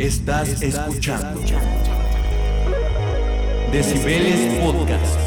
Estás 0.00 0.62
escuchando 0.62 1.42
Decibeles 3.70 4.58
Podcast. 4.58 5.20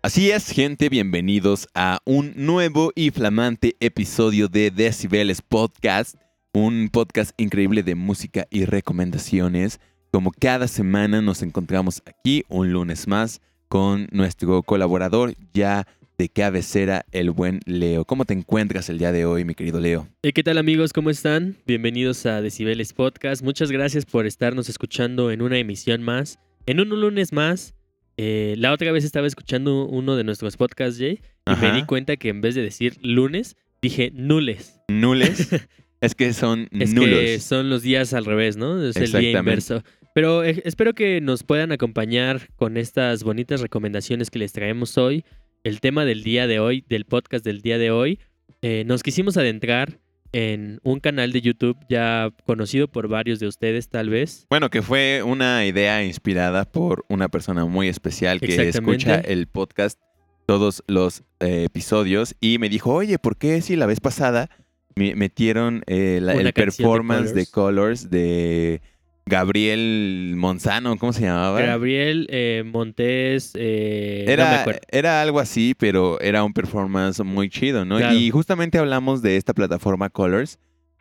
Así 0.00 0.30
es, 0.30 0.50
gente, 0.50 0.88
bienvenidos 0.88 1.66
a 1.74 1.98
un 2.04 2.32
nuevo 2.36 2.92
y 2.94 3.10
flamante 3.10 3.74
episodio 3.80 4.46
de 4.46 4.70
Decibeles 4.70 5.42
Podcast, 5.42 6.14
un 6.54 6.88
podcast 6.88 7.32
increíble 7.36 7.82
de 7.82 7.96
música 7.96 8.46
y 8.48 8.64
recomendaciones 8.64 9.80
como 10.12 10.30
cada 10.30 10.68
semana 10.68 11.22
nos 11.22 11.40
encontramos 11.40 12.02
aquí 12.04 12.44
un 12.48 12.70
lunes 12.70 13.08
más 13.08 13.40
con 13.68 14.08
nuestro 14.12 14.62
colaborador 14.62 15.34
ya 15.54 15.86
de 16.18 16.28
cabecera, 16.28 17.06
el 17.12 17.30
buen 17.30 17.60
Leo. 17.64 18.04
¿Cómo 18.04 18.26
te 18.26 18.34
encuentras 18.34 18.90
el 18.90 18.98
día 18.98 19.10
de 19.10 19.24
hoy, 19.24 19.46
mi 19.46 19.54
querido 19.54 19.80
Leo? 19.80 20.06
¿Qué 20.22 20.42
tal 20.42 20.58
amigos? 20.58 20.92
¿Cómo 20.92 21.08
están? 21.08 21.56
Bienvenidos 21.66 22.26
a 22.26 22.42
Decibeles 22.42 22.92
Podcast. 22.92 23.42
Muchas 23.42 23.72
gracias 23.72 24.04
por 24.04 24.26
estarnos 24.26 24.68
escuchando 24.68 25.30
en 25.30 25.40
una 25.40 25.56
emisión 25.56 26.02
más, 26.02 26.38
en 26.66 26.80
un 26.80 26.90
lunes 26.90 27.32
más. 27.32 27.74
Eh, 28.18 28.54
la 28.58 28.72
otra 28.72 28.92
vez 28.92 29.04
estaba 29.04 29.26
escuchando 29.26 29.86
uno 29.86 30.14
de 30.14 30.24
nuestros 30.24 30.58
podcasts, 30.58 30.98
Jay, 30.98 31.20
y 31.46 31.56
me 31.58 31.72
di 31.72 31.84
cuenta 31.84 32.18
que 32.18 32.28
en 32.28 32.42
vez 32.42 32.54
de 32.54 32.60
decir 32.60 32.98
lunes, 33.00 33.56
dije 33.80 34.12
nules. 34.14 34.78
¿Nules? 34.88 35.48
es 36.02 36.14
que 36.14 36.34
son 36.34 36.68
es 36.70 36.92
Que 36.92 37.40
son 37.40 37.70
los 37.70 37.80
días 37.80 38.12
al 38.12 38.26
revés, 38.26 38.58
¿no? 38.58 38.84
Es 38.84 38.96
el 38.96 39.10
día 39.10 39.38
inverso. 39.38 39.82
Pero 40.14 40.44
eh, 40.44 40.62
espero 40.64 40.94
que 40.94 41.20
nos 41.20 41.42
puedan 41.42 41.72
acompañar 41.72 42.48
con 42.56 42.76
estas 42.76 43.24
bonitas 43.24 43.60
recomendaciones 43.60 44.30
que 44.30 44.38
les 44.38 44.52
traemos 44.52 44.98
hoy. 44.98 45.24
El 45.64 45.80
tema 45.80 46.04
del 46.04 46.22
día 46.22 46.46
de 46.46 46.60
hoy, 46.60 46.84
del 46.88 47.06
podcast 47.06 47.44
del 47.44 47.62
día 47.62 47.78
de 47.78 47.90
hoy, 47.90 48.18
eh, 48.60 48.84
nos 48.86 49.02
quisimos 49.02 49.36
adentrar 49.36 50.00
en 50.32 50.80
un 50.82 51.00
canal 51.00 51.32
de 51.32 51.40
YouTube 51.40 51.76
ya 51.88 52.30
conocido 52.44 52.88
por 52.88 53.08
varios 53.08 53.38
de 53.38 53.46
ustedes 53.46 53.88
tal 53.88 54.10
vez. 54.10 54.46
Bueno, 54.50 54.70
que 54.70 54.82
fue 54.82 55.22
una 55.22 55.64
idea 55.64 56.04
inspirada 56.04 56.64
por 56.64 57.04
una 57.08 57.28
persona 57.28 57.64
muy 57.64 57.88
especial 57.88 58.40
que 58.40 58.68
escucha 58.68 59.16
el 59.16 59.46
podcast 59.46 59.98
todos 60.46 60.82
los 60.88 61.22
eh, 61.40 61.64
episodios 61.64 62.34
y 62.40 62.58
me 62.58 62.68
dijo, 62.68 62.92
oye, 62.92 63.18
¿por 63.18 63.36
qué 63.38 63.60
si 63.62 63.76
la 63.76 63.86
vez 63.86 64.00
pasada 64.00 64.50
metieron 64.94 65.82
el 65.86 66.52
performance 66.52 67.34
de 67.34 67.46
Colors 67.46 68.10
de 68.10 68.82
Gabriel 69.26 70.34
Monzano, 70.36 70.96
¿cómo 70.96 71.12
se 71.12 71.22
llamaba? 71.22 71.60
Gabriel 71.60 72.26
eh, 72.30 72.64
Montes. 72.66 73.52
Eh, 73.54 74.24
era, 74.28 74.64
era 74.90 75.22
algo 75.22 75.38
así, 75.38 75.74
pero 75.78 76.20
era 76.20 76.42
un 76.44 76.52
performance 76.52 77.22
muy 77.22 77.48
chido, 77.48 77.84
¿no? 77.84 78.12
Y 78.12 78.30
justamente 78.30 78.78
hablamos 78.78 79.22
de 79.22 79.36
esta 79.36 79.54
plataforma 79.54 80.10
Colors, 80.10 80.58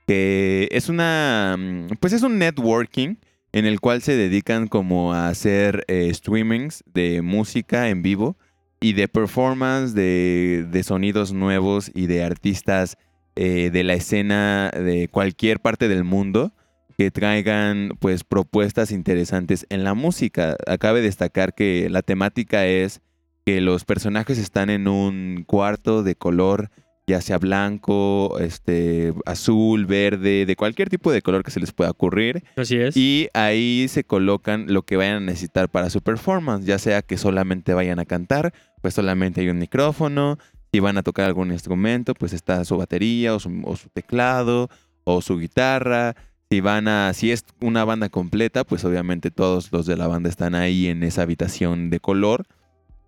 que 0.08 0.68
es 0.72 0.88
una. 0.88 1.56
Mm, 1.58 1.96
pues 2.00 2.14
es 2.14 2.22
un 2.22 2.38
networking 2.38 3.16
en 3.54 3.66
el 3.66 3.80
cual 3.80 4.02
se 4.02 4.16
dedican 4.16 4.68
como 4.68 5.14
a 5.14 5.28
hacer 5.28 5.84
eh, 5.88 6.14
streamings 6.14 6.84
de 6.86 7.22
música 7.22 7.90
en 7.90 8.02
vivo 8.02 8.38
y 8.80 8.94
de 8.94 9.08
performance 9.08 9.94
de, 9.94 10.66
de 10.70 10.84
sonidos 10.84 11.34
nuevos 11.34 11.92
y 11.94 12.06
de 12.08 12.24
artistas 12.24 12.98
de 13.34 13.84
la 13.84 13.94
escena 13.94 14.70
de 14.72 15.08
cualquier 15.08 15.62
parte 15.62 15.88
del 15.88 16.04
mundo 16.04 16.54
que 17.02 17.10
traigan 17.10 17.94
pues 17.98 18.24
propuestas 18.24 18.92
interesantes 18.92 19.66
en 19.70 19.84
la 19.84 19.96
música. 19.96 20.56
Acabe 20.68 21.02
destacar 21.02 21.56
que 21.56 21.90
la 21.90 22.04
temática 22.04 22.68
es 22.68 23.02
que 23.44 23.60
los 23.60 23.86
personajes 23.86 24.38
están 24.38 24.70
en 24.70 24.88
un 24.88 25.44
cuarto 25.48 26.04
de 26.04 26.14
color 26.14 26.70
ya 27.08 27.20
sea 27.20 27.40
blanco, 27.40 28.38
este, 28.40 29.16
azul, 29.26 29.88
verde, 29.88 30.46
de 30.46 30.56
cualquier 30.56 30.90
tipo 30.90 31.12
de 31.12 31.24
color 31.24 31.44
que 31.44 31.50
se 31.50 31.60
les 31.60 31.72
pueda 31.72 31.90
ocurrir. 31.90 32.44
Así 32.56 32.78
es. 32.78 32.96
Y 32.96 33.30
ahí 33.34 33.88
se 33.90 34.04
colocan 34.04 34.72
lo 34.72 34.84
que 34.84 34.96
vayan 34.96 35.16
a 35.16 35.20
necesitar 35.22 35.70
para 35.70 35.90
su 35.90 36.02
performance, 36.02 36.68
ya 36.68 36.78
sea 36.78 37.02
que 37.02 37.18
solamente 37.18 37.74
vayan 37.74 37.98
a 37.98 38.06
cantar, 38.06 38.54
pues 38.82 38.94
solamente 38.94 39.42
hay 39.42 39.50
un 39.50 39.58
micrófono, 39.58 40.38
si 40.72 40.80
van 40.80 41.00
a 41.00 41.04
tocar 41.04 41.26
algún 41.26 41.52
instrumento, 41.52 42.14
pues 42.14 42.32
está 42.32 42.64
su 42.64 42.78
batería 42.78 43.34
o 43.34 43.40
su, 43.40 43.50
o 43.66 43.76
su 43.76 43.90
teclado 43.90 44.70
o 45.04 45.22
su 45.22 45.40
guitarra, 45.40 46.16
si 46.52 46.60
van 46.60 46.90
a, 46.90 47.14
si 47.14 47.32
es 47.32 47.46
una 47.62 47.86
banda 47.86 48.10
completa, 48.10 48.66
pues 48.66 48.84
obviamente 48.84 49.32
todos 49.32 49.72
los 49.72 49.86
de 49.86 49.96
la 49.96 50.08
banda 50.08 50.28
están 50.28 50.54
ahí 50.54 50.88
en 50.88 51.02
esa 51.02 51.22
habitación 51.22 51.90
de 51.90 52.02
color. 52.02 52.46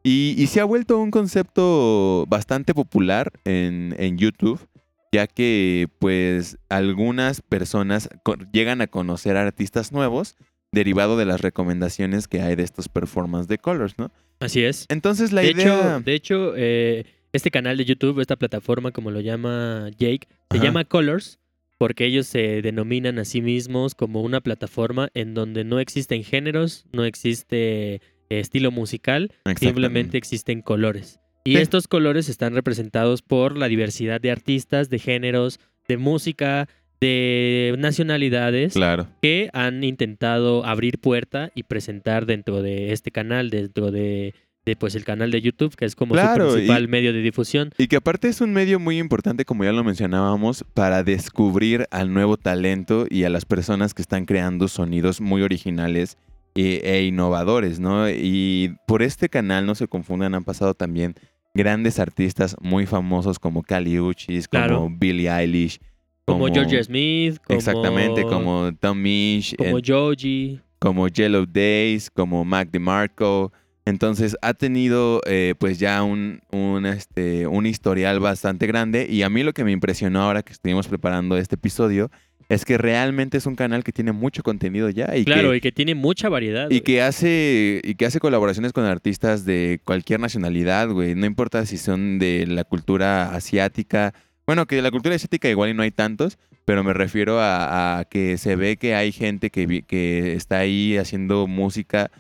Y, 0.01 0.47
se 0.47 0.61
ha 0.61 0.63
vuelto 0.63 0.97
un 0.97 1.11
concepto 1.11 2.25
bastante 2.29 2.73
popular 2.73 3.33
en, 3.43 4.17
YouTube, 4.17 4.65
ya 5.11 5.27
que 5.27 5.89
pues 5.99 6.57
algunas 6.69 7.41
personas 7.41 8.07
llegan 8.53 8.79
a 8.79 8.87
conocer 8.87 9.35
artistas 9.35 9.91
nuevos 9.91 10.35
derivado 10.71 11.17
de 11.17 11.25
las 11.25 11.41
recomendaciones 11.41 12.29
que 12.29 12.41
hay 12.41 12.55
de 12.55 12.63
estos 12.63 12.87
performances 12.87 13.49
de 13.49 13.57
colors, 13.57 13.95
¿no? 13.97 14.09
Así 14.39 14.63
es. 14.63 14.85
Entonces 14.87 15.33
la 15.33 15.41
de 15.41 15.51
idea... 15.51 15.65
Hecho, 15.65 15.99
de 15.99 16.13
hecho, 16.13 16.53
eh, 16.55 17.05
este 17.33 17.51
canal 17.51 17.75
de 17.75 17.83
YouTube, 17.83 18.21
esta 18.21 18.37
plataforma, 18.37 18.91
como 18.91 19.11
lo 19.11 19.19
llama 19.19 19.89
Jake, 19.97 20.29
se 20.49 20.59
llama 20.59 20.85
Colors 20.85 21.39
porque 21.77 22.05
ellos 22.05 22.27
se 22.27 22.61
denominan 22.61 23.19
a 23.19 23.25
sí 23.25 23.41
mismos 23.41 23.95
como 23.95 24.21
una 24.21 24.41
plataforma 24.41 25.09
en 25.13 25.33
donde 25.33 25.63
no 25.63 25.79
existen 25.79 26.23
géneros, 26.23 26.85
no 26.91 27.05
existe 27.05 27.95
eh, 27.95 28.01
estilo 28.29 28.71
musical, 28.71 29.31
simplemente 29.57 30.17
existen 30.17 30.61
colores. 30.61 31.19
Y 31.45 31.57
estos 31.57 31.87
colores 31.87 32.29
están 32.29 32.53
representados 32.53 33.21
por 33.21 33.57
la 33.57 33.67
diversidad 33.67 34.21
de 34.21 34.31
artistas, 34.31 34.89
de 34.89 34.99
géneros, 34.99 35.59
de 35.87 35.97
música, 35.97 36.69
de 37.01 37.75
nacionalidades 37.79 38.75
que 39.21 39.49
han 39.51 39.83
intentado 39.83 40.65
abrir 40.65 40.99
puerta 40.99 41.51
y 41.53 41.63
presentar 41.63 42.25
dentro 42.25 42.61
de 42.61 42.93
este 42.93 43.11
canal, 43.11 43.49
dentro 43.49 43.91
de 43.91 44.33
de 44.65 44.75
pues 44.75 44.95
el 44.95 45.03
canal 45.03 45.31
de 45.31 45.41
YouTube, 45.41 45.75
que 45.75 45.85
es 45.85 45.95
como 45.95 46.15
su 46.15 46.33
principal 46.35 46.87
medio 46.87 47.13
de 47.13 47.21
difusión. 47.21 47.71
Y 47.77 47.87
que 47.87 47.97
aparte 47.97 48.29
es 48.29 48.41
un 48.41 48.53
medio 48.53 48.79
muy 48.79 48.97
importante, 48.99 49.45
como 49.45 49.63
ya 49.63 49.71
lo 49.71 49.83
mencionábamos, 49.83 50.63
para 50.73 51.03
descubrir 51.03 51.87
al 51.91 52.13
nuevo 52.13 52.37
talento 52.37 53.05
y 53.09 53.23
a 53.25 53.29
las 53.29 53.45
personas 53.45 53.93
que 53.93 54.01
están 54.01 54.25
creando 54.25 54.67
sonidos 54.67 55.21
muy 55.21 55.41
originales 55.41 56.17
e, 56.55 56.81
e 56.83 57.03
innovadores, 57.05 57.79
¿no? 57.79 58.09
Y 58.09 58.75
por 58.87 59.01
este 59.01 59.29
canal, 59.29 59.65
no 59.65 59.75
se 59.75 59.87
confundan, 59.87 60.35
han 60.35 60.43
pasado 60.43 60.73
también 60.73 61.15
grandes 61.53 61.99
artistas 61.99 62.55
muy 62.61 62.85
famosos 62.85 63.39
como 63.39 63.63
Kali 63.63 63.99
Uchis, 63.99 64.47
como 64.47 64.89
Billie 64.89 65.29
Eilish. 65.29 65.79
Como, 66.25 66.47
George 66.47 66.81
Smith. 66.85 67.37
exactamente, 67.49 68.23
como 68.23 68.71
Tom 68.79 69.01
Misch. 69.01 69.55
Como 69.57 69.79
Joji. 69.85 70.61
Como 70.79 71.07
Yellow 71.09 71.45
Days, 71.45 72.09
como 72.09 72.45
Mac 72.45 72.69
DeMarco. 72.71 73.51
Entonces 73.85 74.37
ha 74.41 74.53
tenido 74.53 75.21
eh, 75.25 75.55
pues 75.57 75.77
ya 75.77 76.03
un, 76.03 76.39
un, 76.51 76.85
este, 76.85 77.47
un 77.47 77.65
historial 77.65 78.19
bastante 78.19 78.65
grande 78.65 79.07
y 79.09 79.23
a 79.23 79.29
mí 79.29 79.43
lo 79.43 79.53
que 79.53 79.65
me 79.65 79.71
impresionó 79.71 80.21
ahora 80.21 80.41
que 80.41 80.53
estuvimos 80.53 80.87
preparando 80.87 81.37
este 81.37 81.55
episodio 81.55 82.09
es 82.49 82.65
que 82.65 82.77
realmente 82.77 83.37
es 83.37 83.45
un 83.45 83.55
canal 83.55 83.83
que 83.83 83.91
tiene 83.91 84.11
mucho 84.11 84.43
contenido 84.43 84.89
ya. 84.89 85.15
Y 85.15 85.25
claro, 85.25 85.55
y 85.55 85.61
que 85.61 85.71
tiene 85.71 85.95
mucha 85.95 86.29
variedad. 86.29 86.69
Y 86.69 86.81
que, 86.81 87.01
hace, 87.01 87.81
y 87.83 87.95
que 87.95 88.05
hace 88.05 88.19
colaboraciones 88.19 88.73
con 88.73 88.85
artistas 88.85 89.45
de 89.45 89.81
cualquier 89.83 90.19
nacionalidad, 90.19 90.89
güey. 90.89 91.15
No 91.15 91.25
importa 91.25 91.65
si 91.65 91.77
son 91.77 92.19
de 92.19 92.45
la 92.47 92.63
cultura 92.63 93.33
asiática. 93.33 94.13
Bueno, 94.45 94.65
que 94.65 94.75
de 94.75 94.81
la 94.81 94.91
cultura 94.91 95.15
asiática 95.15 95.49
igual 95.49 95.69
y 95.69 95.73
no 95.73 95.83
hay 95.83 95.91
tantos, 95.91 96.37
pero 96.65 96.83
me 96.83 96.93
refiero 96.93 97.39
a, 97.39 97.99
a 97.99 98.05
que 98.05 98.37
se 98.37 98.55
ve 98.55 98.77
que 98.77 98.93
hay 98.93 99.11
gente 99.11 99.49
que, 99.49 99.83
que 99.83 100.33
está 100.33 100.59
ahí 100.59 100.97
haciendo 100.97 101.47
música 101.47 102.11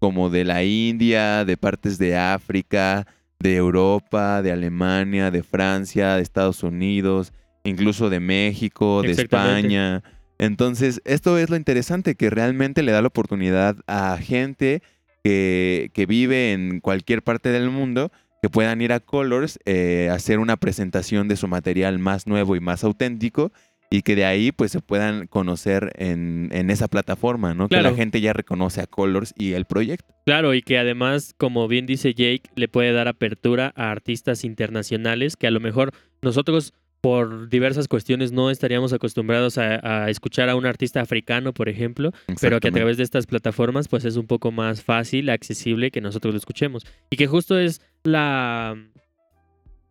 como 0.00 0.30
de 0.30 0.44
la 0.44 0.64
India, 0.64 1.44
de 1.44 1.56
partes 1.56 1.98
de 1.98 2.16
África, 2.16 3.06
de 3.38 3.54
Europa, 3.54 4.42
de 4.42 4.50
Alemania, 4.50 5.30
de 5.30 5.42
Francia, 5.42 6.16
de 6.16 6.22
Estados 6.22 6.62
Unidos, 6.62 7.32
incluso 7.62 8.10
de 8.10 8.18
México, 8.18 9.02
de 9.02 9.12
España. 9.12 10.02
Entonces, 10.38 11.02
esto 11.04 11.38
es 11.38 11.50
lo 11.50 11.56
interesante, 11.56 12.14
que 12.14 12.30
realmente 12.30 12.82
le 12.82 12.92
da 12.92 13.02
la 13.02 13.08
oportunidad 13.08 13.76
a 13.86 14.16
gente 14.16 14.82
que, 15.22 15.90
que 15.92 16.06
vive 16.06 16.52
en 16.52 16.80
cualquier 16.80 17.22
parte 17.22 17.50
del 17.50 17.70
mundo 17.70 18.10
que 18.42 18.48
puedan 18.48 18.80
ir 18.80 18.92
a 18.92 19.00
Colors, 19.00 19.58
eh, 19.66 20.08
hacer 20.10 20.38
una 20.38 20.56
presentación 20.56 21.28
de 21.28 21.36
su 21.36 21.46
material 21.46 21.98
más 21.98 22.26
nuevo 22.26 22.56
y 22.56 22.60
más 22.60 22.84
auténtico 22.84 23.52
y 23.90 24.02
que 24.02 24.14
de 24.14 24.24
ahí 24.24 24.52
pues 24.52 24.70
se 24.70 24.80
puedan 24.80 25.26
conocer 25.26 25.92
en, 25.96 26.48
en 26.52 26.70
esa 26.70 26.86
plataforma, 26.86 27.54
¿no? 27.54 27.68
Que 27.68 27.82
la 27.82 27.92
gente 27.92 28.20
ya 28.20 28.32
reconoce 28.32 28.80
a 28.80 28.86
Colors 28.86 29.34
y 29.36 29.52
el 29.52 29.64
proyecto. 29.64 30.14
Claro, 30.24 30.54
y 30.54 30.62
que 30.62 30.78
además, 30.78 31.34
como 31.36 31.66
bien 31.66 31.86
dice 31.86 32.14
Jake, 32.14 32.42
le 32.54 32.68
puede 32.68 32.92
dar 32.92 33.08
apertura 33.08 33.72
a 33.74 33.90
artistas 33.90 34.44
internacionales 34.44 35.36
que 35.36 35.48
a 35.48 35.50
lo 35.50 35.58
mejor 35.58 35.92
nosotros 36.22 36.72
por 37.00 37.48
diversas 37.48 37.88
cuestiones 37.88 38.30
no 38.30 38.50
estaríamos 38.50 38.92
acostumbrados 38.92 39.58
a, 39.58 40.04
a, 40.04 40.10
escuchar 40.10 40.50
a 40.50 40.54
un 40.54 40.66
artista 40.66 41.00
africano, 41.00 41.52
por 41.52 41.68
ejemplo, 41.68 42.12
pero 42.40 42.60
que 42.60 42.68
a 42.68 42.72
través 42.72 42.98
de 42.98 43.04
estas 43.04 43.26
plataformas 43.26 43.88
pues 43.88 44.04
es 44.04 44.16
un 44.16 44.26
poco 44.26 44.52
más 44.52 44.82
fácil, 44.82 45.30
accesible 45.30 45.90
que 45.90 46.02
nosotros 46.02 46.34
lo 46.34 46.38
escuchemos. 46.38 46.86
Y 47.08 47.16
que 47.16 47.26
justo 47.26 47.58
es 47.58 47.80
la 48.04 48.76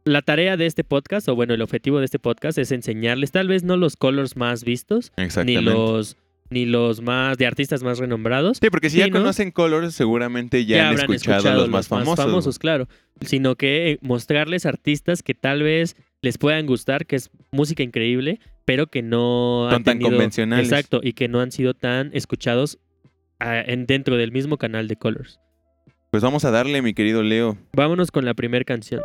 la 0.09 0.21
tarea 0.21 0.57
de 0.57 0.65
este 0.65 0.83
podcast, 0.83 1.29
o 1.29 1.35
bueno, 1.35 1.53
el 1.53 1.61
objetivo 1.61 1.99
de 1.99 2.05
este 2.05 2.19
podcast 2.19 2.57
es 2.57 2.71
enseñarles, 2.71 3.31
tal 3.31 3.47
vez 3.47 3.63
no 3.63 3.77
los 3.77 3.95
colors 3.95 4.35
más 4.35 4.63
vistos, 4.63 5.11
ni 5.45 5.57
los 5.57 6.17
ni 6.51 6.65
los 6.65 7.01
más 7.01 7.37
de 7.37 7.45
artistas 7.45 7.83
más 7.83 7.99
renombrados. 7.99 8.57
Sí, 8.59 8.71
porque 8.71 8.89
si 8.89 8.97
ya 8.97 9.11
conocen 9.11 9.51
Colors, 9.51 9.93
seguramente 9.93 10.65
ya, 10.65 10.77
ya 10.77 10.89
han 10.89 10.95
escuchado, 10.99 11.61
los, 11.61 11.69
más 11.69 11.87
famosos. 11.87 12.17
Más 12.17 12.25
famosos, 12.25 12.57
claro. 12.57 12.87
Sino 13.21 13.55
que 13.55 13.91
eh, 13.91 13.99
mostrarles 14.01 14.65
artistas 14.65 15.21
que 15.21 15.35
tal 15.35 15.61
vez 15.61 15.95
les 16.23 16.39
puedan 16.39 16.65
gustar, 16.65 17.05
que 17.05 17.17
es 17.17 17.29
música 17.51 17.83
increíble, 17.83 18.39
pero 18.65 18.87
que 18.87 19.03
no 19.03 19.67
Son 19.67 19.75
han 19.75 19.83
tan 19.83 19.99
convencionales. 19.99 20.67
Exacto, 20.67 21.01
y 21.03 21.13
que 21.13 21.27
no 21.27 21.39
han 21.39 21.51
sido 21.51 21.75
tan 21.75 22.09
escuchados 22.13 22.79
dentro 23.87 24.17
del 24.17 24.31
mismo 24.31 24.57
canal 24.57 24.87
de 24.87 24.95
Colors. 24.95 25.39
Pues 26.09 26.23
vamos 26.23 26.45
a 26.45 26.51
darle, 26.51 26.81
mi 26.81 26.95
querido 26.95 27.21
Leo. 27.21 27.57
Vámonos 27.73 28.09
con 28.09 28.25
la 28.25 28.33
primera 28.33 28.65
canción. 28.65 29.01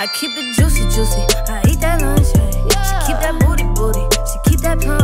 I 0.00 0.06
keep 0.06 0.30
it 0.34 0.56
juicy, 0.56 0.84
juicy. 0.84 1.20
I 1.52 1.62
eat 1.68 1.78
that 1.80 2.00
lunch. 2.00 2.28
Yeah. 2.72 3.00
She 3.04 3.12
keep 3.12 3.20
that 3.20 3.36
booty, 3.38 3.64
booty. 3.76 4.00
She 4.32 4.38
keep 4.48 4.60
that 4.60 4.80
pump. 4.80 4.99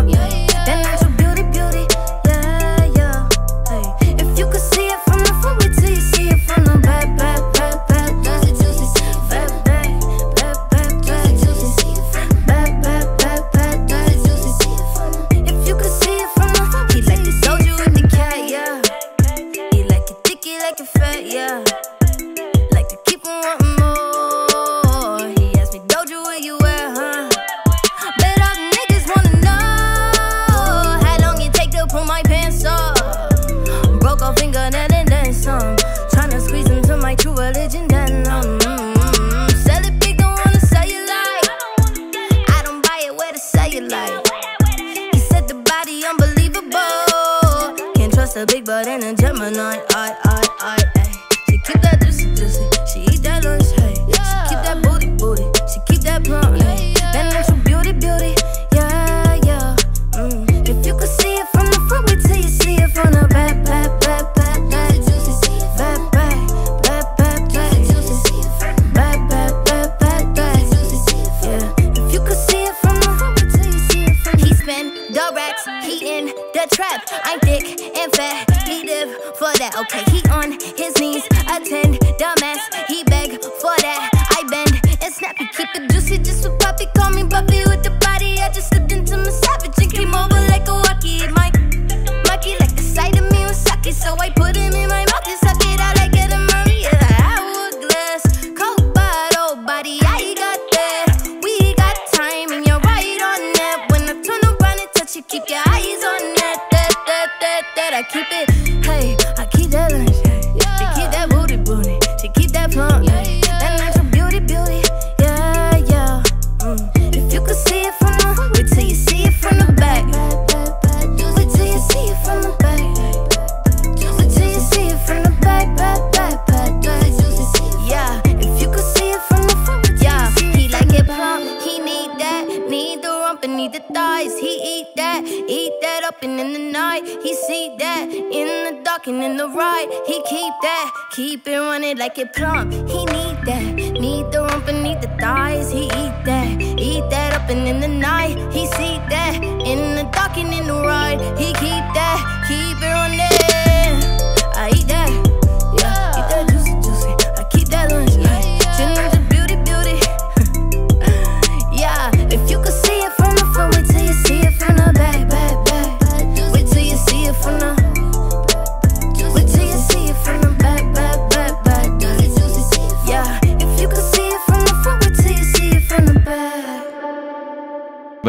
a 48.36 48.44
big 48.44 48.66
butt 48.66 48.86
and 48.86 49.02
a 49.02 49.14
Gemini. 49.14 49.82
I, 49.90 50.14
I. 50.24 50.45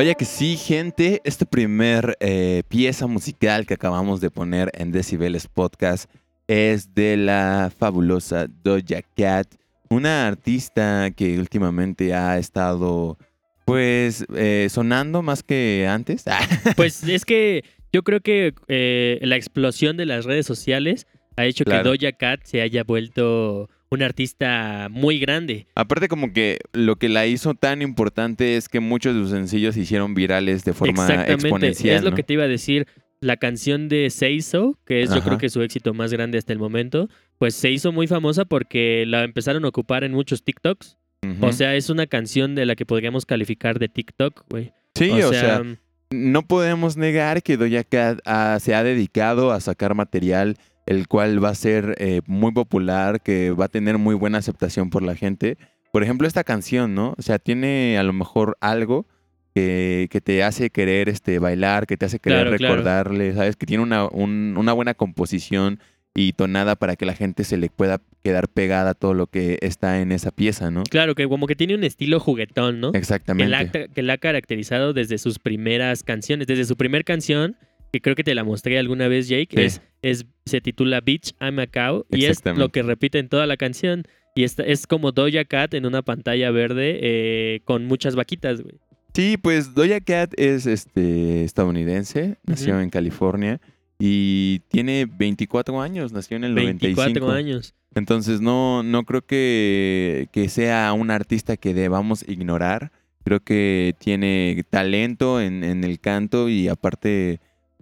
Vaya 0.08 0.16
que 0.16 0.24
sí, 0.24 0.56
gente. 0.56 1.22
Esta 1.26 1.44
primer 1.44 2.16
eh, 2.22 2.64
pieza 2.70 3.08
musical 3.08 3.66
que 3.66 3.74
acabamos 3.74 4.22
de 4.22 4.32
poner 4.32 4.72
en 4.74 4.94
Decibeles 4.94 5.48
Podcast 5.50 6.10
es 6.48 6.96
de 6.96 7.18
la 7.18 7.70
fabulosa 7.78 8.48
Doja 8.64 9.02
Cat, 9.18 9.54
una 9.90 10.26
artista 10.26 11.12
que 11.12 11.38
últimamente 11.38 12.14
ha 12.14 12.38
estado, 12.38 13.18
pues, 13.66 14.26
eh, 14.34 14.70
sonando 14.70 15.24
más 15.24 15.44
que 15.44 15.86
antes. 15.90 16.24
pues 16.78 17.04
es 17.04 17.26
que 17.26 17.66
yo 17.92 18.04
creo 18.04 18.22
que 18.22 18.54
eh, 18.70 19.20
la 19.24 19.36
explosión 19.36 19.98
de 19.98 20.06
las 20.06 20.24
redes 20.24 20.46
sociales 20.46 21.06
ha 21.36 21.44
hecho 21.44 21.66
que 21.66 21.84
Doja 21.84 22.14
Cat 22.14 22.46
se 22.46 22.62
haya 22.62 22.86
vuelto 22.86 23.70
un 23.90 24.04
artista 24.04 24.88
muy 24.92 25.20
grande. 25.20 25.68
Aparte 25.76 26.08
como 26.08 26.34
que 26.34 26.60
lo 26.74 26.98
que 26.98 27.10
la 27.10 27.26
hizo 27.26 27.54
tan 27.54 27.82
importante 27.82 28.58
es 28.58 28.70
que 28.70 28.80
muchos 28.80 29.16
de 29.16 29.22
sus 29.22 29.32
sencillos 29.32 29.76
se 29.76 29.82
hicieron 29.82 30.14
virales 30.14 30.66
de 30.66 30.74
forma 30.74 31.04
Exactamente. 31.04 31.34
exponencial. 31.34 31.96
Es 31.96 32.04
lo 32.04 32.14
que 32.14 32.24
te 32.24 32.34
iba 32.34 32.44
a 32.44 32.48
decir. 32.48 32.88
La 33.20 33.38
canción 33.38 33.90
de 33.90 34.12
Seiso, 34.12 34.78
que 34.86 35.02
es 35.02 35.12
yo 35.12 35.24
creo 35.24 35.40
que 35.40 35.50
su 35.50 35.64
éxito 35.64 35.96
más 35.96 36.14
grande 36.14 36.38
hasta 36.38 36.54
el 36.54 36.60
momento, 36.60 37.10
pues 37.40 37.56
se 37.56 37.72
hizo 37.72 37.92
muy 37.92 38.06
famosa 38.06 38.46
porque 38.46 39.06
la 39.08 39.24
empezaron 39.24 39.66
a 39.66 39.70
ocupar 39.70 40.04
en 40.04 40.12
muchos 40.12 40.44
TikToks. 40.44 40.98
O 41.42 41.52
sea, 41.52 41.76
es 41.76 41.90
una 41.90 42.06
canción 42.06 42.54
de 42.54 42.68
la 42.68 42.76
que 42.76 42.86
podríamos 42.86 43.26
calificar 43.26 43.80
de 43.80 43.90
TikTok, 43.90 44.46
güey. 44.50 44.72
Sí, 44.94 45.10
o, 45.10 45.34
sea, 45.34 45.64
no 46.12 46.44
podemos 46.44 46.96
negar 46.96 47.42
que 47.44 47.58
Doja 47.58 47.84
Cat 47.84 48.20
ah, 48.26 48.58
se 48.62 48.76
ha 48.76 48.84
dedicado 48.84 49.52
a 49.52 49.60
sacar 49.62 49.96
material 49.96 50.58
el 50.88 51.08
cual 51.08 51.44
va 51.44 51.50
a 51.50 51.56
ser 51.56 51.96
eh, 52.00 52.22
muy 52.26 52.54
popular, 52.54 53.22
que 53.22 53.52
va 53.52 53.66
a 53.66 53.70
tener 53.70 53.98
muy 53.98 54.16
buena 54.16 54.40
aceptación 54.40 54.90
por 54.90 55.04
la 55.04 55.16
gente. 55.16 55.58
Por 55.92 56.02
ejemplo, 56.02 56.28
esta 56.28 56.44
canción, 56.44 56.96
¿no? 56.96 57.14
O 57.18 57.22
sea, 57.22 57.38
tiene 57.38 57.98
a 57.98 58.04
lo 58.04 58.14
mejor 58.14 58.58
algo 58.62 59.06
que, 59.54 60.08
que 60.10 60.22
te 60.22 60.44
hace 60.44 60.70
querer 60.70 61.10
este, 61.10 61.40
bailar, 61.40 61.88
que 61.88 61.98
te 61.98 62.06
hace 62.06 62.20
querer 62.20 62.50
recordarle, 62.50 63.34
¿sabes? 63.34 63.56
Que 63.58 63.66
tiene 63.66 63.84
una, 63.84 64.08
una 64.08 64.74
buena 64.74 64.94
composición 64.94 65.80
y 66.16 66.34
tonada 66.34 66.76
para 66.76 66.96
que 66.96 67.06
la 67.06 67.14
gente 67.14 67.44
se 67.44 67.58
le 67.58 67.70
pueda 67.70 68.02
quedar 68.24 68.48
pegada 68.48 68.92
a 68.92 68.94
todo 68.96 69.14
lo 69.14 69.28
que 69.28 69.60
está 69.62 70.02
en 70.02 70.12
esa 70.12 70.32
pieza, 70.32 70.72
¿no? 70.72 70.84
Claro, 70.84 71.16
que 71.16 71.28
como 71.28 71.48
que 71.48 71.56
tiene 71.56 71.76
un 71.76 71.84
estilo 71.84 72.20
juguetón, 72.20 72.80
¿no? 72.80 72.92
Exactamente. 72.94 73.72
Que 73.72 73.80
la, 73.80 73.88
que 73.88 74.02
la 74.02 74.14
ha 74.14 74.18
caracterizado 74.18 74.94
desde 74.94 75.18
sus 75.18 75.38
primeras 75.38 76.04
canciones. 76.04 76.48
Desde 76.48 76.66
su 76.66 76.76
primer 76.76 77.04
canción, 77.04 77.56
que 77.98 78.02
creo 78.02 78.16
que 78.16 78.24
te 78.24 78.36
la 78.36 78.44
mostré 78.44 78.78
alguna 78.80 79.08
vez, 79.08 79.28
Jake, 79.28 79.48
Sí. 79.56 79.62
es, 79.62 79.82
es, 80.02 80.26
se 80.46 80.62
titula 80.62 81.02
Beach 81.02 81.34
I'm 81.40 81.60
a 81.60 81.68
Cow 81.68 82.06
y 82.12 82.26
es 82.26 82.44
lo 82.46 82.70
que 82.70 82.84
repite 82.84 83.20
en 83.20 83.30
toda 83.30 83.46
la 83.46 83.58
canción. 83.58 84.04
Y 84.36 84.44
esta, 84.44 84.64
es 84.64 84.86
como 84.86 85.12
Doja 85.12 85.46
Cat 85.46 85.74
en 85.74 85.86
una 85.86 86.04
pantalla 86.04 86.52
verde 86.52 87.00
eh, 87.02 87.62
con 87.66 87.86
muchas 87.86 88.16
vaquitas, 88.16 88.62
güey. 88.62 88.76
Sí, 89.14 89.36
pues 89.38 89.74
Doja 89.74 90.00
Cat 90.00 90.34
es 90.38 90.68
este, 90.68 91.44
estadounidense, 91.44 92.38
nació 92.46 92.80
en 92.80 92.92
California 92.92 93.60
y 93.98 94.60
tiene 94.70 95.08
24 95.12 95.82
años, 95.82 96.12
nació 96.14 96.38
en 96.38 96.44
el 96.44 96.54
24 96.54 97.22
95. 97.22 97.32
años. 97.32 97.74
Entonces 97.96 98.42
no, 98.42 98.84
no 98.84 99.06
creo 99.06 99.26
que, 99.26 100.28
que 100.32 100.50
sea 100.50 100.94
un 100.94 101.10
artista 101.10 101.58
que 101.58 101.74
debamos 101.74 102.24
ignorar. 102.28 102.92
Creo 103.24 103.40
que 103.40 103.96
tiene 104.00 104.64
talento 104.70 105.42
en, 105.42 105.64
en 105.64 105.84
el 105.84 106.00
canto 106.00 106.48
y 106.48 106.68
aparte, 106.68 107.40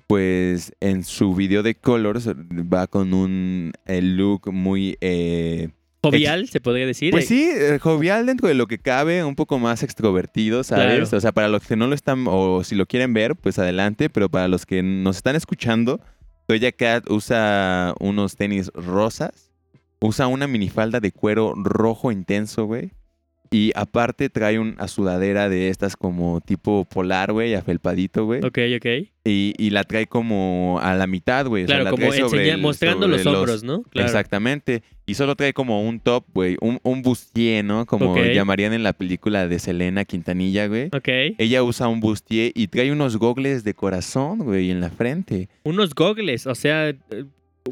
pues 0.07 0.73
en 0.79 1.03
su 1.03 1.33
video 1.35 1.63
de 1.63 1.75
Colors 1.75 2.27
va 2.27 2.87
con 2.87 3.13
un 3.13 3.73
eh, 3.85 4.01
look 4.01 4.51
muy... 4.51 4.97
eh, 5.01 5.69
Jovial, 6.03 6.47
se 6.47 6.61
podría 6.61 6.85
decir. 6.85 7.09
pues 7.09 7.25
eh, 7.25 7.27
sí, 7.27 7.49
eh, 7.51 7.79
jovial 7.79 8.27
dentro 8.27 8.47
de 8.47 8.53
lo 8.53 8.67
que 8.67 8.77
cabe, 8.77 9.23
un 9.23 9.35
poco 9.35 9.57
más 9.57 9.81
extrovertido, 9.81 10.63
¿sabes? 10.63 10.85
Claro. 10.85 11.17
O 11.17 11.19
sea, 11.19 11.31
para 11.31 11.47
los 11.47 11.65
que 11.65 11.75
no 11.75 11.87
lo 11.87 11.95
están, 11.95 12.25
o 12.27 12.63
si 12.63 12.75
lo 12.75 12.85
quieren 12.85 13.13
ver, 13.13 13.35
pues 13.35 13.57
adelante, 13.57 14.09
pero 14.09 14.29
para 14.29 14.47
los 14.47 14.67
que 14.67 14.83
nos 14.83 15.17
están 15.17 15.35
escuchando, 15.35 15.99
Doja 16.47 16.71
Cat 16.73 17.09
usa 17.09 17.95
unos 17.99 18.35
tenis 18.35 18.71
rosas, 18.75 19.51
usa 19.99 20.27
una 20.27 20.45
minifalda 20.45 20.99
de 20.99 21.11
cuero 21.11 21.53
rojo 21.55 22.11
intenso, 22.11 22.65
güey. 22.65 22.91
Y 23.55 23.71
aparte 23.73 24.29
trae 24.29 24.59
una 24.59 24.85
sudadera 24.89 25.47
de 25.47 25.69
estas 25.69 25.95
como 25.95 26.41
tipo 26.41 26.83
polar, 26.83 27.31
güey, 27.31 27.53
afelpadito, 27.53 28.25
güey. 28.25 28.41
Ok, 28.43 28.57
ok. 28.75 28.85
Y, 29.23 29.53
y 29.57 29.69
la 29.69 29.83
trae 29.85 30.07
como 30.07 30.77
a 30.81 30.93
la 30.93 31.07
mitad, 31.07 31.45
güey. 31.47 31.63
o 31.63 31.67
sea, 31.67 31.77
Claro, 31.77 31.83
la 31.85 31.91
como 31.91 32.11
sobre 32.11 32.43
enseña- 32.43 32.55
el- 32.55 32.61
mostrando 32.61 33.07
sobre 33.07 33.23
los 33.23 33.33
hombros, 33.35 33.63
¿no? 33.63 33.83
Claro. 33.83 34.07
Exactamente. 34.07 34.83
Y 35.05 35.13
solo 35.13 35.35
trae 35.35 35.53
como 35.53 35.87
un 35.87 35.99
top, 36.01 36.25
güey. 36.33 36.57
Un, 36.59 36.79
un 36.83 37.01
bustier, 37.01 37.63
¿no? 37.63 37.85
Como 37.85 38.17
llamarían 38.17 38.73
en 38.73 38.83
la 38.83 38.91
película 38.93 39.47
de 39.47 39.57
Selena 39.59 40.03
Quintanilla, 40.03 40.67
güey. 40.67 40.87
Ok. 40.87 41.07
Ella 41.37 41.63
usa 41.63 41.87
un 41.87 42.01
bustier 42.01 42.51
y 42.55 42.67
trae 42.67 42.91
unos 42.91 43.15
gogles 43.17 43.63
de 43.63 43.73
corazón, 43.73 44.39
güey, 44.39 44.69
en 44.69 44.81
la 44.81 44.89
frente. 44.89 45.47
Unos 45.63 45.95
gogles, 45.95 46.45
o 46.45 46.55
sea, 46.55 46.89
eh, 46.89 46.97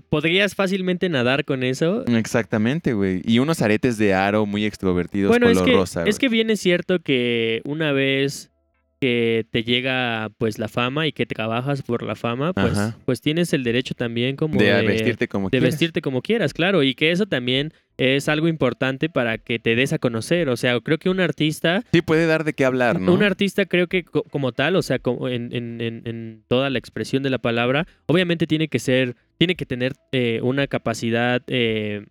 podrías 0.10 0.56
fácilmente 0.56 1.10
nadar 1.10 1.46
con 1.46 1.64
eso. 1.64 2.06
Exactamente, 2.08 2.94
güey. 2.94 3.22
Y 3.26 3.40
unos 3.40 3.62
aretes 3.62 3.98
de 3.98 4.14
aro 4.14 4.46
muy 4.46 4.66
extrovertidos 4.66 5.30
Bueno, 5.30 5.48
es 5.50 5.58
color 5.58 5.70
que, 5.72 5.76
rosa. 5.78 6.04
es 6.06 6.20
que 6.20 6.30
bien 6.30 6.50
es 6.50 6.60
cierto 6.60 7.00
que 7.00 7.62
una 7.66 7.92
vez 7.92 8.52
que 9.00 9.46
te 9.52 9.64
llega 9.64 10.32
pues 10.38 10.60
la 10.60 10.70
fama 10.70 11.08
y 11.08 11.12
que 11.12 11.26
trabajas 11.26 11.82
por 11.82 12.04
la 12.04 12.16
fama, 12.16 12.54
pues, 12.54 12.72
Ajá. 12.72 12.98
pues 13.04 13.20
tienes 13.20 13.52
el 13.52 13.64
derecho 13.64 13.96
también 13.96 14.38
como 14.38 14.58
de, 14.58 14.74
de, 14.74 14.82
vestirte 14.84 15.28
como 15.28 15.48
de 15.48 15.52
quieras. 15.52 15.70
vestirte 15.72 16.02
como 16.02 16.22
quieras, 16.22 16.54
claro, 16.54 16.84
y 16.84 16.96
que 16.96 17.12
eso 17.12 17.26
también 17.26 17.74
es 17.98 18.28
algo 18.30 18.48
importante 18.48 19.10
para 19.10 19.38
que 19.38 19.60
te 19.60 19.76
des 19.76 19.94
a 19.94 20.00
conocer. 20.00 20.50
O 20.50 20.58
sea, 20.58 20.80
creo 20.80 20.98
que 20.98 21.10
un 21.10 21.20
artista 21.20 21.84
Sí, 21.94 22.02
puede 22.02 22.26
dar 22.26 22.44
de 22.44 22.54
qué 22.54 22.66
hablar, 22.66 23.00
¿no? 23.00 23.14
Un 23.14 23.24
artista 23.24 23.66
creo 23.66 23.88
que 23.88 24.04
co- 24.04 24.24
como 24.24 24.52
tal, 24.52 24.76
o 24.76 24.82
sea, 24.82 25.00
como 25.00 25.30
en, 25.30 25.56
en- 25.56 25.80
en- 25.82 26.02
en 26.06 26.44
toda 26.48 26.70
la 26.70 26.80
expresión 26.80 27.22
de 27.24 27.30
la 27.30 27.38
palabra, 27.38 27.86
obviamente 28.08 28.48
tiene 28.48 28.68
que 28.68 28.80
ser, 28.80 29.16
tiene 29.38 29.56
que 29.56 29.66
tener 29.66 29.94
eh, 30.12 30.40
una 30.42 30.68
capacidad 30.68 31.42
eh, 31.48 32.06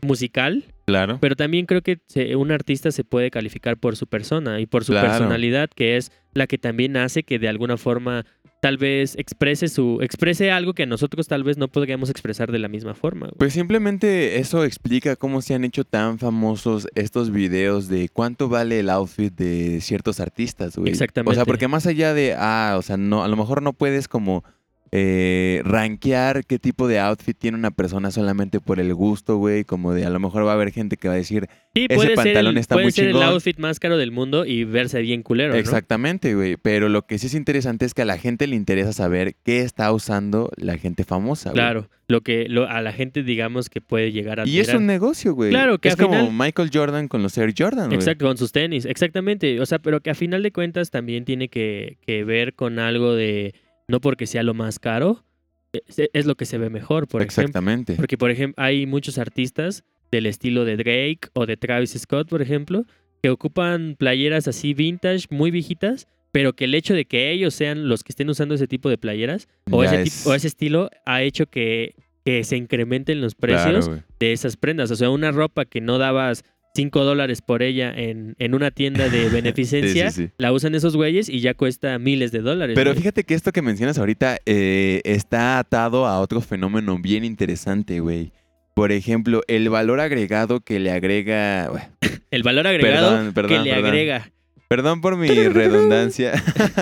musical, 0.00 0.64
Claro. 0.86 1.18
pero 1.20 1.34
también 1.34 1.66
creo 1.66 1.82
que 1.82 1.98
se- 2.06 2.36
un 2.36 2.52
artista 2.52 2.92
se 2.92 3.02
puede 3.04 3.30
calificar 3.30 3.76
por 3.76 3.96
su 3.96 4.06
persona 4.06 4.60
y 4.60 4.66
por 4.66 4.84
su 4.84 4.92
Claro. 4.92 5.08
personalidad, 5.08 5.68
que 5.74 5.96
es 5.96 6.12
la 6.34 6.46
que 6.46 6.56
también 6.58 6.96
hace 6.96 7.24
que 7.24 7.38
de 7.40 7.48
alguna 7.48 7.76
forma 7.76 8.24
tal 8.60 8.76
vez 8.76 9.14
exprese 9.18 9.68
su 9.68 9.98
exprese 10.02 10.50
algo 10.50 10.74
que 10.74 10.86
nosotros 10.86 11.28
tal 11.28 11.44
vez 11.44 11.58
no 11.58 11.68
podríamos 11.68 12.10
expresar 12.10 12.50
de 12.50 12.58
la 12.58 12.68
misma 12.68 12.94
forma. 12.94 13.26
güey. 13.26 13.38
Pues 13.38 13.52
simplemente 13.52 14.38
eso 14.38 14.64
explica 14.64 15.16
cómo 15.16 15.42
se 15.42 15.54
han 15.54 15.64
hecho 15.64 15.84
tan 15.84 16.18
famosos 16.18 16.88
estos 16.94 17.30
videos 17.30 17.88
de 17.88 18.08
cuánto 18.08 18.48
vale 18.48 18.80
el 18.80 18.90
outfit 18.90 19.32
de 19.34 19.80
ciertos 19.80 20.20
artistas, 20.20 20.76
güey. 20.76 20.90
O 20.90 20.92
Exactamente. 20.92 21.34
sea, 21.34 21.44
porque 21.44 21.68
más 21.68 21.86
allá 21.86 22.14
de, 22.14 22.34
ah, 22.36 22.76
o 22.78 22.82
sea, 22.82 22.96
no, 22.96 23.22
a 23.22 23.28
lo 23.28 23.36
mejor 23.36 23.62
no 23.62 23.72
puedes 23.72 24.08
como 24.08 24.44
eh, 24.92 25.62
rankear 25.64 26.44
qué 26.44 26.58
tipo 26.58 26.88
de 26.88 26.98
outfit 27.00 27.36
tiene 27.36 27.56
una 27.58 27.70
persona 27.70 28.10
solamente 28.10 28.60
por 28.60 28.80
el 28.80 28.94
gusto, 28.94 29.36
güey. 29.36 29.64
Como 29.64 29.92
de, 29.94 30.04
a 30.04 30.10
lo 30.10 30.20
mejor 30.20 30.46
va 30.46 30.52
a 30.52 30.54
haber 30.54 30.72
gente 30.72 30.96
que 30.96 31.08
va 31.08 31.14
a 31.14 31.16
decir, 31.18 31.48
Sí, 31.74 31.86
ese 31.88 31.94
puede 31.94 32.14
pantalón 32.14 32.54
el, 32.54 32.58
está 32.58 32.74
puede 32.74 32.86
muy 32.86 32.92
ser 32.92 33.06
el 33.06 33.12
chingón. 33.12 33.28
outfit 33.28 33.58
más 33.58 33.78
caro 33.80 33.96
del 33.98 34.10
mundo 34.10 34.44
y 34.46 34.64
verse 34.64 35.00
bien 35.00 35.22
culero, 35.22 35.54
exactamente, 35.54 36.34
güey. 36.34 36.56
Pero 36.56 36.88
lo 36.88 37.06
que 37.06 37.18
sí 37.18 37.26
es 37.26 37.34
interesante 37.34 37.84
es 37.84 37.94
que 37.94 38.02
a 38.02 38.06
la 38.06 38.18
gente 38.18 38.46
le 38.46 38.56
interesa 38.56 38.92
saber 38.92 39.36
qué 39.44 39.60
está 39.60 39.92
usando 39.92 40.50
la 40.56 40.76
gente 40.78 41.04
famosa, 41.04 41.50
güey. 41.50 41.54
Claro, 41.62 41.88
lo 42.08 42.22
que 42.22 42.46
lo- 42.48 42.68
a 42.68 42.80
la 42.80 42.92
gente 42.92 43.22
digamos 43.22 43.68
que 43.68 43.80
puede 43.80 44.12
llegar 44.12 44.40
a 44.40 44.46
Y 44.48 44.58
es 44.60 44.72
un 44.74 44.86
negocio, 44.86 45.34
güey. 45.34 45.50
Claro, 45.50 45.78
que 45.78 45.88
es 45.88 45.96
como 45.96 46.14
final- 46.14 46.32
Michael 46.32 46.70
Jordan 46.72 47.08
con 47.08 47.22
los 47.22 47.36
Air 47.38 47.54
Jordan, 47.56 47.86
güey. 47.86 47.96
Exacto, 47.98 48.24
con 48.26 48.36
sus 48.38 48.50
tenis, 48.52 48.84
exactamente. 48.86 49.60
O 49.60 49.66
sea, 49.66 49.78
pero 49.78 50.00
que 50.00 50.10
a 50.10 50.14
final 50.14 50.42
de 50.42 50.50
cuentas 50.52 50.90
también 50.90 51.24
tiene 51.24 51.48
que, 51.48 51.98
que 52.06 52.24
ver 52.24 52.54
con 52.54 52.78
algo 52.78 53.14
de, 53.14 53.54
no 53.88 54.00
porque 54.00 54.26
sea 54.26 54.42
lo 54.42 54.54
más 54.54 54.78
caro, 54.78 55.24
es, 55.72 56.08
es 56.12 56.26
lo 56.26 56.34
que 56.36 56.44
se 56.46 56.58
ve 56.58 56.70
mejor, 56.70 57.08
por 57.08 57.22
ejemplo. 57.22 57.42
Exactamente. 57.42 57.94
Porque, 57.94 58.16
por 58.18 58.30
ejemplo, 58.30 58.62
hay 58.62 58.86
muchos 58.86 59.18
artistas 59.18 59.84
del 60.10 60.26
estilo 60.26 60.64
de 60.64 60.76
Drake 60.76 61.28
o 61.34 61.46
de 61.46 61.56
Travis 61.56 61.92
Scott, 61.98 62.28
por 62.28 62.40
ejemplo, 62.42 62.84
que 63.22 63.30
ocupan 63.30 63.96
playeras 63.98 64.46
así 64.48 64.74
vintage, 64.74 65.26
muy 65.30 65.50
viejitas, 65.50 66.06
pero 66.32 66.52
que 66.54 66.64
el 66.64 66.74
hecho 66.74 66.94
de 66.94 67.06
que 67.06 67.30
ellos 67.32 67.54
sean 67.54 67.88
los 67.88 68.04
que 68.04 68.12
estén 68.12 68.28
usando 68.30 68.54
ese 68.54 68.66
tipo 68.68 68.88
de 68.88 68.98
playeras 68.98 69.48
o, 69.70 69.82
ese, 69.82 70.02
es- 70.02 70.04
tipo- 70.22 70.30
o 70.30 70.34
ese 70.34 70.46
estilo 70.46 70.90
ha 71.04 71.22
hecho 71.22 71.46
que, 71.46 71.94
que 72.24 72.44
se 72.44 72.56
incrementen 72.56 73.20
los 73.20 73.34
precios 73.34 73.90
de 74.20 74.32
esas 74.32 74.56
prendas. 74.56 74.90
O 74.90 74.96
sea, 74.96 75.10
una 75.10 75.32
ropa 75.32 75.64
que 75.64 75.80
no 75.80 75.98
dabas 75.98 76.44
5 76.78 77.02
dólares 77.02 77.42
por 77.42 77.64
ella 77.64 77.92
en, 77.92 78.36
en 78.38 78.54
una 78.54 78.70
tienda 78.70 79.08
de 79.08 79.28
beneficencia, 79.30 80.10
Sí, 80.12 80.22
sí, 80.22 80.26
sí. 80.28 80.32
la 80.38 80.52
usan 80.52 80.76
esos 80.76 80.94
güeyes 80.94 81.28
y 81.28 81.40
ya 81.40 81.54
cuesta 81.54 81.98
miles 81.98 82.30
de 82.30 82.38
dólares. 82.38 82.76
Pero 82.76 82.90
güey. 82.92 82.98
fíjate 82.98 83.24
que 83.24 83.34
esto 83.34 83.50
que 83.50 83.62
mencionas 83.62 83.98
ahorita 83.98 84.38
eh, 84.46 85.00
está 85.02 85.58
atado 85.58 86.06
a 86.06 86.20
otro 86.20 86.40
fenómeno 86.40 86.96
bien 86.96 87.24
interesante, 87.24 87.98
güey. 87.98 88.30
Por 88.74 88.92
ejemplo, 88.92 89.42
el 89.48 89.68
valor 89.70 89.98
agregado 89.98 90.60
que 90.60 90.78
le 90.78 90.92
agrega... 90.92 91.68
bueno, 91.68 91.88
el 92.30 92.44
valor 92.44 92.68
agregado 92.68 93.10
Perdón, 93.10 93.32
perdón, 93.34 93.50
que 93.50 93.64
le 93.64 93.70
perdón. 93.74 93.86
agrega. 93.86 94.30
Perdón 94.68 95.00
por 95.00 95.16
mi 95.16 95.26
redundancia. 95.28 96.32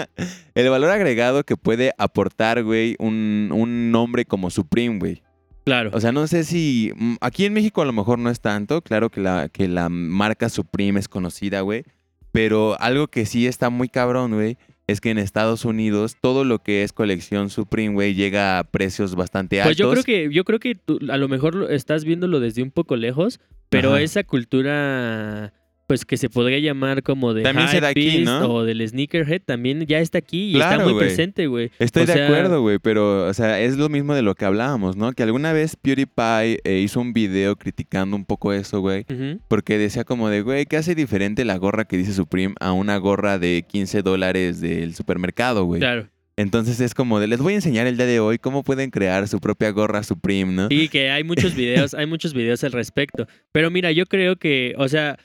el 0.55 0.69
valor 0.69 0.91
agregado 0.91 1.43
que 1.43 1.57
puede 1.57 1.93
aportar, 1.97 2.63
güey, 2.65 2.97
un, 2.99 3.49
un 3.51 3.91
nombre 3.91 4.27
como 4.27 4.51
Supreme, 4.51 4.99
güey. 4.99 5.23
Claro. 5.67 5.91
O 5.93 6.01
sea, 6.01 6.13
no 6.13 6.27
sé 6.29 6.45
si... 6.45 6.93
mm, 6.97 7.17
Aquí 7.21 7.45
en 7.45 7.53
México 7.53 7.83
a 7.83 7.85
lo 7.85 7.93
mejor 7.93 8.21
no 8.21 8.31
es 8.31 8.41
tanto. 8.41 8.83
Claro 8.83 9.11
que 9.11 9.21
la, 9.21 9.49
que 9.49 9.67
la 9.67 9.89
marca 9.89 10.49
Supreme 10.49 11.01
es 11.01 11.09
conocida, 11.09 11.61
güey. 11.63 11.83
Pero 12.31 12.81
algo 12.81 13.09
que 13.09 13.27
sí 13.27 13.49
está 13.49 13.69
muy 13.69 13.89
cabrón, 13.89 14.35
güey, 14.35 14.59
es 14.87 15.01
que 15.01 15.11
en 15.11 15.19
Estados 15.19 15.65
Unidos 15.65 16.17
todo 16.21 16.45
lo 16.45 16.61
que 16.61 16.85
es 16.85 16.93
colección 16.93 17.51
Supreme, 17.51 17.95
güey, 17.95 18.15
llega 18.15 18.61
a 18.61 18.65
precios 18.65 19.17
bastante 19.17 19.61
altos. 19.61 19.71
Pues 19.71 19.77
yo 19.79 19.91
creo 19.91 20.05
que, 20.05 20.33
yo 20.35 20.45
creo 20.45 20.61
que 20.61 20.77
tú, 20.77 21.01
a 21.11 21.17
lo 21.17 21.29
mejor 21.29 21.67
estás 21.71 22.05
viéndolo 22.05 22.39
desde 22.39 22.63
un 22.63 22.71
poco 22.71 22.95
lejos, 22.95 23.41
pero 23.71 23.95
Ajá. 23.95 24.03
esa 24.03 24.23
cultura, 24.23 25.53
pues 25.87 26.05
que 26.05 26.17
se 26.17 26.29
podría 26.29 26.59
llamar 26.59 27.03
como 27.03 27.33
de 27.33 27.43
También 27.43 27.69
se 27.69 27.81
da 27.81 27.89
aquí, 27.89 28.25
¿no? 28.25 28.53
o 28.53 28.65
del 28.65 28.87
sneakerhead, 28.87 29.43
también 29.45 29.87
ya 29.87 30.01
está 30.01 30.19
aquí 30.19 30.51
y 30.51 30.55
Claro, 30.55 30.83
está 30.83 30.93
muy 30.93 30.99
presente, 30.99 31.47
güey. 31.47 31.71
Estoy 31.79 32.03
O 32.03 32.07
de 32.07 32.13
sea, 32.13 32.27
acuerdo, 32.27 32.61
güey, 32.61 32.79
pero, 32.79 33.27
o 33.27 33.35
sea, 33.35 33.61
es 33.61 33.77
lo 33.77 33.89
mismo 33.89 34.15
de 34.15 34.23
lo 34.23 34.35
que 34.35 34.45
hablábamos, 34.45 34.97
¿no? 34.97 35.13
Que 35.13 35.23
alguna 35.23 35.53
vez 35.53 35.77
PewDiePie 35.77 36.61
eh, 36.65 36.81
hizo 36.81 37.01
un 37.01 37.13
video 37.13 37.57
criticando 37.57 38.17
un 38.17 38.25
poco 38.25 38.53
eso, 38.53 38.81
güey. 38.81 39.07
Porque 39.49 39.79
decía 39.79 40.05
como 40.05 40.29
de, 40.29 40.43
güey, 40.43 40.67
¿qué 40.67 40.77
hace 40.77 40.95
diferente 40.95 41.45
la 41.45 41.57
gorra 41.57 41.85
que 41.85 41.97
dice 41.97 42.13
Supreme 42.13 42.55
a 42.61 42.73
una 42.73 42.97
gorra 42.97 43.39
de 43.39 43.65
15 43.67 44.03
dólares 44.03 44.61
del 44.61 44.95
supermercado, 44.95 45.65
güey? 45.65 45.81
Claro. 45.81 46.09
Entonces 46.39 46.81
es 46.81 46.93
como 46.93 47.19
de, 47.19 47.29
les 47.29 47.39
voy 47.41 47.55
a 47.55 47.57
enseñar 47.57 47.87
el 47.87 47.97
día 47.97 48.05
de 48.05 48.21
hoy 48.21 48.37
cómo 48.39 48.63
pueden 48.63 48.91
crear 48.91 49.27
su 49.27 49.41
propia 49.41 49.71
gorra 49.71 50.03
Supreme, 50.03 50.53
¿no? 50.53 50.69
Sí, 50.69 50.89
que 50.91 51.11
hay 51.11 51.25
muchos 51.25 51.55
videos, 51.57 51.95
hay 51.95 52.05
muchos 52.05 52.35
videos 52.35 52.63
al 52.63 52.73
respecto. 52.73 53.27
Pero 53.53 53.71
mira, 53.71 53.91
yo 53.93 54.05
creo 54.05 54.37
que, 54.37 54.75
o 54.77 54.87
sea, 54.87 55.17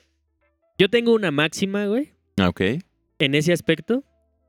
yo 0.82 0.88
tengo 0.88 1.14
una 1.14 1.30
máxima, 1.30 1.86
güey, 1.86 2.12
Ah, 2.38 2.48
Ok. 2.48 2.60
en 3.20 3.34
ese 3.36 3.52
aspecto. 3.52 4.02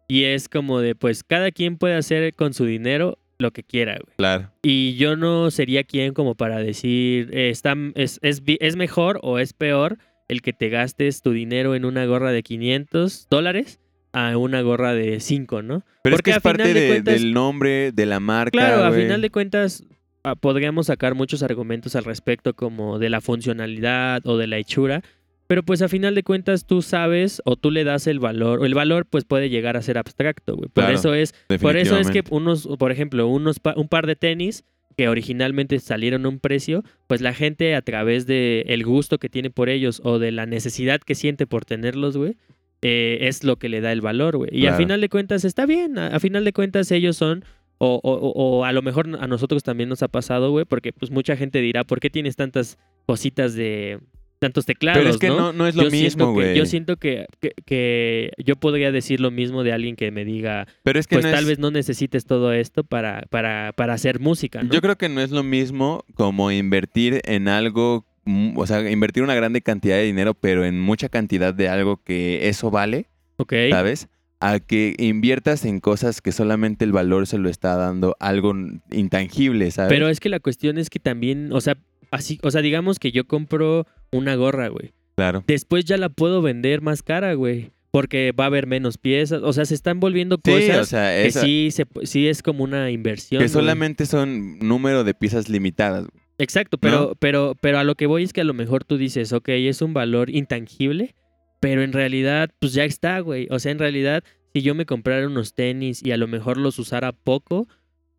Y 0.08 0.24
es 0.24 0.50
como 0.50 0.80
de, 0.82 0.96
pues, 0.96 1.24
cada 1.24 1.52
quien 1.52 1.78
puede 1.78 1.96
hacer 1.96 2.34
con 2.34 2.54
su 2.54 2.66
dinero 2.66 3.20
lo 3.40 3.52
que 3.52 3.63
quiera, 3.63 3.94
güey. 4.04 4.16
Claro. 4.18 4.52
Y 4.63 4.96
yo 4.96 5.16
no 5.16 5.50
sería 5.52 5.84
quien 5.84 6.13
como 6.13 6.36
para 6.36 6.58
decir, 6.60 7.30
eh, 7.34 7.50
está, 7.50 7.75
es, 7.96 8.20
es, 8.22 8.42
es 8.46 8.75
mejor 8.75 9.20
o 9.22 9.38
es 9.40 9.54
peor 9.54 9.98
el 10.28 10.42
que 10.42 10.54
te 10.54 10.70
gastes 10.70 11.22
tu 11.22 11.32
dinero 11.32 11.75
en 11.75 11.86
una 11.86 12.06
gorra 12.06 12.32
de 12.32 12.42
500 12.44 13.28
dólares 13.30 13.80
a 14.12 14.36
una 14.38 14.62
gorra 14.62 14.94
de 14.94 15.20
5, 15.20 15.62
¿no? 15.62 15.84
Pero 16.04 16.16
Porque 16.16 16.32
es 16.32 16.36
que 16.36 16.38
es 16.40 16.44
parte 16.44 16.74
de 16.74 16.80
de- 16.80 16.88
cuentas- 16.90 17.13
del 17.22 17.34
nombre, 17.34 17.92
de 17.92 18.06
la 18.06 18.20
marca. 18.20 18.52
Claro, 18.52 18.84
a 18.84 18.92
final 18.92 19.22
de 19.22 19.30
cuentas 19.30 19.84
ah, 20.24 20.36
podríamos 20.36 20.88
sacar 20.88 21.16
muchos 21.16 21.44
argumentos 21.44 21.96
al 21.96 22.04
respecto 22.06 22.54
como 22.56 22.98
de 23.00 23.10
la 23.10 23.22
funcionalidad 23.22 24.25
o 24.25 24.38
de 24.38 24.48
la 24.48 24.58
hechura, 24.58 25.02
pero 25.48 25.64
pues 25.64 25.82
a 25.82 25.88
final 25.88 26.16
de 26.16 26.24
cuentas 26.24 26.66
tú 26.66 26.82
sabes 26.82 27.42
o 27.46 27.56
tú 27.56 27.70
le 27.72 27.84
das 27.84 28.08
el 28.08 28.20
valor, 28.20 28.60
o 28.60 28.66
el 28.66 28.74
valor 28.74 29.06
pues 29.06 29.26
puede 29.26 29.50
llegar 29.50 29.78
a 29.78 29.82
ser 29.82 29.98
abstracto, 29.98 30.56
güey. 30.56 30.70
Por 30.70 30.84
Claro, 30.86 30.96
eso 30.96 31.14
es 31.14 31.34
por 31.62 31.76
eso 31.78 31.98
es 32.00 32.08
que 32.12 32.24
unos, 32.36 32.68
por 32.80 32.92
ejemplo, 32.92 33.28
unos 33.28 33.60
pa- 33.60 33.74
un 33.78 33.88
par 33.88 34.08
de 34.08 34.16
tenis 34.16 34.64
que 34.98 35.10
originalmente 35.10 35.80
salieron 35.80 36.26
a 36.26 36.30
un 36.30 36.40
precio, 36.40 36.84
pues 37.08 37.20
la 37.22 37.34
gente 37.34 37.76
a 37.76 37.82
través 37.82 38.28
de 38.28 38.64
el 38.68 38.84
gusto 38.86 39.18
que 39.18 39.28
tiene 39.30 39.50
por 39.50 39.70
ellos 39.70 40.02
o 40.04 40.20
de 40.20 40.32
la 40.32 40.46
necesidad 40.46 41.00
que 41.02 41.16
siente 41.16 41.48
por 41.48 41.66
tenerlos, 41.66 42.16
güey, 42.16 42.38
eh, 42.84 43.18
es 43.22 43.44
lo 43.44 43.56
que 43.58 43.70
le 43.70 43.82
da 43.82 43.92
el 43.92 44.02
valor, 44.02 44.38
güey. 44.38 44.50
Y 44.54 44.68
a 44.68 44.72
final 44.78 45.02
de 45.02 45.10
cuentas 45.10 45.46
está 45.46 45.66
bien, 45.66 45.98
a, 45.98 46.08
a 46.08 46.20
final 46.20 46.44
de 46.46 46.54
cuentas 46.54 46.92
ellos 46.92 47.18
son 47.18 47.44
o, 47.80 48.00
o- 48.04 48.14
o- 48.14 48.60
o 48.60 48.66
a 48.66 48.72
lo 48.72 48.82
mejor 48.84 49.10
a 49.20 49.26
nosotros 49.28 49.64
también 49.64 49.90
nos 49.90 50.04
ha 50.04 50.08
pasado, 50.10 50.52
güey, 50.52 50.64
porque 50.66 50.94
pues 50.94 51.10
mucha 51.12 51.36
gente 51.36 51.60
dirá, 51.60 51.84
¿por 51.86 52.00
qué 52.00 52.10
tienes 52.12 52.36
tantas 52.36 52.78
cositas 53.08 53.56
de 53.56 54.00
tantos 54.44 54.66
teclados, 54.66 55.00
Pero 55.00 55.10
es 55.10 55.18
que 55.18 55.28
no? 55.30 55.38
no, 55.38 55.54
no 55.54 55.68
es 55.68 55.76
lo 55.76 55.84
yo 55.84 55.92
mismo, 55.92 56.32
güey. 56.34 56.56
Yo 56.56 56.66
siento 56.66 56.98
que, 56.98 57.26
que, 57.40 57.54
que 57.66 58.32
yo 58.38 58.56
podría 58.56 58.92
decir 58.92 59.20
lo 59.20 59.32
mismo 59.32 59.64
de 59.64 59.74
alguien 59.74 59.96
que 59.96 60.12
me 60.12 60.24
diga, 60.26 60.68
Pero 60.84 61.00
es 61.00 61.08
que 61.08 61.16
pues 61.16 61.26
no 61.26 61.32
tal 61.32 61.42
es- 61.44 61.48
vez 61.48 61.60
no 61.60 61.72
necesites 61.72 62.26
todo 62.26 62.54
esto 62.54 62.84
para, 62.84 63.24
para, 63.30 63.74
para 63.76 63.94
hacer 63.94 64.20
música, 64.20 64.62
¿no? 64.62 64.72
Yo 64.72 64.82
creo 64.82 64.98
que 64.98 65.10
no 65.10 65.22
es 65.22 65.32
lo 65.32 65.42
mismo 65.44 66.04
como 66.14 66.52
invertir 66.52 67.22
en 67.26 67.48
algo, 67.48 68.06
mm, 68.26 68.58
o 68.58 68.68
sea, 68.68 68.90
invertir 68.90 69.24
una 69.24 69.36
grande 69.36 69.62
cantidad 69.62 69.96
de 69.98 70.04
dinero, 70.04 70.34
pero 70.36 70.64
en 70.66 70.80
mucha 70.80 71.10
cantidad 71.10 71.54
de 71.54 71.70
algo 71.70 72.04
que 72.04 72.50
eso 72.50 72.70
vale, 72.70 73.08
Ok. 73.38 73.54
¿sabes? 73.72 74.08
A 74.40 74.60
que 74.60 74.94
inviertas 75.00 75.64
en 75.64 75.80
cosas 75.80 76.20
que 76.22 76.34
solamente 76.34 76.84
el 76.84 76.92
valor 76.92 77.28
se 77.28 77.38
lo 77.38 77.48
está 77.50 77.78
dando 77.78 78.18
algo 78.20 78.54
intangible, 78.92 79.72
¿sabes? 79.72 79.90
Pero 79.90 80.10
es 80.10 80.20
que 80.20 80.30
la 80.30 80.40
cuestión 80.40 80.78
es 80.78 80.90
que 80.90 81.00
también, 81.00 81.52
o 81.54 81.62
sea, 81.62 81.78
así, 82.13 82.39
o 82.43 82.51
sea, 82.51 82.62
digamos 82.62 83.00
que 83.00 83.12
yo 83.12 83.25
compro 83.27 83.86
una 84.12 84.36
gorra, 84.36 84.67
güey. 84.70 84.93
claro. 85.15 85.43
Después 85.48 85.86
ya 85.86 85.98
la 85.98 86.10
puedo 86.10 86.41
vender 86.41 86.82
más 86.82 87.03
cara, 87.03 87.34
güey. 87.34 87.72
Porque 87.91 88.32
va 88.32 88.46
a 88.46 88.48
haber 88.48 88.65
menos 88.65 88.98
piezas. 88.98 89.43
O 89.43 89.53
sea, 89.53 89.65
se 89.65 89.75
están 89.75 90.00
volviendo 90.00 90.38
Sí, 90.43 90.51
cosas 90.51 90.77
o 90.79 90.86
sea, 90.86 91.22
que 91.24 91.29
sí, 91.32 91.70
se, 91.72 91.86
sí 92.03 92.27
es 92.27 92.41
como 92.41 92.63
una 92.63 92.89
inversión. 92.89 93.38
que 93.39 93.46
güey. 93.46 93.53
solamente 93.53 94.08
son 94.08 94.58
número 94.60 95.03
de 95.03 95.13
piezas 95.13 95.48
limitadas. 95.48 96.08
Exacto, 96.39 96.79
pero, 96.79 97.15
pero, 97.20 97.55
pero 97.62 97.77
a 97.77 97.84
lo 97.84 97.93
que 97.93 98.08
voy 98.08 98.24
es 98.24 98.34
que 98.34 98.41
a 98.41 98.46
lo 98.46 98.55
mejor 98.55 98.84
tú 98.84 98.98
dices, 98.98 99.32
ok, 99.32 99.50
es 99.50 99.84
un 99.84 99.93
valor 99.93 100.32
intangible, 100.32 101.13
pero 101.60 101.84
en 101.84 101.93
realidad, 101.93 102.50
pues 102.60 102.74
ya 102.74 102.84
está, 102.84 103.20
güey. 103.20 103.48
O 103.51 103.60
sea, 103.60 103.72
en 103.72 103.77
realidad, 103.77 104.24
si 104.53 104.63
yo 104.63 104.74
me 104.74 104.88
comprara 104.88 105.27
unos 105.27 105.53
tenis 105.53 106.01
y 106.03 106.12
a 106.12 106.17
lo 106.17 106.27
mejor 106.27 106.58
los 106.58 106.79
usara 106.79 107.12
poco, 107.12 107.67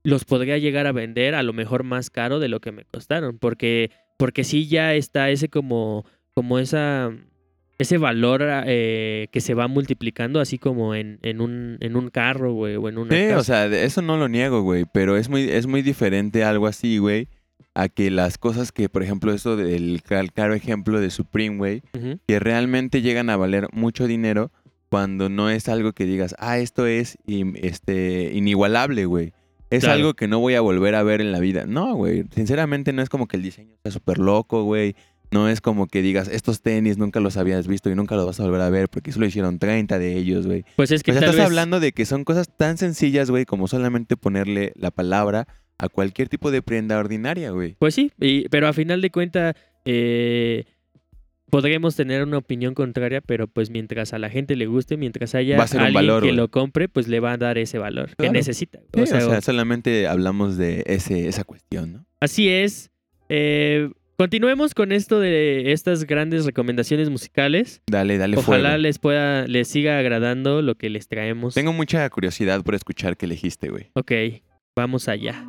los 0.04 0.24
podría 0.24 0.58
llegar 0.58 0.86
a 0.86 0.92
vender 0.92 1.34
a 1.34 1.42
lo 1.42 1.52
mejor 1.52 1.82
más 1.82 2.10
caro 2.10 2.38
de 2.38 2.48
lo 2.48 2.60
que 2.60 2.70
me 2.72 2.84
costaron. 2.84 3.38
Porque, 3.38 3.90
porque 4.16 4.44
sí 4.44 4.68
ya 4.68 4.94
está 4.94 5.30
ese 5.30 5.48
como, 5.48 6.04
como 6.34 6.58
esa, 6.58 7.10
ese 7.78 7.98
valor 7.98 8.42
eh, 8.66 9.28
que 9.32 9.40
se 9.40 9.54
va 9.54 9.66
multiplicando, 9.66 10.40
así 10.40 10.58
como 10.58 10.94
en, 10.94 11.18
en, 11.22 11.40
un, 11.40 11.78
en 11.80 11.96
un 11.96 12.10
carro, 12.10 12.52
güey, 12.52 12.76
o 12.76 12.88
en 12.88 12.98
una 12.98 13.16
Sí, 13.16 13.28
casa. 13.28 13.38
o 13.38 13.42
sea, 13.42 13.66
eso 13.66 14.02
no 14.02 14.16
lo 14.16 14.28
niego, 14.28 14.62
güey, 14.62 14.84
pero 14.92 15.16
es 15.16 15.28
muy, 15.28 15.42
es 15.50 15.66
muy 15.66 15.82
diferente 15.82 16.44
algo 16.44 16.66
así, 16.66 16.98
güey, 16.98 17.28
a 17.74 17.88
que 17.88 18.10
las 18.10 18.38
cosas 18.38 18.70
que, 18.70 18.88
por 18.88 19.02
ejemplo, 19.02 19.32
eso 19.32 19.56
del 19.56 20.02
claro 20.34 20.54
ejemplo 20.54 21.00
de 21.00 21.10
Supreme, 21.10 21.56
güey, 21.56 21.82
que 22.28 22.38
realmente 22.38 23.00
llegan 23.02 23.30
a 23.30 23.36
valer 23.36 23.68
mucho 23.72 24.06
dinero 24.06 24.52
cuando 24.90 25.28
no 25.28 25.50
es 25.50 25.68
algo 25.68 25.92
que 25.92 26.04
digas, 26.04 26.36
ah, 26.38 26.58
esto 26.58 26.86
es 26.86 27.18
este, 27.26 28.30
inigualable, 28.34 29.06
güey. 29.06 29.32
Es 29.74 29.84
Claro. 29.84 29.98
algo 29.98 30.14
que 30.14 30.28
no 30.28 30.38
voy 30.40 30.54
a 30.54 30.60
volver 30.60 30.94
a 30.94 31.02
ver 31.02 31.20
en 31.20 31.32
la 31.32 31.40
vida. 31.40 31.64
No, 31.66 31.94
güey. 31.94 32.24
Sinceramente 32.34 32.92
no 32.92 33.02
es 33.02 33.08
como 33.08 33.26
que 33.28 33.36
el 33.36 33.42
diseño 33.42 33.74
sea 33.82 33.92
súper 33.92 34.18
loco, 34.18 34.64
güey. 34.64 34.94
No 35.30 35.48
es 35.48 35.60
como 35.60 35.88
que 35.88 36.00
digas, 36.02 36.28
estos 36.28 36.60
tenis 36.62 36.96
nunca 36.96 37.18
los 37.18 37.36
habías 37.36 37.66
visto 37.66 37.90
y 37.90 37.94
nunca 37.96 38.14
los 38.14 38.24
vas 38.26 38.38
a 38.38 38.44
volver 38.44 38.60
a 38.60 38.70
ver 38.70 38.88
porque 38.88 39.10
solo 39.10 39.26
hicieron 39.26 39.58
30 39.58 39.98
de 39.98 40.16
ellos, 40.16 40.46
güey. 40.46 40.64
Pues 40.76 40.90
es 40.92 41.02
que 41.02 41.10
Pues 41.12 41.20
tal 41.20 41.30
estás 41.30 41.36
vez- 41.36 41.46
hablando 41.46 41.80
de 41.80 41.92
que 41.92 42.04
son 42.04 42.24
cosas 42.24 42.48
tan 42.56 42.76
sencillas, 42.78 43.30
güey, 43.30 43.44
como 43.44 43.66
solamente 43.66 44.16
ponerle 44.16 44.72
la 44.76 44.90
palabra 44.92 45.48
a 45.78 45.88
cualquier 45.88 46.28
tipo 46.28 46.52
de 46.52 46.62
prenda 46.62 46.98
ordinaria, 46.98 47.50
güey. 47.50 47.74
Pues 47.80 47.94
sí, 47.96 48.12
y- 48.20 48.48
pero 48.48 48.68
a 48.68 48.72
final 48.72 49.00
de 49.00 49.10
cuentas 49.10 49.56
eh, 49.86 50.64
podremos 51.50 51.94
tener 51.96 52.22
una 52.22 52.38
opinión 52.38 52.74
contraria, 52.74 53.20
pero 53.20 53.46
pues 53.46 53.70
mientras 53.70 54.12
a 54.12 54.18
la 54.18 54.30
gente 54.30 54.56
le 54.56 54.66
guste, 54.66 54.96
mientras 54.96 55.34
haya 55.34 55.56
Va 55.56 55.64
a 55.64 55.68
ser 55.68 55.80
un 55.80 55.86
alguien 55.86 56.06
valor, 56.06 56.22
que 56.24 56.32
lo 56.32 56.48
compre, 56.50 56.88
pues 56.88 57.08
le 57.08 57.20
va 57.20 57.32
a 57.32 57.36
dar 57.36 57.58
ese 57.58 57.78
valor 57.78 58.16
que 58.16 58.30
necesita. 58.30 58.80
Sí, 58.94 59.00
O 59.02 59.06
sea, 59.06 59.40
solamente 59.40 60.06
hablamos 60.06 60.56
de 60.56 60.82
ese, 60.86 61.28
esa 61.28 61.44
cuestión, 61.44 61.92
¿no? 61.92 62.06
así 62.20 62.48
es. 62.48 62.90
Eh, 63.28 63.90
continuemos 64.16 64.74
con 64.74 64.92
esto 64.92 65.20
de 65.20 65.72
estas 65.72 66.04
grandes 66.04 66.44
recomendaciones 66.44 67.10
musicales. 67.10 67.82
Dale, 67.86 68.18
dale 68.18 68.36
Ojalá 68.36 68.70
fuego. 68.70 68.78
les 68.78 68.98
pueda, 68.98 69.46
les 69.46 69.68
siga 69.68 69.98
agradando 69.98 70.62
lo 70.62 70.74
que 70.76 70.90
les 70.90 71.08
traemos. 71.08 71.54
Tengo 71.54 71.72
mucha 71.72 72.08
curiosidad 72.10 72.62
por 72.64 72.74
escuchar 72.74 73.16
qué 73.16 73.26
elegiste, 73.26 73.68
güey. 73.68 73.90
Ok, 73.94 74.12
vamos 74.74 75.08
allá. 75.08 75.44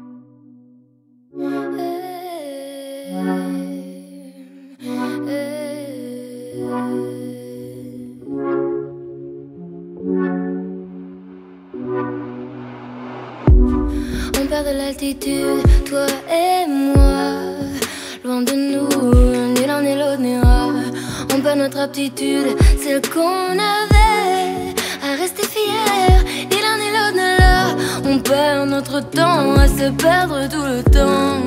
On 14.55 14.63
perd 14.63 14.73
de 14.73 14.77
l'altitude, 14.77 15.85
toi 15.85 16.05
et 16.31 16.65
moi. 16.65 17.41
Loin 18.23 18.41
de 18.41 18.53
nous, 18.53 19.53
ni 19.53 19.67
l'un 19.67 19.81
ni 19.81 19.95
l'autre 19.95 20.21
n'ira. 20.21 20.69
On 21.33 21.41
perd 21.41 21.59
notre 21.59 21.79
aptitude, 21.79 22.55
celle 22.81 23.01
qu'on 23.01 23.51
avait 23.51 24.73
à 25.03 25.19
rester 25.19 25.45
fier. 25.45 26.23
Ni 26.49 26.57
l'un 26.61 26.77
ni 26.77 26.89
l'autre 26.95 27.17
là. 27.37 27.75
On 28.05 28.19
perd 28.19 28.69
notre 28.69 29.01
temps 29.09 29.55
à 29.55 29.67
se 29.67 29.89
perdre 29.91 30.47
tout 30.47 30.63
le 30.63 30.83
temps. 30.83 31.41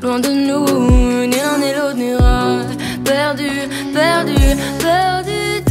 Loin 0.00 0.18
de 0.18 0.30
nous, 0.30 1.26
ni 1.26 1.36
l'un 1.36 1.58
ni 1.58 1.72
l'autre 1.74 1.96
n'ira. 1.96 2.60
Perdu, 3.04 3.50
perdu. 3.92 4.40
Perdu, 4.80 5.69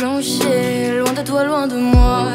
loin 0.00 1.12
de 1.12 1.22
toi, 1.22 1.44
loin 1.44 1.66
de 1.66 1.76
moi, 1.76 2.28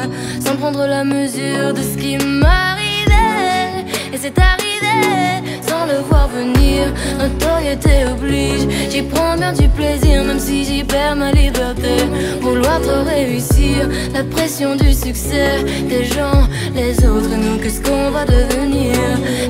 sans 0.44 0.56
prendre 0.56 0.86
la 0.86 1.02
mesure 1.02 1.74
de 1.74 1.82
ce 1.82 1.96
qui 1.96 2.16
m'arrivait. 2.16 3.84
Et 4.12 4.18
c'est 4.18 4.38
arrivé, 4.38 5.42
sans 5.66 5.86
le 5.86 6.00
voir 6.08 6.28
venir, 6.28 6.92
notoriété 7.18 8.04
oblige. 8.12 8.68
J'y 8.90 9.02
prends 9.02 9.36
bien 9.36 9.52
du 9.52 9.68
plaisir, 9.68 10.24
même 10.24 10.38
si 10.38 10.64
j'y 10.64 10.84
perds 10.84 11.16
ma 11.16 11.32
liberté. 11.32 11.96
Vouloir 12.40 12.80
trop 12.80 13.02
réussir, 13.04 13.88
la 14.14 14.22
pression 14.22 14.76
du 14.76 14.92
succès 14.92 15.64
des 15.88 16.04
gens, 16.04 16.46
les 16.74 16.94
autres 17.04 17.36
nous, 17.36 17.58
qu'est-ce 17.58 17.80
qu'on 17.80 18.10
va 18.10 18.24
devenir? 18.24 18.96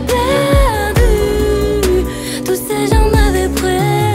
Perdu, 0.07 1.05
tous 2.47 2.61
ces 2.69 2.87
gens 2.91 3.11
m'avaient 3.11 3.51
prévenu. 3.51 4.06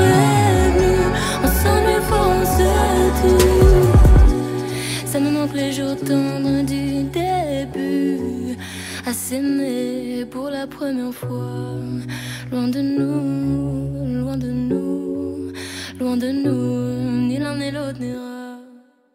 prévenus, 0.00 1.06
on 1.44 1.50
s'en 1.60 1.80
est 1.94 2.04
fonce 2.10 2.60
Ça 5.10 5.18
me 5.20 5.30
manque 5.30 5.54
les 5.54 5.72
jours 5.72 5.96
tendres 5.96 6.62
du 6.64 7.04
début, 7.20 8.56
à 9.06 9.12
s'aimer 9.12 10.24
pour 10.30 10.48
la 10.50 10.66
première 10.66 11.14
fois, 11.14 11.78
loin 12.50 12.68
de 12.68 12.80
nous, 12.80 14.22
loin 14.22 14.36
de 14.36 14.50
nous, 14.70 15.52
loin 15.98 16.16
de 16.16 16.30
nous, 16.30 17.28
ni 17.28 17.38
l'un 17.38 17.56
ni 17.56 17.70
l'autre 17.70 18.00
n'ira. 18.00 18.30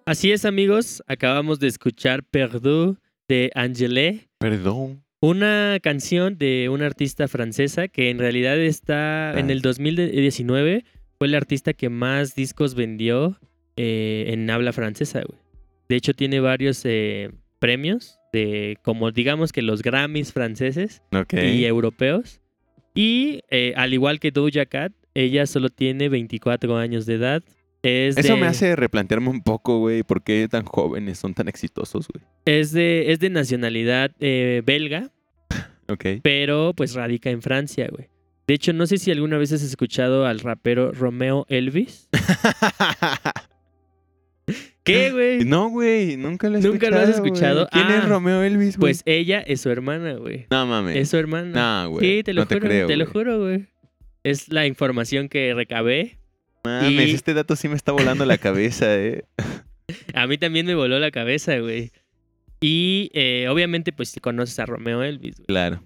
Así 0.07 0.31
es 0.31 0.45
amigos, 0.45 1.01
acabamos 1.07 1.57
de 1.57 1.67
escuchar 1.67 2.21
Perdón 2.21 2.99
de 3.27 3.49
Angelé. 3.55 4.27
Perdón. 4.37 5.04
Una 5.25 5.79
canción 5.81 6.37
de 6.37 6.69
una 6.69 6.85
artista 6.85 7.27
francesa 7.27 7.87
que 7.87 8.11
en 8.11 8.19
realidad 8.19 8.59
está 8.59 9.33
en 9.39 9.49
el 9.49 9.63
2019 9.63 10.85
fue 11.17 11.27
la 11.27 11.37
artista 11.37 11.73
que 11.73 11.89
más 11.89 12.35
discos 12.35 12.75
vendió 12.75 13.39
eh, 13.75 14.25
en 14.27 14.47
habla 14.51 14.71
francesa, 14.71 15.23
güey. 15.27 15.39
De 15.89 15.95
hecho 15.95 16.13
tiene 16.13 16.41
varios 16.41 16.79
eh, 16.83 17.31
premios 17.57 18.19
de 18.33 18.77
como 18.83 19.09
digamos 19.09 19.51
que 19.51 19.63
los 19.63 19.81
Grammys 19.81 20.31
franceses 20.31 21.01
y 21.31 21.65
europeos. 21.65 22.39
Y 22.93 23.39
eh, 23.49 23.73
al 23.77 23.95
igual 23.95 24.19
que 24.19 24.29
Doja 24.29 24.67
Cat, 24.67 24.93
ella 25.15 25.47
solo 25.47 25.69
tiene 25.69 26.07
24 26.07 26.77
años 26.77 27.07
de 27.07 27.15
edad. 27.15 27.43
Es 27.81 28.15
Eso 28.15 28.33
de- 28.35 28.41
me 28.41 28.45
hace 28.45 28.75
replantearme 28.75 29.29
un 29.29 29.41
poco, 29.41 29.79
güey, 29.79 30.03
por 30.03 30.23
qué 30.23 30.47
tan 30.49 30.65
jóvenes 30.65 31.17
son 31.17 31.33
tan 31.33 31.47
exitosos, 31.47 32.07
güey. 32.13 32.23
es 32.45 32.71
de 32.71 33.11
es 33.11 33.19
de 33.19 33.31
nacionalidad 33.31 34.11
eh, 34.19 34.61
belga, 34.63 35.11
Ok. 35.87 36.05
pero 36.23 36.73
pues 36.75 36.93
radica 36.95 37.29
en 37.29 37.41
Francia, 37.41 37.87
güey. 37.91 38.09
De 38.47 38.53
hecho, 38.53 38.73
no 38.73 38.85
sé 38.87 38.97
si 38.97 39.11
alguna 39.11 39.37
vez 39.37 39.51
has 39.51 39.63
escuchado 39.63 40.25
al 40.27 40.39
rapero 40.39 40.91
Romeo 40.91 41.45
Elvis. 41.49 42.09
¿Qué, 44.83 45.11
güey? 45.11 45.43
no, 45.45 45.69
güey, 45.69 46.15
nunca 46.15 46.47
lo 46.47 46.59
he 46.59 46.61
¿Nunca 46.61 46.91
lo 46.91 46.99
has 46.99 47.09
escuchado? 47.09 47.67
¿Quién 47.71 47.85
Ah, 47.87 47.97
es 47.97 48.07
Romeo 48.07 48.43
Elvis, 48.43 48.77
güey? 48.77 48.91
Pues 48.93 49.01
ella 49.05 49.39
es 49.41 49.61
su 49.61 49.71
hermana, 49.71 50.13
güey. 50.13 50.45
no 50.51 50.67
mames. 50.67 50.95
Es 50.95 51.09
su 51.09 51.17
hermana. 51.17 51.83
No, 51.85 51.89
güey. 51.89 52.17
sí, 52.17 52.23
te 52.23 52.33
lo 52.33 52.41
no 52.41 52.47
juro, 52.47 52.59
te 52.59 52.65
creo. 52.67 52.87
te 52.87 52.95
lo 52.95 53.05
juro, 53.07 53.39
güey. 53.39 53.65
Es 54.23 54.49
la 54.49 54.67
información 54.67 55.27
que 55.27 55.53
recabé. 55.55 56.19
Mames, 56.63 56.91
Y- 57.09 57.11
este 57.15 57.33
dato 57.33 57.55
sí 57.55 57.67
me 57.67 57.75
está 57.75 57.91
volando 57.93 58.25
la 58.25 58.37
cabeza, 58.37 58.95
eh. 58.95 59.23
A 60.13 60.27
mí 60.27 60.37
también 60.37 60.67
me 60.67 60.75
voló 60.75 60.99
la 60.99 61.09
cabeza, 61.09 61.57
güey. 61.57 61.91
Y 62.61 63.09
eh, 63.13 63.47
obviamente, 63.49 63.91
pues 63.91 64.09
si 64.09 64.19
conoces 64.19 64.57
a 64.59 64.65
Romeo 64.65 65.03
Elvis, 65.03 65.35
güey. 65.37 65.45
Claro. 65.47 65.83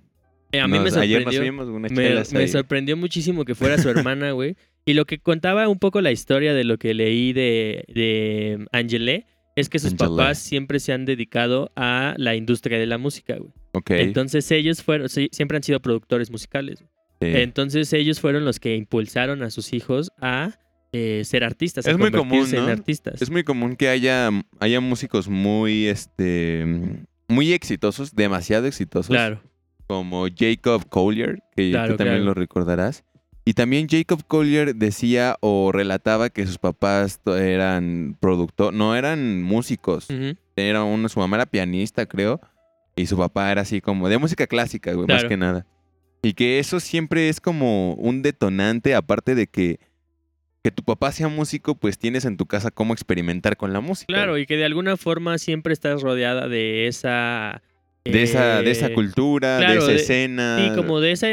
Eh, 0.51 0.59
a 0.59 0.67
mí 0.67 0.79
me 0.79 0.85
Nos- 0.85 0.97
Ayer 0.97 1.23
nos 1.25 1.35
sorprendió. 1.35 1.73
unas 1.75 1.91
Me, 1.91 2.39
me 2.39 2.47
sorprendió 2.47 2.97
muchísimo 2.97 3.45
que 3.45 3.53
fuera 3.55 3.77
su 3.77 3.89
hermana, 3.89 4.31
güey. 4.31 4.55
Y 4.85 4.93
lo 4.93 5.05
que 5.05 5.19
contaba 5.19 5.67
un 5.67 5.77
poco 5.77 6.01
la 6.01 6.11
historia 6.11 6.53
de 6.53 6.63
lo 6.63 6.77
que 6.77 6.93
leí 6.93 7.33
de, 7.33 7.83
de 7.93 8.65
Angelé 8.71 9.25
es 9.55 9.69
que 9.69 9.77
sus 9.77 9.93
papás 9.93 10.39
siempre 10.39 10.79
se 10.79 10.93
han 10.93 11.05
dedicado 11.05 11.71
a 11.75 12.15
la 12.17 12.35
industria 12.35 12.79
de 12.79 12.85
la 12.87 12.97
música, 12.97 13.35
güey. 13.37 13.51
Ok. 13.73 13.91
Entonces 13.91 14.49
ellos 14.51 14.81
fueron, 14.81 15.09
siempre 15.09 15.57
han 15.57 15.63
sido 15.63 15.79
productores 15.81 16.31
musicales. 16.31 16.79
sí. 17.21 17.27
Entonces 17.27 17.91
ellos 17.93 18.19
fueron 18.19 18.45
los 18.45 18.59
que 18.59 18.75
impulsaron 18.75 19.43
a 19.43 19.49
sus 19.51 19.73
hijos 19.73 20.11
a 20.21 20.57
eh, 20.91 21.21
ser 21.25 21.43
artistas, 21.43 21.85
Es 21.85 21.97
muy 21.97 22.11
común, 22.11 22.45
artistas. 22.69 23.21
Es 23.21 23.29
muy 23.29 23.43
común 23.43 23.75
que 23.75 23.89
haya, 23.89 24.29
haya 24.59 24.79
músicos 24.79 25.27
muy, 25.27 25.87
este, 25.87 26.65
muy 27.27 27.53
exitosos, 27.53 28.15
demasiado 28.15 28.65
exitosos. 28.67 29.09
Claro, 29.09 29.41
Como 29.87 30.27
Jacob 30.35 30.87
Collier, 30.89 31.39
que 31.55 31.71
Claro, 31.71 31.93
tú 31.93 31.97
también 31.97 32.17
claro. 32.17 32.25
lo 32.25 32.33
recordarás. 32.33 33.03
Y 33.45 33.53
también 33.53 33.87
Jacob 33.89 34.23
Collier 34.27 34.75
decía 34.75 35.35
o 35.41 35.71
relataba 35.71 36.29
que 36.29 36.45
sus 36.45 36.59
papás 36.59 37.19
eran 37.25 38.15
productores, 38.19 38.77
no 38.77 38.95
eran 38.95 39.41
músicos. 39.41 40.07
Era 40.55 40.83
uno, 40.83 41.09
su 41.09 41.19
mamá 41.19 41.37
era 41.37 41.45
pianista, 41.47 42.05
creo. 42.05 42.39
Y 42.95 43.05
su 43.07 43.17
papá 43.17 43.51
era 43.51 43.61
así 43.61 43.81
como 43.81 44.09
de 44.09 44.17
música 44.17 44.45
clásica, 44.45 44.93
güey, 44.93 45.07
más 45.07 45.23
que 45.25 45.37
nada. 45.37 45.65
Y 46.21 46.33
que 46.33 46.59
eso 46.59 46.79
siempre 46.79 47.29
es 47.29 47.39
como 47.39 47.93
un 47.93 48.21
detonante, 48.21 48.93
aparte 48.93 49.35
de 49.35 49.47
que, 49.47 49.79
que 50.63 50.71
tu 50.71 50.83
papá 50.83 51.11
sea 51.11 51.27
músico, 51.27 51.75
pues 51.75 51.97
tienes 51.97 52.25
en 52.25 52.37
tu 52.37 52.45
casa 52.45 52.71
cómo 52.71 52.93
experimentar 52.93 53.57
con 53.57 53.73
la 53.73 53.79
música. 53.79 54.13
Claro, 54.13 54.37
y 54.37 54.45
que 54.45 54.57
de 54.57 54.65
alguna 54.65 54.97
forma 54.97 55.37
siempre 55.37 55.73
estás 55.73 56.01
rodeada 56.01 56.47
de 56.47 56.87
esa... 56.87 57.61
De 58.05 58.23
esa, 58.23 58.61
de 58.63 58.71
esa 58.71 58.87
eh, 58.87 58.93
cultura, 58.93 59.57
claro, 59.59 59.85
de 59.85 59.93
esa 59.93 60.01
escena. 60.01 60.57
Sí, 60.57 60.75
como 60.75 60.99
de 60.99 61.11
esa, 61.11 61.27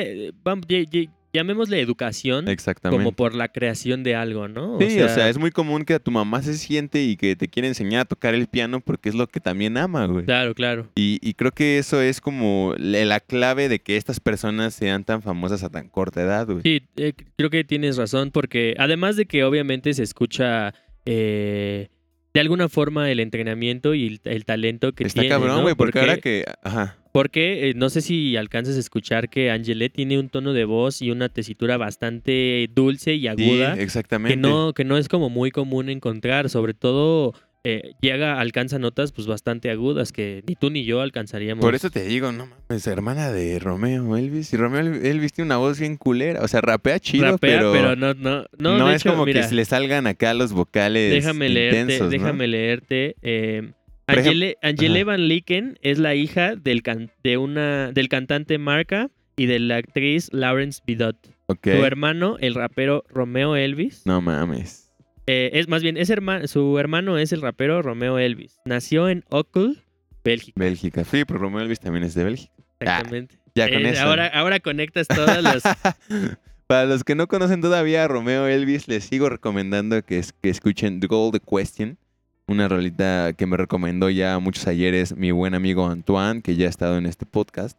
llamémosle 1.36 1.80
educación, 1.80 2.48
Exactamente. 2.48 3.02
como 3.02 3.12
por 3.16 3.34
la 3.34 3.48
creación 3.48 4.02
de 4.02 4.14
algo, 4.14 4.48
¿no? 4.48 4.78
Sí, 4.80 5.00
o 5.00 5.08
sea, 5.08 5.28
es 5.28 5.38
muy 5.38 5.52
común 5.52 5.84
que 5.84 5.94
a 5.94 5.98
tu 6.00 6.10
mamá 6.10 6.42
se 6.42 6.54
siente 6.54 7.02
y 7.02 7.16
que 7.16 7.36
te 7.36 7.48
quiere 7.48 7.68
enseñar 7.68 8.00
a 8.00 8.04
tocar 8.04 8.34
el 8.34 8.48
piano 8.48 8.80
porque 8.80 9.08
es 9.08 9.14
lo 9.14 9.26
que 9.28 9.40
también 9.40 9.76
ama, 9.76 10.06
güey. 10.06 10.24
Claro, 10.24 10.54
claro. 10.54 10.88
Y, 10.96 11.18
y 11.22 11.34
creo 11.34 11.52
que 11.52 11.78
eso 11.78 12.02
es 12.02 12.20
como 12.20 12.74
la 12.76 12.96
la 13.06 13.20
clave 13.20 13.68
de 13.68 13.78
que 13.78 13.96
estas 13.96 14.20
personas 14.20 14.74
sean 14.74 15.04
tan 15.04 15.22
famosas 15.22 15.62
a 15.62 15.70
tan 15.70 15.88
corta 15.88 16.22
edad, 16.22 16.46
güey. 16.46 16.62
Sí, 16.62 16.82
eh, 16.96 17.12
creo 17.36 17.50
que 17.50 17.62
tienes 17.62 17.96
razón, 17.96 18.30
porque 18.30 18.74
además 18.78 19.16
de 19.16 19.26
que 19.26 19.44
obviamente 19.44 19.94
se 19.94 20.02
escucha 20.02 20.74
eh, 21.04 21.88
de 22.34 22.40
alguna 22.40 22.68
forma 22.68 23.10
el 23.10 23.20
entrenamiento 23.20 23.94
y 23.94 24.06
el, 24.06 24.20
el 24.24 24.44
talento 24.44 24.92
que 24.92 25.04
Está 25.04 25.20
tiene, 25.20 25.34
cabrón, 25.34 25.56
¿no? 25.56 25.62
güey, 25.62 25.74
porque, 25.74 26.00
ahora 26.00 26.16
que... 26.18 26.44
Ajá. 26.62 26.96
Porque 27.16 27.70
eh, 27.70 27.74
no 27.74 27.88
sé 27.88 28.02
si 28.02 28.36
alcanzas 28.36 28.76
a 28.76 28.80
escuchar 28.80 29.30
que 29.30 29.50
Angelet 29.50 29.90
tiene 29.92 30.18
un 30.18 30.28
tono 30.28 30.52
de 30.52 30.66
voz 30.66 31.00
y 31.00 31.10
una 31.10 31.30
tesitura 31.30 31.78
bastante 31.78 32.68
dulce 32.74 33.14
y 33.14 33.20
Sí, 33.20 33.28
aguda. 33.28 33.74
exactamente. 33.78 34.34
que 34.34 34.40
no, 34.40 34.74
que 34.74 34.84
no 34.84 34.98
es 34.98 35.08
como 35.08 35.30
muy 35.30 35.50
común 35.50 35.88
encontrar, 35.88 36.50
sobre 36.50 36.74
todo 36.74 37.32
eh, 37.64 37.94
llega, 38.02 38.38
alcanza 38.38 38.78
notas 38.78 39.12
pues 39.12 39.26
bastante 39.26 39.70
agudas 39.70 40.12
que 40.12 40.44
ni 40.46 40.54
tú 40.56 40.68
ni 40.70 40.84
yo 40.84 41.00
alcanzaríamos. 41.00 41.64
Por 41.64 41.74
eso 41.74 41.90
te 41.90 42.04
digo, 42.04 42.32
no 42.32 42.46
mames, 42.68 42.86
hermana 42.86 43.32
de 43.32 43.58
Romeo 43.58 44.16
Elvis. 44.16 44.52
Y 44.52 44.56
Romeo 44.58 44.80
Elvis 44.80 45.32
tiene 45.32 45.46
una 45.46 45.56
voz 45.56 45.80
bien 45.80 45.96
culera. 45.96 46.42
O 46.42 46.48
sea, 46.48 46.60
rapea 46.60 47.00
chido, 47.00 47.24
Rapea, 47.24 47.38
pero, 47.58 47.72
pero, 47.72 47.96
no, 47.96 48.12
no, 48.14 48.44
no, 48.58 48.78
no, 48.78 48.90
es 48.90 49.00
hecho, 49.00 49.12
como 49.12 49.24
mira, 49.24 49.48
que 49.48 49.54
le 49.54 49.64
salgan 49.64 50.06
acá 50.06 50.34
los 50.34 50.52
vocales 50.52 51.12
déjame 51.12 51.48
leerte, 51.48 51.80
intensos, 51.80 52.06
¿no? 52.06 52.10
déjame 52.10 52.46
leerte. 52.46 53.16
eh, 53.22 53.72
Angele, 54.06 54.56
Angele. 54.62 55.04
Van 55.04 55.28
Licken 55.28 55.78
es 55.82 55.98
la 55.98 56.14
hija 56.14 56.54
del, 56.56 56.82
can- 56.82 57.10
de 57.24 57.36
una, 57.38 57.90
del 57.92 58.08
cantante 58.08 58.58
Marca 58.58 59.10
y 59.36 59.46
de 59.46 59.58
la 59.58 59.76
actriz 59.76 60.28
Lawrence 60.32 60.80
Bidot. 60.86 61.16
Su 61.62 61.84
hermano, 61.84 62.36
el 62.40 62.54
rapero 62.54 63.04
Romeo 63.08 63.56
Elvis, 63.56 64.02
No 64.06 64.20
mames. 64.20 64.92
eh, 65.26 65.50
es 65.54 65.68
más 65.68 65.82
bien, 65.82 65.96
es 65.96 66.10
herma- 66.10 66.46
su 66.46 66.78
hermano 66.78 67.18
es 67.18 67.32
el 67.32 67.40
rapero 67.42 67.82
Romeo 67.82 68.18
Elvis. 68.18 68.58
Nació 68.64 69.08
en 69.08 69.24
Ocul, 69.30 69.82
Bélgica. 70.24 70.58
Bélgica. 70.58 71.04
Sí, 71.04 71.24
pero 71.24 71.38
Romeo 71.40 71.60
Elvis 71.60 71.80
también 71.80 72.04
es 72.04 72.14
de 72.14 72.24
Bélgica. 72.24 72.52
Exactamente. 72.80 73.36
Ya 73.54 73.68
con 73.70 73.86
Eh, 73.86 73.90
eso. 73.90 74.02
Ahora, 74.02 74.26
ahora 74.28 74.60
conectas 74.60 75.06
todas 75.08 75.42
las. 75.42 75.62
Para 76.66 76.84
los 76.86 77.04
que 77.04 77.14
no 77.14 77.28
conocen 77.28 77.60
todavía 77.60 78.04
a 78.04 78.08
Romeo 78.08 78.46
Elvis, 78.48 78.88
les 78.88 79.04
sigo 79.04 79.28
recomendando 79.28 80.02
que, 80.02 80.18
es- 80.18 80.32
que 80.32 80.48
escuchen 80.50 80.98
The 81.00 81.06
Gold 81.06 81.40
Question, 81.48 81.96
una 82.46 82.68
rolita 82.68 83.32
que 83.32 83.46
me 83.46 83.56
recomendó 83.56 84.08
ya 84.10 84.38
muchos 84.38 84.66
ayeres 84.66 85.16
mi 85.16 85.30
buen 85.30 85.54
amigo 85.54 85.86
Antoine, 85.86 86.42
que 86.42 86.56
ya 86.56 86.66
ha 86.66 86.70
estado 86.70 86.96
en 86.98 87.06
este 87.06 87.26
podcast. 87.26 87.78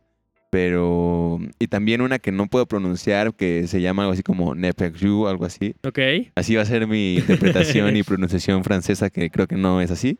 Pero. 0.50 1.40
Y 1.60 1.68
también 1.68 2.02
una 2.02 2.20
que 2.20 2.32
no 2.32 2.48
puedo 2.48 2.66
pronunciar, 2.66 3.34
que 3.34 3.68
se 3.68 3.82
llama 3.82 4.04
algo 4.04 4.14
así 4.14 4.24
como 4.24 4.56
Nepegju, 4.56 5.28
algo 5.28 5.46
así. 5.46 5.76
Ok. 5.84 6.00
Así 6.36 6.56
va 6.56 6.62
a 6.62 6.66
ser 6.66 6.88
mi 6.88 7.16
interpretación 7.16 7.96
y 7.98 8.04
pronunciación 8.04 8.64
francesa, 8.64 9.10
que 9.10 9.30
creo 9.30 9.48
que 9.48 9.56
no 9.58 9.82
es 9.82 9.92
así. 9.92 10.20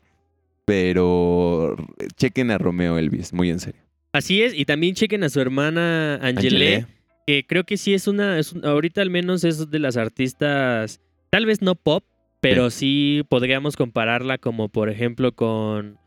Pero 0.66 1.78
chequen 2.18 2.52
a 2.52 2.58
Romeo 2.58 2.98
Elvis, 2.98 3.32
muy 3.32 3.50
en 3.50 3.60
serio. 3.60 3.82
Así 4.12 4.42
es. 4.42 4.54
Y 4.54 4.66
también 4.66 4.96
chequen 4.96 5.24
a 5.24 5.30
su 5.30 5.40
hermana 5.40 6.16
Angelé. 6.16 6.86
que 7.26 7.46
creo 7.48 7.64
que 7.64 7.78
sí 7.78 7.94
es 7.94 8.08
una. 8.08 8.38
Es 8.38 8.54
ahorita 8.64 9.02
al 9.02 9.10
menos 9.10 9.46
es 9.46 9.72
de 9.72 9.80
las 9.80 9.96
artistas. 9.96 11.00
Tal 11.30 11.46
vez 11.46 11.62
no 11.62 11.76
pop, 11.76 12.04
pero 12.50 12.70
sí 12.70 13.24
podríamos 13.30 13.76
compararla 13.76 14.38
como, 14.38 14.70
por 14.70 14.90
ejemplo, 14.90 15.32
con. 15.34 15.98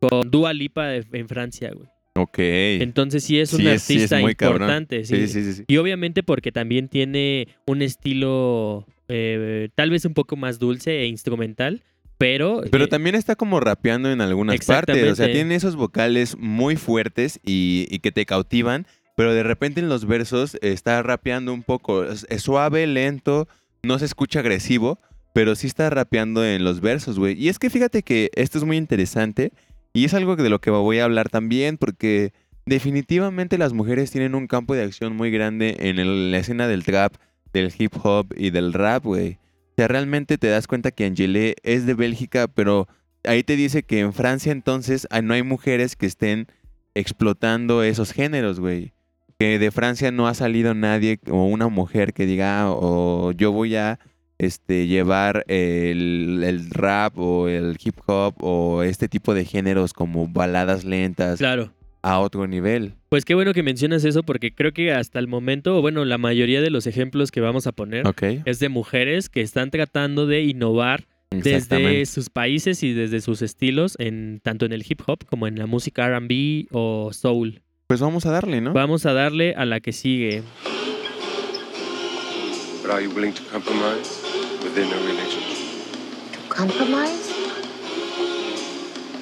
Con 0.00 0.30
Dua 0.30 0.52
Lipa 0.52 0.86
de- 0.88 1.06
en 1.12 1.28
Francia, 1.28 1.70
güey. 1.74 1.88
Ok. 2.14 2.38
Entonces 2.38 3.24
sí 3.24 3.38
es 3.38 3.50
Sí, 3.50 3.66
es- 3.68 3.82
sí 3.82 3.94
es 4.02 4.12
artista 4.12 4.20
importante. 4.20 5.04
Sí, 5.04 5.28
sí, 5.28 5.52
sí. 5.52 5.64
Y 5.66 5.76
obviamente 5.78 6.22
porque 6.22 6.52
también 6.52 6.88
tiene 6.88 7.48
un 7.66 7.80
estilo 7.82 8.86
eh, 9.08 9.68
tal 9.74 9.90
vez 9.90 10.04
un 10.04 10.14
poco 10.14 10.36
más 10.36 10.58
dulce 10.58 11.00
e 11.00 11.06
instrumental, 11.06 11.82
pero... 12.18 12.62
Pero 12.70 12.84
eh, 12.84 12.88
también 12.88 13.14
está 13.14 13.34
como 13.36 13.60
rapeando 13.60 14.10
en 14.10 14.20
algunas 14.20 14.64
partes. 14.64 15.10
O 15.10 15.14
sea, 15.14 15.30
tiene 15.30 15.54
esos 15.54 15.76
vocales 15.76 16.36
muy 16.38 16.76
fuertes 16.76 17.38
y, 17.44 17.86
y 17.90 17.98
que 18.00 18.10
te 18.12 18.24
cautivan, 18.26 18.86
pero 19.16 19.34
de 19.34 19.42
repente 19.42 19.80
en 19.80 19.88
los 19.88 20.06
versos 20.06 20.56
está 20.62 21.02
rapeando 21.02 21.52
un 21.52 21.62
poco. 21.62 22.04
Es, 22.04 22.26
es 22.30 22.42
suave, 22.42 22.86
lento, 22.86 23.48
no 23.82 23.98
se 23.98 24.04
escucha 24.06 24.40
agresivo, 24.40 24.98
pero 25.32 25.54
sí 25.54 25.66
está 25.66 25.88
rapeando 25.90 26.44
en 26.44 26.64
los 26.64 26.80
versos, 26.80 27.18
güey. 27.18 27.40
Y 27.40 27.48
es 27.48 27.58
que 27.58 27.70
fíjate 27.70 28.02
que 28.02 28.30
esto 28.34 28.58
es 28.58 28.64
muy 28.64 28.76
interesante 28.76 29.52
y 29.92 30.04
es 30.04 30.14
algo 30.14 30.36
de 30.36 30.48
lo 30.48 30.60
que 30.60 30.70
voy 30.70 30.98
a 30.98 31.04
hablar 31.04 31.28
también, 31.28 31.78
porque 31.78 32.32
definitivamente 32.66 33.58
las 33.58 33.72
mujeres 33.72 34.10
tienen 34.10 34.34
un 34.34 34.46
campo 34.46 34.74
de 34.74 34.82
acción 34.82 35.16
muy 35.16 35.30
grande 35.30 35.76
en 35.80 36.30
la 36.30 36.38
escena 36.38 36.68
del 36.68 36.84
trap, 36.84 37.14
del 37.52 37.72
hip 37.76 37.92
hop 38.02 38.34
y 38.36 38.50
del 38.50 38.72
rap, 38.72 39.04
güey. 39.04 39.38
O 39.72 39.74
sea, 39.76 39.88
realmente 39.88 40.38
te 40.38 40.48
das 40.48 40.66
cuenta 40.66 40.90
que 40.90 41.06
Angele 41.06 41.56
es 41.62 41.86
de 41.86 41.94
Bélgica, 41.94 42.46
pero 42.46 42.88
ahí 43.24 43.42
te 43.42 43.56
dice 43.56 43.82
que 43.82 44.00
en 44.00 44.12
Francia 44.12 44.52
entonces 44.52 45.06
ah, 45.10 45.22
no 45.22 45.34
hay 45.34 45.42
mujeres 45.42 45.96
que 45.96 46.06
estén 46.06 46.46
explotando 46.94 47.82
esos 47.82 48.12
géneros, 48.12 48.60
güey. 48.60 48.92
Que 49.38 49.58
de 49.58 49.70
Francia 49.70 50.10
no 50.12 50.28
ha 50.28 50.34
salido 50.34 50.74
nadie 50.74 51.18
o 51.30 51.44
una 51.46 51.68
mujer 51.68 52.12
que 52.12 52.26
diga, 52.26 52.62
"Ah, 52.62 52.70
o 52.70 53.32
yo 53.32 53.50
voy 53.50 53.76
a 53.76 53.98
este, 54.42 54.86
llevar 54.86 55.44
el, 55.48 56.42
el 56.44 56.70
rap 56.70 57.18
o 57.18 57.48
el 57.48 57.76
hip 57.82 57.96
hop 58.06 58.34
o 58.40 58.82
este 58.82 59.08
tipo 59.08 59.34
de 59.34 59.44
géneros 59.44 59.92
como 59.92 60.28
baladas 60.28 60.84
lentas 60.84 61.38
Claro. 61.38 61.72
a 62.02 62.18
otro 62.20 62.46
nivel. 62.46 62.94
Pues 63.08 63.24
qué 63.24 63.34
bueno 63.34 63.52
que 63.54 63.62
mencionas 63.62 64.04
eso 64.04 64.22
porque 64.22 64.54
creo 64.54 64.72
que 64.72 64.92
hasta 64.92 65.18
el 65.18 65.28
momento, 65.28 65.76
o 65.78 65.80
bueno, 65.82 66.04
la 66.04 66.18
mayoría 66.18 66.60
de 66.60 66.70
los 66.70 66.86
ejemplos 66.86 67.30
que 67.30 67.40
vamos 67.40 67.66
a 67.66 67.72
poner 67.72 68.04
es 68.44 68.58
de 68.58 68.68
mujeres 68.68 69.28
que 69.28 69.40
están 69.42 69.70
tratando 69.70 70.26
de 70.26 70.42
innovar 70.42 71.06
desde 71.30 72.04
sus 72.06 72.28
países 72.28 72.82
y 72.82 72.92
desde 72.92 73.20
sus 73.22 73.40
estilos, 73.42 73.96
en, 73.98 74.40
tanto 74.42 74.66
en 74.66 74.72
el 74.72 74.84
hip 74.86 75.00
hop 75.06 75.24
como 75.26 75.46
en 75.46 75.58
la 75.58 75.66
música 75.66 76.08
RB 76.18 76.66
o 76.72 77.10
soul. 77.12 77.62
Pues 77.86 78.00
vamos 78.00 78.26
a 78.26 78.30
darle, 78.32 78.60
¿no? 78.60 78.72
Vamos 78.72 79.06
a 79.06 79.12
darle 79.12 79.54
a 79.54 79.64
la 79.64 79.80
que 79.80 79.92
sigue. 79.92 80.42
But 82.82 82.90
are 82.90 83.02
you 83.04 83.10
willing 83.14 83.32
to 83.32 83.42
compromise 83.52 84.21
within 84.62 84.92
a 84.92 84.96
relationship? 85.06 86.32
To 86.32 86.38
compromise? 86.48 87.30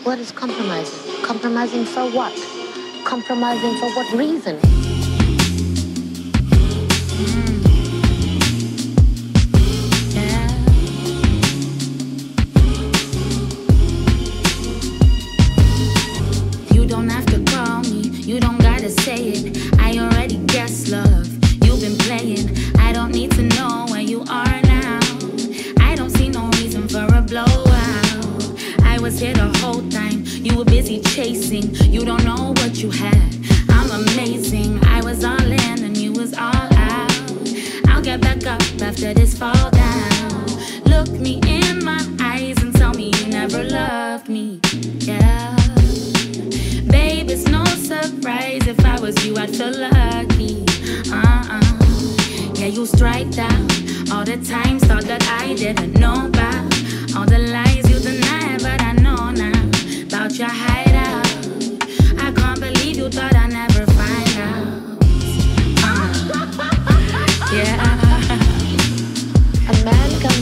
What 0.04 0.18
is 0.18 0.32
compromising? 0.32 1.24
Compromising 1.24 1.84
for 1.84 2.10
what? 2.10 2.34
Compromising 3.04 3.78
for 3.78 3.90
what 3.96 4.12
reason? 4.12 4.58
Was 29.10 29.18
here 29.18 29.34
the 29.34 29.58
whole 29.58 29.82
time, 29.90 30.22
you 30.24 30.56
were 30.56 30.64
busy 30.64 31.00
chasing. 31.00 31.74
You 31.92 32.04
don't 32.04 32.24
know 32.24 32.52
what 32.58 32.80
you 32.80 32.90
had. 32.90 33.34
I'm 33.68 33.90
amazing, 34.02 34.78
I 34.84 35.02
was 35.02 35.24
all 35.24 35.52
in 35.66 35.78
and 35.82 35.96
you 35.96 36.12
was 36.12 36.32
all 36.34 36.68
out. 36.90 37.10
I'll 37.88 38.02
get 38.02 38.20
back 38.20 38.46
up 38.46 38.62
after 38.80 39.12
this 39.12 39.36
fall 39.36 39.70
down. 39.70 40.46
Look 40.84 41.10
me 41.10 41.40
in 41.44 41.84
my 41.84 42.00
eyes 42.20 42.62
and 42.62 42.72
tell 42.72 42.94
me 42.94 43.10
you 43.18 43.26
never 43.26 43.64
loved 43.64 44.28
me. 44.28 44.60
Yeah. 45.00 45.56
Babe, 46.86 47.30
it's 47.30 47.48
no 47.48 47.64
surprise 47.64 48.64
if 48.68 48.78
I 48.84 49.00
was 49.00 49.16
you, 49.26 49.36
I'd 49.36 49.50
feel 49.50 49.72
lucky. 49.72 50.64
Uh-uh. 51.10 52.54
Yeah, 52.54 52.66
you 52.66 52.86
strike 52.86 53.30
down 53.32 53.66
all 54.12 54.24
the 54.24 54.38
times 54.44 54.84
thought 54.84 55.04
that 55.04 55.24
I 55.40 55.54
didn't 55.54 55.94
know 55.94 56.28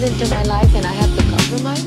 into 0.08 0.34
my 0.34 0.42
life 0.44 0.74
and 0.74 0.86
I 0.86 0.92
have 0.92 1.14
to 1.18 1.22
compromise? 1.24 1.84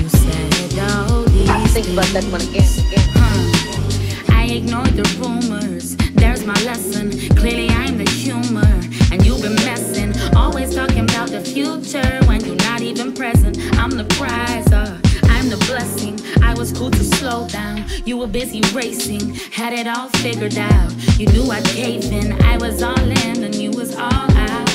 You 0.00 0.08
said 0.08 0.78
all 0.90 1.22
these 1.22 1.72
Think 1.72 1.88
about 1.90 2.06
that 2.06 2.24
one 2.24 2.40
again. 2.40 2.66
again. 2.66 3.08
Huh. 3.14 4.34
I 4.34 4.44
ignored 4.46 4.94
the 4.96 5.06
rumors. 5.20 5.94
There's 6.14 6.44
my 6.44 6.60
lesson. 6.64 7.10
Clearly, 7.36 7.68
I'm 7.68 7.96
the 7.96 8.10
humor. 8.10 8.66
And 9.12 9.24
you've 9.24 9.42
been 9.42 9.54
messing. 9.66 10.10
Always 10.34 10.74
talking 10.74 11.04
about 11.04 11.28
the 11.28 11.40
future 11.42 12.18
when 12.26 12.44
you're 12.44 12.56
not 12.56 12.80
even 12.80 13.12
present. 13.12 13.56
I'm 13.78 13.90
the 13.90 14.08
prize. 14.18 14.72
Uh, 14.72 14.98
I'm 15.24 15.48
the 15.48 15.62
blessing. 15.68 16.18
I 16.42 16.54
was 16.54 16.72
cool 16.72 16.90
to 16.90 17.04
slow 17.04 17.46
down. 17.46 17.84
You 18.04 18.16
were 18.18 18.26
busy 18.26 18.62
racing. 18.74 19.34
Had 19.52 19.72
it 19.74 19.86
all 19.86 20.08
figured 20.24 20.58
out. 20.58 20.90
You 21.20 21.26
knew 21.26 21.48
I'd 21.48 21.64
cave 21.66 22.10
in. 22.10 22.32
I 22.42 22.56
was 22.56 22.82
all 22.82 22.98
in 22.98 23.44
and 23.44 23.54
you 23.54 23.70
was 23.70 23.94
all 23.94 24.30
out. 24.48 24.70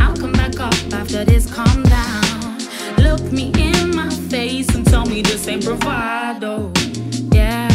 I'll 0.00 0.16
come 0.16 0.32
back 0.32 0.58
up 0.58 0.74
after 0.94 1.22
this. 1.24 1.52
Calm 1.52 1.82
down. 1.82 1.93
Look 3.14 3.30
me 3.30 3.52
in 3.56 3.94
my 3.94 4.10
face 4.28 4.68
and 4.74 4.84
tell 4.84 5.06
me 5.06 5.22
this 5.22 5.46
ain't 5.46 5.64
bravado. 5.64 6.72
Yeah. 7.30 7.68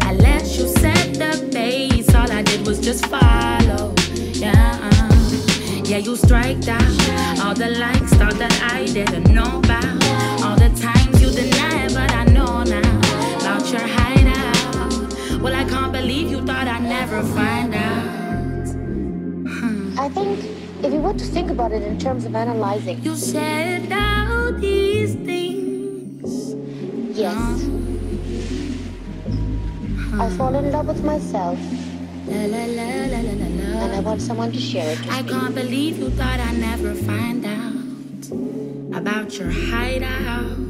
I 0.00 0.14
let 0.14 0.44
you 0.56 0.66
set 0.68 1.12
the 1.12 1.50
pace. 1.52 2.14
All 2.14 2.32
I 2.32 2.40
did 2.40 2.66
was 2.66 2.80
just 2.80 3.04
follow. 3.08 3.94
Yeah. 4.32 4.78
Yeah, 5.84 5.98
you 5.98 6.16
strike 6.16 6.62
down 6.62 6.82
all 7.42 7.52
the 7.52 7.76
likes, 7.78 8.14
thought 8.14 8.38
that 8.38 8.58
I 8.72 8.86
didn't 8.86 9.28
know 9.34 9.58
about. 9.58 10.02
All 10.42 10.56
the 10.56 10.72
times 10.80 11.20
you 11.20 11.30
deny, 11.30 11.88
but 11.88 12.10
I 12.12 12.24
know 12.24 12.62
now 12.62 13.36
about 13.36 13.70
your 13.70 13.86
hideout. 13.86 15.42
Well, 15.42 15.54
I 15.54 15.64
can't 15.64 15.92
believe 15.92 16.30
you 16.30 16.40
thought 16.46 16.68
I'd 16.68 16.84
never 16.84 17.22
find 17.36 17.74
out. 17.74 18.66
Hmm. 19.46 19.98
I 19.98 20.08
think 20.08 20.71
if 20.82 20.92
you 20.92 21.00
were 21.00 21.14
to 21.14 21.24
think 21.24 21.50
about 21.50 21.72
it 21.72 21.82
in 21.82 21.98
terms 21.98 22.24
of 22.24 22.34
analyzing, 22.34 23.00
You 23.02 23.16
said 23.16 23.92
all 23.92 24.52
these 24.52 25.14
things. 25.14 26.54
yes. 27.16 27.68
I 30.14 30.28
fall 30.36 30.54
in 30.54 30.70
love 30.70 30.88
with 30.88 31.02
myself 31.04 31.58
La, 32.26 32.36
la, 32.46 32.64
la, 32.66 32.84
la, 33.10 33.20
la, 33.20 33.32
la, 33.32 33.48
la. 33.48 33.84
and 33.84 33.92
I 33.96 34.00
want 34.00 34.20
someone 34.22 34.52
to 34.52 34.58
share 34.60 34.92
it 34.92 34.98
with 35.00 35.10
I 35.10 35.22
me. 35.22 35.28
can't 35.30 35.54
believe 35.54 35.98
you 35.98 36.10
thought 36.10 36.38
I'd 36.38 36.58
never 36.58 36.94
find 36.94 37.44
out 37.44 38.96
about 38.96 39.36
your 39.38 39.50
hideout. 39.50 40.60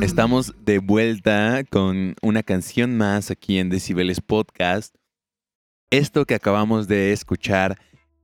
Estamos 0.00 0.54
de 0.64 0.78
vuelta 0.78 1.62
con 1.68 2.14
una 2.22 2.42
canción 2.42 2.96
más 2.96 3.30
aquí 3.30 3.58
en 3.58 3.68
Decibeles 3.68 4.20
Podcast. 4.20 4.94
Esto 5.90 6.24
que 6.24 6.34
acabamos 6.34 6.86
de 6.88 7.12
escuchar 7.12 7.76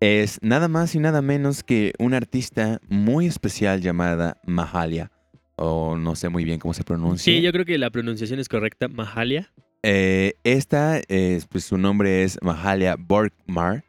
es 0.07 0.39
nada 0.41 0.69
más 0.69 0.95
y 0.95 1.01
nada 1.01 1.21
menos 1.21 1.65
que 1.65 1.93
una 1.99 2.17
artista 2.17 2.81
muy 2.89 3.27
especial 3.27 3.81
llamada 3.81 4.41
Mahalia. 4.47 5.11
O 5.57 5.97
no 5.97 6.15
sé 6.15 6.29
muy 6.29 6.45
bien 6.45 6.61
cómo 6.61 6.75
se 6.75 6.85
pronuncia. 6.85 7.33
Sí, 7.33 7.41
yo 7.41 7.51
creo 7.51 7.65
que 7.65 7.77
la 7.79 7.91
pronunciación 7.91 8.39
es 8.39 8.49
correcta. 8.49 8.89
Mahalia. 8.89 9.53
Eh, 9.83 10.35
esta, 10.45 11.01
es, 11.09 11.47
pues 11.47 11.65
su 11.65 11.77
nombre 11.79 12.23
es 12.23 12.39
Mahalia 12.43 12.97
Borgmar. 12.97 13.85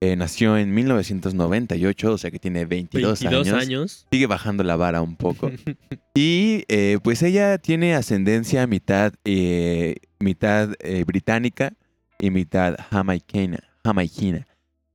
Eh, 0.00 0.16
nació 0.16 0.58
en 0.58 0.74
1998, 0.74 2.12
o 2.12 2.18
sea 2.18 2.30
que 2.30 2.38
tiene 2.38 2.66
22, 2.66 3.20
22 3.20 3.46
años. 3.48 3.62
años. 3.62 4.06
Sigue 4.10 4.26
bajando 4.26 4.62
la 4.64 4.76
vara 4.76 5.00
un 5.00 5.16
poco. 5.16 5.50
Y 6.16 6.62
eh, 6.68 6.98
pues 7.02 7.24
ella 7.24 7.58
tiene 7.58 7.96
ascendencia 7.96 8.68
mitad, 8.68 9.14
eh, 9.24 9.96
mitad 10.20 10.68
británica 11.04 11.72
y 12.20 12.30
mitad 12.30 12.76
jamaiquina. 12.88 13.58
Jamaiquina. 13.82 14.46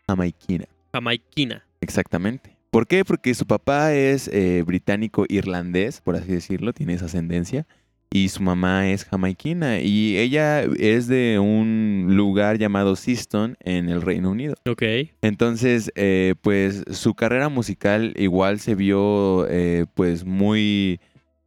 Jamaiquina. 0.09 0.65
Jamaiquina. 0.91 1.63
Exactamente. 1.81 2.55
¿Por 2.71 2.87
qué? 2.87 3.05
Porque 3.05 3.33
su 3.35 3.45
papá 3.45 3.93
es 3.93 4.27
eh, 4.27 4.63
británico-irlandés, 4.65 6.01
por 6.01 6.15
así 6.15 6.31
decirlo, 6.31 6.73
tiene 6.73 6.93
esa 6.93 7.05
ascendencia. 7.05 7.67
Y 8.11 8.29
su 8.29 8.41
mamá 8.41 8.89
es 8.89 9.05
jamaiquina. 9.05 9.81
Y 9.81 10.17
ella 10.17 10.63
es 10.63 11.07
de 11.07 11.37
un 11.37 12.07
lugar 12.09 12.57
llamado 12.57 12.95
Seaston 12.95 13.55
en 13.59 13.87
el 13.87 14.01
Reino 14.01 14.31
Unido. 14.31 14.55
Ok. 14.67 14.81
Entonces, 15.21 15.91
eh, 15.95 16.33
pues 16.41 16.83
su 16.91 17.13
carrera 17.13 17.49
musical 17.49 18.13
igual 18.17 18.59
se 18.59 18.73
vio 18.73 19.45
eh, 19.47 19.85
pues 19.93 20.25
muy, 20.25 20.99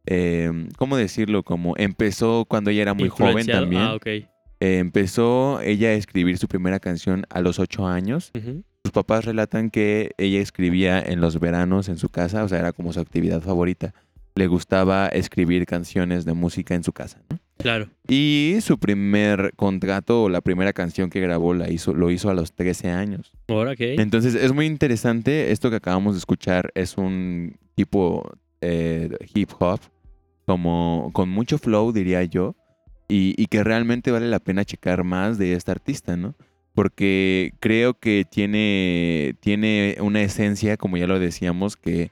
eh, 0.05 0.69
¿cómo 0.77 0.95
decirlo? 0.95 1.43
Como 1.43 1.73
empezó 1.75 2.45
cuando 2.47 2.69
ella 2.69 2.83
era 2.83 2.93
muy 2.93 3.09
joven 3.09 3.39
Influenciado. 3.39 3.61
también. 3.63 3.81
Ah, 3.83 3.95
ok. 3.95 4.07
Eh, 4.63 4.77
empezó 4.77 5.59
ella 5.59 5.89
a 5.89 5.93
escribir 5.93 6.37
su 6.37 6.47
primera 6.47 6.79
canción 6.79 7.25
a 7.29 7.41
los 7.41 7.59
ocho 7.59 7.85
años. 7.85 8.31
Sus 8.85 8.93
papás 8.93 9.25
relatan 9.25 9.69
que 9.69 10.11
ella 10.17 10.39
escribía 10.39 11.01
en 11.01 11.19
los 11.19 11.37
veranos 11.37 11.89
en 11.89 11.97
su 11.97 12.07
casa, 12.07 12.45
o 12.45 12.47
sea, 12.47 12.59
era 12.59 12.71
como 12.71 12.93
su 12.93 13.01
actividad 13.01 13.41
favorita. 13.41 13.93
Le 14.35 14.47
gustaba 14.47 15.07
escribir 15.09 15.65
canciones 15.65 16.23
de 16.23 16.31
música 16.31 16.75
en 16.75 16.85
su 16.85 16.93
casa, 16.93 17.21
¿no? 17.29 17.39
Claro. 17.57 17.89
Y 18.07 18.59
su 18.61 18.79
primer 18.79 19.51
contrato 19.57 20.23
o 20.23 20.29
la 20.29 20.39
primera 20.39 20.71
canción 20.71 21.09
que 21.09 21.19
grabó 21.19 21.53
la 21.53 21.69
hizo, 21.69 21.93
lo 21.93 22.09
hizo 22.09 22.29
a 22.29 22.33
los 22.33 22.53
13 22.53 22.89
años. 22.89 23.33
Ahora, 23.49 23.73
ok. 23.73 23.81
Entonces 23.81 24.33
es 24.33 24.53
muy 24.53 24.65
interesante. 24.65 25.51
Esto 25.51 25.71
que 25.71 25.75
acabamos 25.75 26.15
de 26.15 26.19
escuchar 26.19 26.71
es 26.73 26.97
un 26.97 27.57
tipo 27.75 28.31
eh, 28.61 29.09
hip 29.35 29.49
hop, 29.59 29.81
como 30.45 31.11
con 31.13 31.27
mucho 31.27 31.57
flow, 31.57 31.91
diría 31.91 32.23
yo, 32.23 32.55
y, 33.13 33.35
y 33.37 33.45
que 33.45 33.63
realmente 33.63 34.11
vale 34.11 34.27
la 34.27 34.39
pena 34.39 34.65
checar 34.65 35.03
más 35.03 35.37
de 35.37 35.53
esta 35.53 35.71
artista, 35.71 36.17
¿no? 36.17 36.33
Porque 36.73 37.53
creo 37.59 37.93
que 37.93 38.25
tiene, 38.29 39.35
tiene 39.39 39.97
una 39.99 40.21
esencia, 40.21 40.77
como 40.77 40.97
ya 40.97 41.05
lo 41.05 41.19
decíamos, 41.19 41.75
que, 41.77 42.09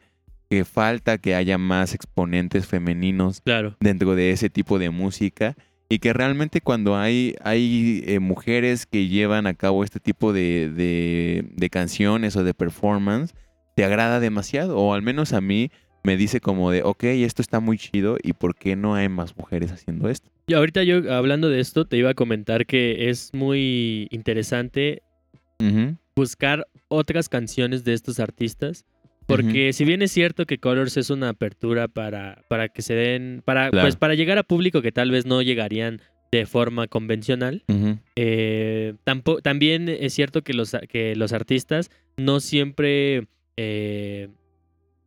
que 0.50 0.66
falta 0.66 1.18
que 1.18 1.34
haya 1.34 1.58
más 1.58 1.96
exponentes 1.96 2.68
femeninos 2.68 3.42
Claro. 3.42 3.76
dentro 3.80 4.14
de 4.16 4.32
ese 4.32 4.50
tipo 4.50 4.78
de 4.78 4.92
música 4.92 5.56
y 5.90 6.00
que 6.00 6.14
realmente 6.14 6.62
cuando 6.62 6.96
hay, 6.96 7.36
hay 7.44 8.04
eh, 8.06 8.20
mujeres 8.20 8.86
que 8.86 9.08
llevan 9.08 9.48
a 9.48 9.56
cabo 9.56 9.84
este 9.84 10.00
tipo 10.00 10.32
de, 10.34 10.70
de, 10.70 11.46
de 11.56 11.70
canciones 11.70 12.36
o 12.36 12.44
de 12.44 12.54
performance, 12.54 13.34
te 13.76 13.84
agrada 13.84 14.20
demasiado, 14.20 14.78
o 14.78 14.94
al 14.94 15.02
menos 15.02 15.34
a 15.34 15.42
mí 15.42 15.72
me 16.04 16.18
dice 16.18 16.40
como 16.40 16.72
de, 16.72 16.84
ok, 16.84 17.04
esto 17.04 17.42
está 17.42 17.60
muy 17.60 17.78
chido 17.78 18.18
y 18.24 18.34
¿por 18.34 18.56
qué 18.56 18.76
no 18.76 18.96
hay 18.96 19.08
más 19.10 19.38
mujeres 19.38 19.72
haciendo 19.72 20.10
esto? 20.10 20.30
Y 20.48 20.54
ahorita 20.54 20.84
yo 20.84 21.14
hablando 21.14 21.50
de 21.50 21.60
esto 21.60 21.86
te 21.86 21.98
iba 21.98 22.10
a 22.10 22.14
comentar 22.14 22.66
que 22.66 23.10
es 23.10 23.32
muy 23.34 24.08
interesante 24.12 25.02
buscar 26.16 26.68
otras 26.88 27.30
canciones 27.30 27.84
de 27.84 27.94
estos 27.94 28.20
artistas. 28.20 28.86
Porque 29.28 29.72
si 29.72 29.86
bien 29.86 30.02
es 30.02 30.12
cierto 30.12 30.46
que 30.46 30.58
Colors 30.58 30.98
es 30.98 31.10
una 31.10 31.30
apertura 31.30 31.88
para, 31.88 32.44
para 32.50 32.68
que 32.68 32.82
se 32.82 32.96
den, 32.96 33.42
para, 33.46 33.70
Claro. 33.70 33.86
pues 33.86 33.96
para 33.96 34.14
llegar 34.16 34.38
a 34.38 34.44
público 34.44 34.82
que 34.82 34.92
tal 34.92 35.10
vez 35.12 35.26
no 35.26 35.42
llegarían 35.42 36.02
de 36.34 36.46
forma 36.46 36.88
convencional, 36.88 37.64
eh, 38.18 38.94
tampo- 39.06 39.42
también 39.42 39.88
es 39.88 40.14
cierto 40.14 40.42
que 40.42 40.54
los, 40.54 40.76
que 40.90 41.16
los 41.16 41.32
artistas 41.32 41.92
no 42.18 42.40
siempre 42.42 43.28
eh, 43.56 44.28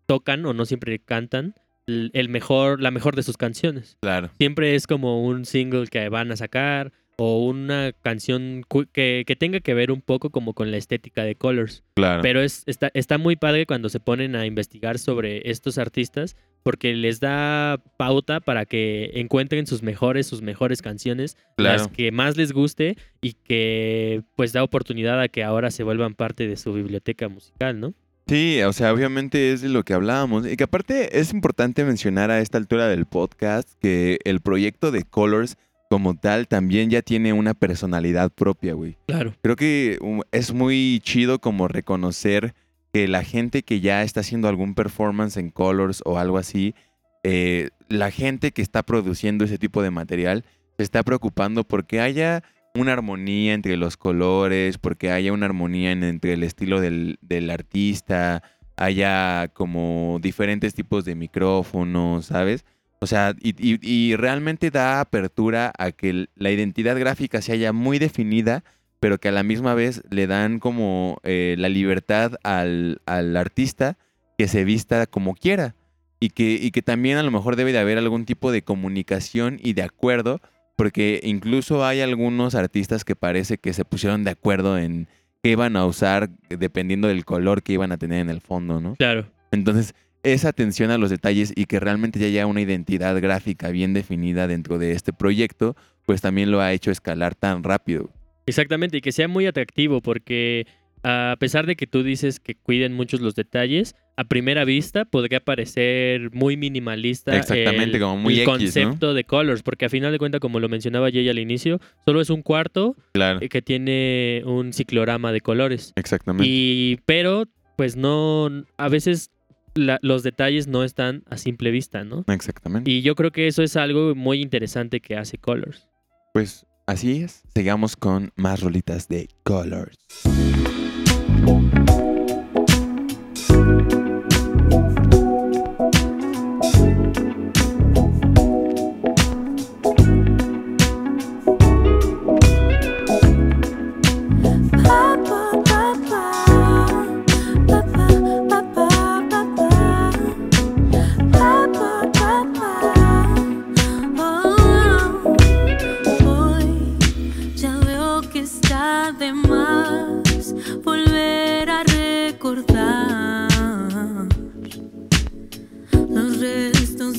tocan 0.07 0.45
o 0.47 0.53
no 0.53 0.65
siempre 0.65 0.99
cantan 0.99 1.55
el 1.87 2.29
mejor, 2.29 2.81
la 2.81 2.91
mejor 2.91 3.15
de 3.17 3.23
sus 3.23 3.37
canciones. 3.37 3.99
Claro. 4.01 4.31
Siempre 4.39 4.75
es 4.75 4.87
como 4.87 5.23
un 5.23 5.45
single 5.45 5.87
que 5.87 6.09
van 6.09 6.33
a 6.33 6.37
sacar 6.37 6.93
o 7.17 7.45
una 7.45 7.93
canción 7.93 8.65
que, 8.93 9.25
que 9.27 9.37
tenga 9.37 9.61
que 9.61 9.75
ver 9.75 9.93
un 9.93 10.01
poco 10.01 10.31
como 10.31 10.55
con 10.55 10.71
la 10.71 10.79
estética 10.79 11.23
de 11.25 11.37
Colors. 11.37 11.85
Claro. 11.95 12.23
Pero 12.23 12.41
es, 12.43 12.63
está, 12.67 12.91
está 12.95 13.19
muy 13.19 13.37
padre 13.37 13.67
cuando 13.67 13.89
se 13.89 14.01
ponen 14.01 14.35
a 14.35 14.47
investigar 14.47 14.99
sobre 14.99 15.49
estos 15.51 15.79
artistas 15.79 16.37
porque 16.63 16.95
les 16.95 17.21
da 17.21 17.79
pauta 17.99 18.41
para 18.41 18.65
que 18.65 19.11
encuentren 19.15 19.67
sus 19.67 19.83
mejores, 19.83 20.27
sus 20.27 20.41
mejores 20.41 20.81
canciones, 20.81 21.37
las 21.59 21.89
que 21.89 22.11
más 22.11 22.39
les 22.39 22.53
guste 22.53 22.97
y 23.21 23.35
que 23.35 24.23
pues 24.35 24.55
da 24.55 24.65
oportunidad 24.65 25.21
a 25.21 25.29
que 25.29 25.45
ahora 25.45 25.71
se 25.71 25.85
vuelvan 25.85 26.15
parte 26.15 26.49
de 26.49 26.57
su 26.57 26.73
biblioteca 26.73 27.29
musical, 27.29 27.79
¿no? 27.79 27.95
Sí, 28.27 28.63
o 28.63 28.73
sea, 28.73 28.93
obviamente 28.93 29.53
es 29.53 29.61
de 29.61 29.69
lo 29.69 29.85
que 29.85 29.93
hablábamos. 29.93 30.47
Y 30.47 30.57
que 30.57 30.65
aparte 30.65 31.19
es 31.19 31.33
importante 31.33 31.85
mencionar 31.85 32.31
a 32.31 32.41
esta 32.41 32.59
altura 32.59 32.89
del 32.89 33.07
podcast 33.07 33.69
que 33.81 34.19
el 34.25 34.41
proyecto 34.41 34.91
de 34.91 35.03
Colors 35.03 35.57
como 35.91 36.15
tal 36.15 36.49
también 36.49 36.91
ya 36.91 37.03
tiene 37.03 37.33
una 37.33 37.55
personalidad 37.55 38.31
propia, 38.31 38.73
güey. 38.73 38.97
Claro. 39.07 39.35
Creo 39.43 39.57
que 39.57 39.99
um, 40.01 40.23
es 40.33 40.53
muy 40.53 41.01
chido 41.05 41.39
como 41.39 41.69
reconocer 41.69 42.55
que 42.93 43.07
la 43.09 43.23
gente 43.23 43.63
que 43.63 43.81
ya 43.81 44.03
está 44.03 44.21
haciendo 44.21 44.49
algún 44.49 44.75
performance 44.75 45.37
en 45.37 45.51
Colors 45.51 46.03
o 46.05 46.19
algo 46.19 46.39
así, 46.39 46.75
eh, 47.23 47.71
la 47.89 48.11
gente 48.11 48.53
que 48.53 48.63
está 48.63 48.83
produciendo 48.83 49.45
ese 49.45 49.59
tipo 49.59 49.83
de 49.83 49.91
material 49.91 50.45
se 50.77 50.83
está 50.83 51.03
preocupando 51.03 51.65
porque 51.65 52.01
haya 52.01 52.43
una 52.77 52.93
armonía 52.93 53.55
entre 53.55 53.77
los 53.77 53.97
colores, 53.97 54.79
porque 54.79 55.11
haya 55.13 55.33
una 55.33 55.47
armonía 55.47 55.93
en- 55.93 56.03
entre 56.03 56.33
el 56.33 56.43
estilo 56.43 56.81
del, 56.81 57.19
del 57.23 57.51
artista, 57.51 58.43
haya 58.77 59.49
como 59.55 60.19
diferentes 60.21 60.75
tipos 60.75 61.05
de 61.05 61.15
micrófonos, 61.15 62.27
¿sabes? 62.27 62.65
O 63.01 63.07
sea, 63.07 63.35
y, 63.41 63.55
y- 63.59 63.79
y 63.83 64.17
realmente 64.17 64.71
da 64.71 65.01
apertura 65.01 65.73
a 65.79 65.93
que 65.93 66.27
la 66.35 66.51
identidad 66.51 66.99
gráfica 66.99 67.41
se 67.43 67.53
haya 67.53 67.73
muy 67.73 67.99
definida, 68.01 68.65
pero 68.99 69.19
que 69.19 69.29
a 69.29 69.33
la 69.33 69.43
misma 69.45 69.75
vez 69.75 70.03
le 70.11 70.27
dan 70.27 70.59
como 70.59 71.19
eh, 71.23 71.55
la 71.59 71.69
libertad 71.69 72.33
al, 72.43 73.03
al 73.07 73.37
artista 73.37 73.99
que 74.37 74.49
se 74.49 74.65
vista 74.65 75.07
como 75.07 75.35
quiera. 75.35 75.77
Y 76.19 76.31
que, 76.31 76.55
y 76.61 76.71
que 76.71 76.81
también 76.81 77.19
a 77.19 77.23
lo 77.23 77.31
mejor 77.31 77.55
debe 77.55 77.73
de 77.73 77.79
haber 77.79 77.99
algún 77.99 78.25
tipo 78.25 78.51
de 78.51 78.63
comunicación 78.63 79.59
y 79.63 79.75
de 79.75 79.83
acuerdo, 79.83 80.41
porque 80.77 81.21
incluso 81.23 81.85
hay 81.85 82.01
algunos 82.01 82.55
artistas 82.55 83.05
que 83.05 83.17
parece 83.17 83.59
que 83.59 83.73
se 83.73 83.85
pusieron 83.85 84.25
de 84.25 84.31
acuerdo 84.31 84.79
en 84.79 85.09
qué 85.43 85.51
iban 85.51 85.77
a 85.77 85.87
usar 85.87 86.31
dependiendo 86.49 87.09
del 87.09 87.25
color 87.25 87.63
que 87.63 87.75
iban 87.75 87.93
a 87.93 87.99
tener 87.99 88.21
en 88.21 88.31
el 88.31 88.41
fondo, 88.41 88.81
¿no? 88.81 88.97
Claro. 88.97 89.27
Entonces, 89.53 89.95
esa 90.25 90.49
atención 90.49 90.91
a 90.91 90.99
los 90.99 91.11
detalles 91.11 91.53
y 91.55 91.67
que 91.67 91.79
realmente 91.79 92.19
ya 92.19 92.27
haya 92.27 92.47
una 92.47 92.63
identidad 92.63 93.21
gráfica 93.21 93.69
bien 93.69 93.93
definida 93.93 94.47
dentro 94.47 94.79
de 94.79 94.93
este 94.93 95.13
proyecto, 95.13 95.77
pues 96.07 96.21
también 96.21 96.51
lo 96.51 96.61
ha 96.61 96.73
hecho 96.73 96.91
escalar 96.91 97.35
tan 97.35 97.63
rápido. 97.63 98.11
Exactamente, 98.47 98.99
y 98.99 99.01
que 99.01 99.13
sea 99.13 99.29
muy 99.29 99.47
atractivo 99.47 100.01
porque 100.01 100.67
a 101.05 101.37
pesar 101.39 101.67
de 101.67 101.77
que 101.77 101.87
tú 101.87 102.03
dices 102.03 102.41
que 102.41 102.55
cuiden 102.55 102.93
muchos 102.95 103.21
los 103.21 103.35
detalles, 103.35 103.95
a 104.17 104.25
primera 104.25 104.65
vista 104.65 105.05
podría 105.05 105.41
parecer 105.41 106.31
muy 106.33 106.57
minimalista 106.57 107.37
Exactamente, 107.37 107.97
el, 107.97 108.03
como 108.03 108.17
muy 108.17 108.35
el 108.35 108.41
X, 108.41 108.47
¿no? 108.47 108.53
concepto 108.53 109.13
de 109.15 109.25
Colors, 109.25 109.63
porque 109.63 109.85
a 109.87 109.89
final 109.89 110.13
de 110.13 110.19
cuentas, 110.19 110.41
como 110.41 110.61
lo 110.61 110.69
mencionaba 110.69 111.11
Jay 111.11 111.29
al 111.29 111.39
inicio, 111.39 111.81
solo 112.05 112.21
es 112.21 112.31
un 112.31 112.43
cuarto 112.43 112.97
Claro, 113.13 113.41
que 113.41 113.61
tiene 113.63 114.43
un 114.47 114.73
ciclorama 114.73 115.33
de 115.33 115.41
colores. 115.41 115.93
exactamente. 115.97 116.49
Y 116.51 116.99
pero 117.07 117.45
pues 117.77 117.97
no 117.97 118.49
a 118.79 118.89
veces 118.89 119.31
la- 119.75 119.99
los 120.03 120.23
detalles 120.23 120.69
no 120.69 120.85
están 120.85 121.25
a 121.29 121.37
simple 121.37 121.73
vista, 121.73 122.05
¿no? 122.05 122.25
Exactamente. 122.29 122.89
Y 122.91 123.03
yo 123.03 123.17
creo 123.17 123.33
que 123.33 123.49
eso 123.49 123.63
es 123.65 123.77
algo 123.77 124.15
muy 124.15 124.41
interesante 124.41 125.01
que 125.01 125.17
hace 125.17 125.39
Colors. 125.39 125.89
Pues 126.33 126.65
así 126.87 127.23
es. 127.23 127.43
Sigamos 127.55 127.97
con 127.97 128.31
más 128.37 128.61
rolitas 128.61 129.09
de 129.09 129.29
Colors. 129.43 129.97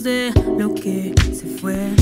Lo 0.05 0.71
que 0.75 1.15
se 1.33 1.47
fue. 1.47 1.94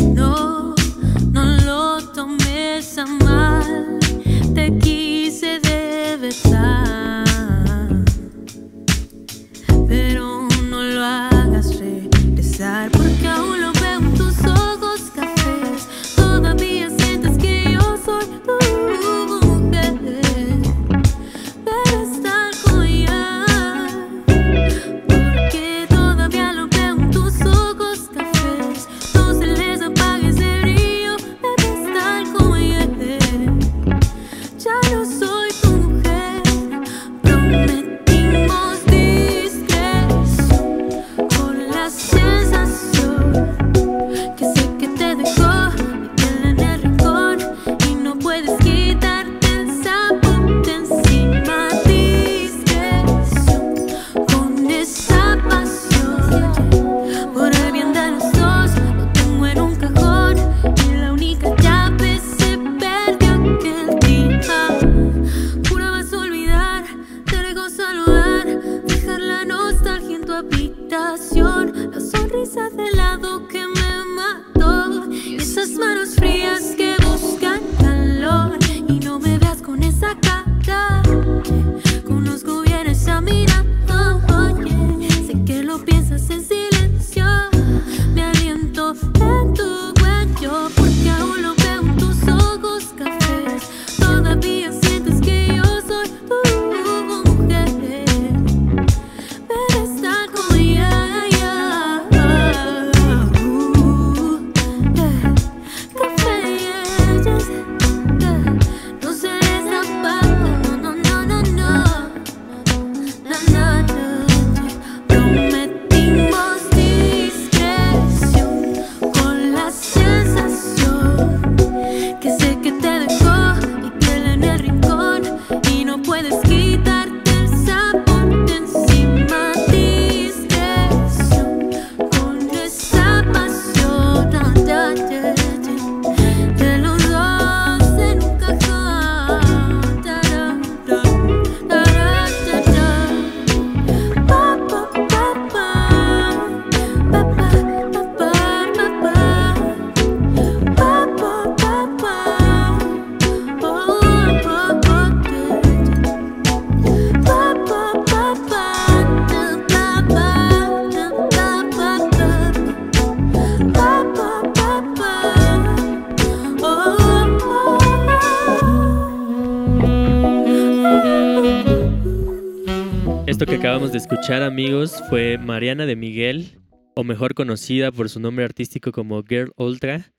Escuchar, 174.23 174.43
amigos, 174.43 175.03
fue 175.09 175.37
Mariana 175.37 175.85
de 175.85 175.97
Miguel, 175.97 176.61
o 176.95 177.03
mejor 177.03 177.33
conocida 177.33 177.91
por 177.91 178.07
su 178.07 178.21
nombre 178.21 178.45
artístico 178.45 178.93
como 178.93 179.21
Girl 179.21 179.51
Ultra, 179.57 180.13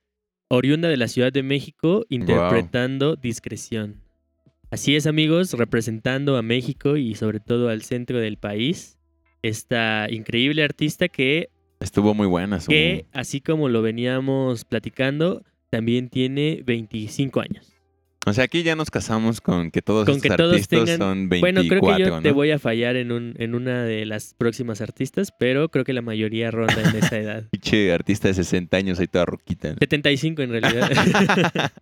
oriunda 0.48 0.88
de 0.88 0.98
la 0.98 1.08
Ciudad 1.08 1.32
de 1.32 1.42
México, 1.42 2.04
interpretando 2.10 3.16
Discreción. 3.16 4.02
Así 4.70 4.94
es, 4.94 5.06
amigos, 5.06 5.54
representando 5.54 6.36
a 6.36 6.42
México 6.42 6.98
y 6.98 7.14
sobre 7.14 7.40
todo 7.40 7.70
al 7.70 7.80
centro 7.80 8.18
del 8.18 8.36
país, 8.36 8.98
esta 9.42 10.06
increíble 10.10 10.62
artista 10.62 11.08
que, 11.08 11.48
Estuvo 11.80 12.12
muy 12.12 12.26
buena. 12.26 12.60
su- 12.60 12.68
que 12.68 13.06
así 13.12 13.40
como 13.40 13.70
lo 13.70 13.80
veníamos 13.80 14.66
platicando, 14.66 15.42
también 15.70 16.10
tiene 16.10 16.62
25 16.66 17.40
años. 17.40 17.73
O 18.26 18.32
sea, 18.32 18.44
aquí 18.44 18.62
ya 18.62 18.74
nos 18.74 18.90
casamos 18.90 19.40
con 19.40 19.70
que 19.70 19.82
todos 19.82 20.06
Con 20.06 20.16
estos 20.16 20.30
que 20.30 20.36
todos 20.36 20.52
artistas 20.54 20.80
tengan- 20.84 20.98
son 20.98 21.28
24, 21.28 21.40
Bueno, 21.40 21.60
creo 21.68 21.80
que 21.96 22.02
yo 22.16 22.22
te 22.22 22.28
¿no? 22.30 22.34
voy 22.34 22.50
a 22.52 22.58
fallar 22.58 22.96
en, 22.96 23.12
un, 23.12 23.34
en 23.38 23.54
una 23.54 23.84
de 23.84 24.06
las 24.06 24.34
próximas 24.34 24.80
artistas, 24.80 25.30
pero 25.38 25.68
creo 25.68 25.84
que 25.84 25.92
la 25.92 26.00
mayoría 26.02 26.50
ronda 26.50 26.80
en 26.80 26.96
esa 26.96 27.18
edad. 27.18 27.44
Pinche 27.50 27.92
artista 27.92 28.28
de 28.28 28.34
60 28.34 28.76
años 28.76 28.98
ahí 28.98 29.06
toda 29.08 29.26
roquita. 29.26 29.74
75 29.78 30.42
en 30.42 30.50
realidad. 30.50 30.90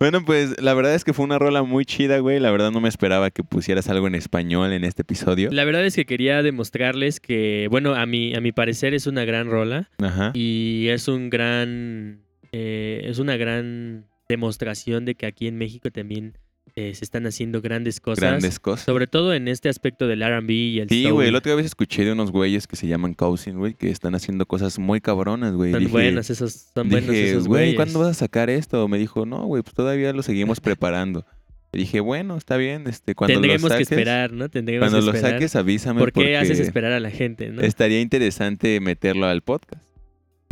Bueno, 0.00 0.24
pues 0.24 0.58
la 0.62 0.72
verdad 0.72 0.94
es 0.94 1.04
que 1.04 1.12
fue 1.12 1.24
una 1.26 1.38
rola 1.38 1.62
muy 1.62 1.84
chida, 1.84 2.18
güey. 2.18 2.40
La 2.40 2.50
verdad 2.50 2.70
no 2.70 2.80
me 2.80 2.88
esperaba 2.88 3.30
que 3.30 3.44
pusieras 3.44 3.88
algo 3.90 4.06
en 4.06 4.14
español 4.14 4.72
en 4.72 4.84
este 4.84 5.02
episodio. 5.02 5.50
La 5.52 5.64
verdad 5.66 5.84
es 5.84 5.94
que 5.94 6.06
quería 6.06 6.42
demostrarles 6.42 7.20
que, 7.20 7.68
bueno, 7.70 7.94
a 7.94 8.06
mi, 8.06 8.34
a 8.34 8.40
mi 8.40 8.52
parecer 8.52 8.94
es 8.94 9.06
una 9.06 9.26
gran 9.26 9.48
rola 9.50 9.90
Ajá. 9.98 10.30
y 10.32 10.88
es 10.88 11.08
un 11.08 11.28
gran, 11.28 12.22
eh, 12.52 13.02
es 13.04 13.18
una 13.18 13.36
gran 13.36 14.06
demostración 14.34 15.04
de 15.04 15.14
que 15.14 15.26
aquí 15.26 15.46
en 15.46 15.56
México 15.56 15.90
también 15.90 16.36
eh, 16.76 16.94
se 16.94 17.04
están 17.04 17.26
haciendo 17.26 17.60
grandes 17.60 18.00
cosas. 18.00 18.22
Grandes 18.22 18.58
cosas. 18.58 18.84
Sobre 18.86 19.06
todo 19.06 19.32
en 19.34 19.48
este 19.48 19.68
aspecto 19.68 20.06
del 20.08 20.22
R&B 20.22 20.52
y 20.52 20.80
el 20.80 20.88
Sí, 20.88 21.08
güey. 21.10 21.30
La 21.30 21.38
otra 21.38 21.54
vez 21.54 21.66
escuché 21.66 22.04
de 22.04 22.12
unos 22.12 22.32
güeyes 22.32 22.66
que 22.66 22.74
se 22.76 22.86
llaman 22.88 23.14
Cousin, 23.14 23.58
güey, 23.58 23.74
que 23.74 23.90
están 23.90 24.14
haciendo 24.14 24.46
cosas 24.46 24.78
muy 24.78 25.00
cabronas, 25.00 25.54
güey. 25.54 25.70
Son 25.72 25.80
Dije- 25.80 25.92
buenas 25.92 26.30
esos, 26.30 26.52
son 26.74 26.88
buenos 26.88 27.10
Dije, 27.10 27.30
esos 27.30 27.46
güey. 27.46 27.74
¿cuándo 27.76 27.98
vas 28.00 28.08
a 28.08 28.14
sacar 28.14 28.50
esto? 28.50 28.88
Me 28.88 28.98
dijo, 28.98 29.24
no, 29.26 29.44
güey, 29.46 29.62
pues 29.62 29.74
todavía 29.74 30.12
lo 30.12 30.22
seguimos 30.22 30.60
preparando. 30.60 31.24
Y 31.72 31.78
dije, 31.78 32.00
bueno, 32.00 32.36
está 32.36 32.56
bien, 32.56 32.86
este, 32.86 33.14
cuando 33.14 33.34
Tendremos 33.34 33.62
lo 33.62 33.68
que 33.68 33.74
saques, 33.84 33.90
esperar, 33.90 34.32
¿no? 34.32 34.48
Tendremos 34.48 34.80
cuando 34.88 35.00
que 35.00 35.06
lo 35.06 35.12
esperar. 35.12 35.32
saques 35.38 35.56
avísame 35.56 36.00
¿Por 36.00 36.12
qué 36.12 36.36
haces 36.36 36.60
esperar 36.60 36.92
a 36.92 37.00
la 37.00 37.10
gente, 37.10 37.50
no? 37.50 37.62
estaría 37.62 38.00
interesante 38.00 38.78
meterlo 38.80 39.26
al 39.26 39.42
podcast. 39.42 39.82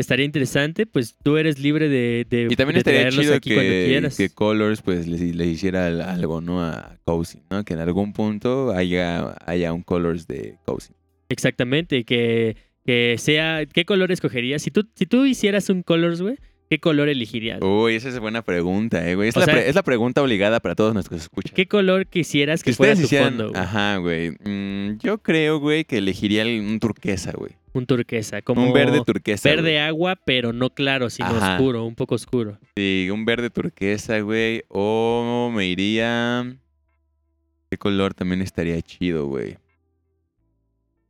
Estaría 0.03 0.27
interesante, 0.27 0.85
pues 0.85 1.17
tú 1.23 1.37
eres 1.39 1.59
libre 1.59 1.89
de, 1.89 2.27
de, 2.29 2.49
Y 2.51 2.57
también 2.57 2.75
de 2.75 2.79
estaría 2.81 3.09
chido 3.11 3.35
aquí 3.35 3.51
que, 3.51 3.85
quieras. 3.89 4.17
que 4.17 4.29
Colors 4.29 4.83
pues 4.83 5.07
les, 5.07 5.21
les 5.21 5.47
hiciera 5.49 5.87
al- 5.87 6.03
algo, 6.03 6.41
¿no? 6.41 6.63
A 6.63 6.99
Cousin, 7.05 7.43
¿no? 7.51 7.65
Que 7.65 7.75
en 7.75 7.81
algún 7.81 8.13
punto 8.13 8.73
haya, 8.73 9.37
haya 9.47 9.73
un 9.73 9.83
Colors 9.83 10.27
de 10.27 10.57
Cousin. 10.67 10.95
Exactamente, 11.29 12.05
que, 12.05 12.57
que 12.85 13.17
sea... 13.19 13.65
¿Qué 13.65 13.85
color 13.85 14.13
escogerías? 14.13 14.61
Si 14.63 14.71
tú, 14.71 14.87
si 14.95 15.07
tú 15.07 15.25
hicieras 15.25 15.71
un 15.71 15.83
Colors, 15.83 16.21
güey, 16.21 16.37
¿qué 16.73 16.79
color 16.81 17.11
elegirías? 17.11 17.61
Uy, 17.61 17.97
esa 17.97 18.09
es 18.09 18.19
buena 18.19 18.41
pregunta, 18.41 19.07
eh, 19.07 19.15
güey. 19.15 19.29
Es, 19.29 19.37
la 19.37 19.45
sea- 19.45 19.53
pre- 19.53 19.69
es 19.69 19.75
la 19.75 19.83
pregunta 19.83 20.23
obligada 20.23 20.59
para 20.59 20.75
todos 20.75 20.95
nuestros 20.95 21.21
escuchas. 21.21 21.53
¿Qué 21.53 21.69
color 21.69 22.07
quisieras 22.07 22.61
Si 22.61 22.65
que 22.65 22.73
fuera 22.73 22.95
ustedes 22.95 23.11
tu 23.11 23.15
hicieran... 23.15 23.35
fondo? 23.37 23.49
güey? 23.51 23.61
Ajá, 23.63 23.97
güey. 23.99 24.31
Mm, 24.31 24.97
yo 25.03 25.19
creo, 25.19 25.59
güey, 25.59 25.85
que 25.85 25.99
elegiría 25.99 26.41
el- 26.41 26.63
un 26.63 26.81
turquesa, 26.81 27.33
güey. 27.33 27.53
Un 27.75 27.85
turquesa, 27.85 28.41
como... 28.41 28.65
Un 28.67 28.73
verde 28.73 29.03
turquesa. 29.05 29.51
Verde 29.51 29.63
güey. 29.73 29.77
agua, 29.79 30.17
pero 30.25 30.55
no 30.55 30.71
claro, 30.71 31.11
sino 31.11 31.29
Ajá. 31.29 31.57
oscuro, 31.57 31.85
un 31.85 31.95
poco 31.95 32.15
oscuro. 32.15 32.57
Sí, 32.75 33.11
un 33.13 33.27
verde 33.27 33.51
turquesa, 33.51 34.21
güey. 34.21 34.63
O 34.69 35.53
me 35.55 35.67
iría... 35.67 36.57
¿Qué 37.71 37.77
color 37.77 38.15
también 38.15 38.41
estaría 38.41 38.81
chido, 38.81 39.27
güey? 39.27 39.59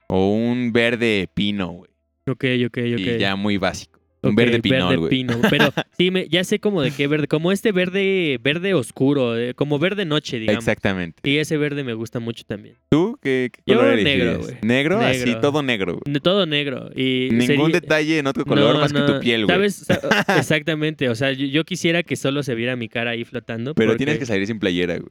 O 0.09 0.29
un 0.35 0.73
verde 0.73 1.29
pino, 1.33 1.69
güey. 1.71 1.91
Ok, 2.29 2.45
ok, 2.67 2.79
ok. 2.95 2.99
Y 3.01 3.19
ya 3.19 3.37
muy 3.37 3.59
básico. 3.59 3.92
Un 4.23 4.35
verde 4.37 4.61
pinol, 4.61 4.99
güey. 4.99 5.11
pino. 5.11 5.41
Pero 5.51 5.73
sí, 5.99 6.11
me, 6.11 6.29
ya 6.29 6.45
sé 6.45 6.61
como 6.61 6.81
de 6.83 6.91
qué 6.93 7.07
verde. 7.09 7.27
Como 7.29 7.51
este 7.53 7.73
verde, 7.73 8.39
verde 8.43 8.75
oscuro, 8.75 9.37
eh, 9.37 9.55
como 9.55 9.79
verde 9.79 10.05
noche, 10.05 10.39
digamos. 10.39 10.63
Exactamente. 10.63 11.29
Y 11.29 11.39
ese 11.39 11.57
verde 11.57 11.83
me 11.85 11.95
gusta 11.95 12.21
mucho 12.21 12.45
también. 12.47 12.77
¿Tú 12.89 13.19
qué, 13.21 13.51
qué 13.53 13.63
Yo 13.67 13.79
color 13.79 14.01
negro, 14.03 14.39
güey. 14.41 14.57
¿Negro? 14.63 15.01
Así, 15.01 15.35
todo 15.41 15.63
negro, 15.63 15.99
güey. 16.05 16.15
De 16.15 16.21
todo 16.21 16.47
negro. 16.47 16.91
Y 16.95 17.29
Ningún 17.33 17.47
sería- 17.47 17.69
detalle 17.81 18.19
en 18.19 18.27
otro 18.27 18.45
color 18.45 18.75
No, 18.75 18.81
más 18.81 18.93
que 18.93 19.01
tu 19.01 19.19
piel, 19.21 19.47
güey. 19.47 19.57
¿Sabes? 19.57 19.75
Sa- 19.77 20.01
Exactamente. 20.39 21.09
O 21.09 21.15
sea, 21.15 21.33
yo, 21.33 21.47
yo 21.47 21.65
quisiera 21.65 22.03
que 22.03 22.17
solo 22.17 22.43
se 22.43 22.55
viera 22.55 22.77
mi 22.77 22.89
cara 22.89 23.11
ahí 23.13 23.25
flotando. 23.25 23.75
Pero 23.75 23.91
porque- 23.91 24.05
tienes 24.05 24.19
que 24.19 24.27
salir 24.27 24.47
sin 24.47 24.59
playera, 24.59 24.99
güey. 24.99 25.11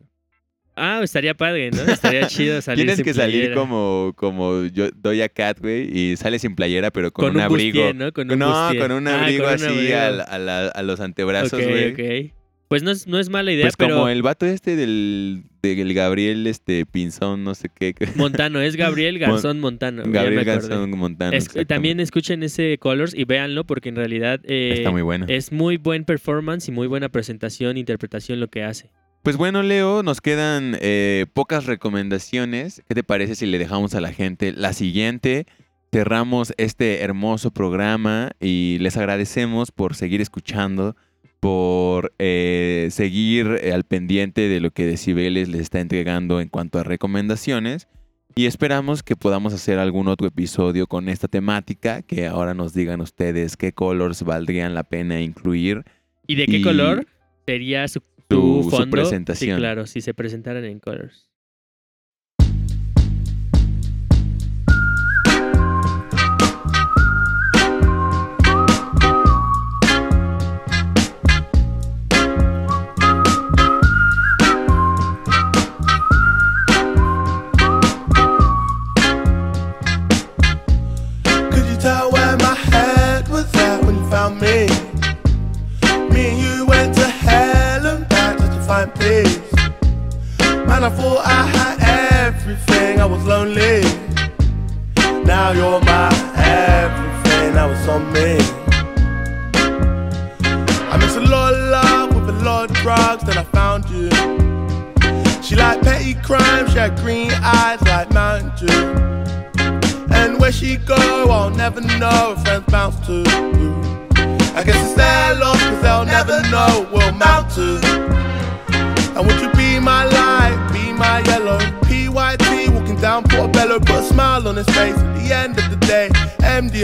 Ah, 0.75 1.01
estaría 1.03 1.33
padre, 1.35 1.69
¿no? 1.71 1.81
Estaría 1.91 2.27
chido 2.27 2.61
salir 2.61 2.79
Tienes 2.85 2.95
sin 2.95 3.05
que 3.05 3.13
salir 3.13 3.53
como, 3.53 4.13
como 4.15 4.65
yo, 4.65 4.89
Doya 4.95 5.27
Cat, 5.29 5.59
güey, 5.59 5.89
y 5.95 6.15
sales 6.17 6.41
sin 6.41 6.55
playera, 6.55 6.91
pero 6.91 7.11
con, 7.11 7.25
con, 7.27 7.35
un, 7.35 7.41
abrigo. 7.41 7.79
bustier, 7.79 7.95
¿no? 7.95 8.13
Con 8.13 8.31
un 8.31 8.39
no, 8.39 8.47
bustier. 8.63 8.81
con 8.81 8.91
un 8.93 9.07
Ah, 9.07 9.21
abrigo 9.21 9.47
un 9.47 9.53
así 9.53 9.65
abrigo. 9.65 9.97
a, 9.97 10.37
la- 10.39 10.67
a 10.67 10.81
los 10.83 10.99
antebrazos, 11.01 11.61
güey. 11.61 11.91
ok. 12.27 12.33
Pues 12.69 12.83
no 12.83 12.91
es, 12.91 13.05
no 13.05 13.19
es 13.19 13.27
mala 13.27 13.51
idea, 13.51 13.65
Pues 13.65 13.75
pero 13.75 13.95
como 13.95 14.07
el 14.07 14.21
vato 14.21 14.45
este 14.45 14.77
del, 14.77 15.43
del 15.61 15.93
Gabriel 15.93 16.47
este 16.47 16.85
Pinzón, 16.85 17.43
no 17.43 17.53
sé 17.53 17.67
qué. 17.77 17.93
Montano, 18.15 18.61
es 18.61 18.77
Gabriel 18.77 19.19
Garzón 19.19 19.59
Montano. 19.59 20.03
Gabriel. 20.05 20.45
Garzón 20.45 20.89
Montano. 20.91 21.35
Es- 21.35 21.49
también 21.67 21.99
escuchen 21.99 22.43
ese 22.43 22.77
Colors 22.77 23.13
y 23.13 23.25
véanlo 23.25 23.65
porque 23.65 23.89
en 23.89 23.97
realidad 23.97 24.39
eh, 24.45 24.75
Está 24.77 24.89
muy 24.91 25.01
bueno. 25.01 25.25
es 25.27 25.51
muy 25.51 25.75
buen 25.75 26.05
performance 26.05 26.69
y 26.69 26.71
muy 26.71 26.87
buena 26.87 27.09
presentación, 27.09 27.75
interpretación 27.75 28.39
lo 28.39 28.47
que 28.47 28.63
hace. 28.63 28.89
Pues 29.23 29.37
bueno, 29.37 29.61
Leo, 29.61 30.01
nos 30.01 30.19
quedan 30.19 30.75
eh, 30.81 31.27
pocas 31.31 31.67
recomendaciones. 31.67 32.81
¿Qué 32.87 32.95
te 32.95 33.03
parece 33.03 33.35
si 33.35 33.45
le 33.45 33.59
dejamos 33.59 33.93
a 33.93 34.01
la 34.01 34.11
gente 34.11 34.51
la 34.51 34.73
siguiente? 34.73 35.45
Cerramos 35.91 36.53
este 36.57 37.01
hermoso 37.01 37.51
programa 37.51 38.31
y 38.39 38.79
les 38.79 38.97
agradecemos 38.97 39.71
por 39.71 39.93
seguir 39.93 40.21
escuchando, 40.21 40.95
por 41.39 42.13
eh, 42.17 42.87
seguir 42.89 43.59
eh, 43.61 43.73
al 43.73 43.83
pendiente 43.83 44.49
de 44.49 44.59
lo 44.59 44.71
que 44.71 44.87
Decibeles 44.87 45.49
les 45.49 45.61
está 45.61 45.81
entregando 45.81 46.41
en 46.41 46.49
cuanto 46.49 46.79
a 46.79 46.83
recomendaciones. 46.83 47.87
Y 48.33 48.47
esperamos 48.47 49.03
que 49.03 49.15
podamos 49.15 49.53
hacer 49.53 49.77
algún 49.77 50.07
otro 50.07 50.25
episodio 50.25 50.87
con 50.87 51.09
esta 51.09 51.27
temática, 51.27 52.01
que 52.01 52.25
ahora 52.25 52.55
nos 52.55 52.73
digan 52.73 53.01
ustedes 53.01 53.55
qué 53.55 53.71
colors 53.71 54.23
valdrían 54.23 54.73
la 54.73 54.83
pena 54.83 55.21
incluir. 55.21 55.83
¿Y 56.25 56.35
de 56.35 56.47
qué 56.47 56.57
Y 56.57 56.61
color 56.63 57.05
sería 57.45 57.87
su, 57.87 58.01
su- 58.35 58.63
su 58.63 58.69
su 58.69 58.69
fondo? 58.77 58.91
presentación. 58.91 59.55
Sí, 59.57 59.59
claro, 59.59 59.85
si 59.87 60.01
se 60.01 60.13
presentaran 60.13 60.63
en 60.65 60.79
Colors. 60.79 61.27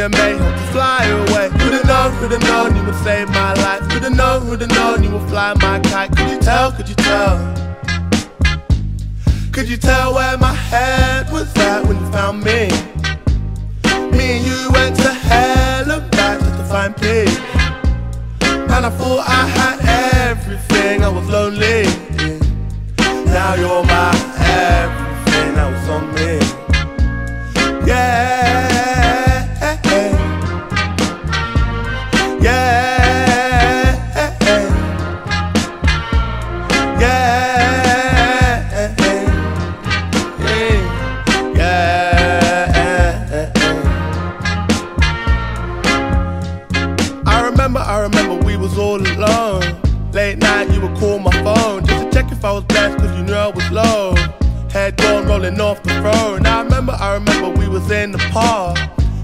MDMA 0.08 0.38
helped 0.38 0.58
to 0.58 0.64
fly 0.72 1.06
away. 1.06 1.50
Who'd 1.50 1.74
have 1.74 1.86
known, 1.86 2.14
who'd 2.14 2.32
have 2.32 2.44
known 2.44 2.76
you 2.78 2.84
would 2.86 2.96
save 3.04 3.28
my 3.30 3.54
life? 3.56 3.82
Who'd 3.92 4.04
have 4.04 4.16
known, 4.16 4.46
who'd 4.46 4.62
have 4.62 4.72
known 4.72 5.04
you 5.04 5.12
would 5.12 5.28
fly 5.30 5.54
my 5.56 5.80
kite? 5.82 6.16
Could 6.16 6.30
you 6.30 6.40
tell, 6.40 6.72
could 6.72 6.88
you 6.88 6.96
tell? 6.96 7.36
Could 9.52 9.68
you 9.68 9.76
tell 9.76 10.14
where 10.14 10.38
my 10.38 10.54
head 10.54 10.97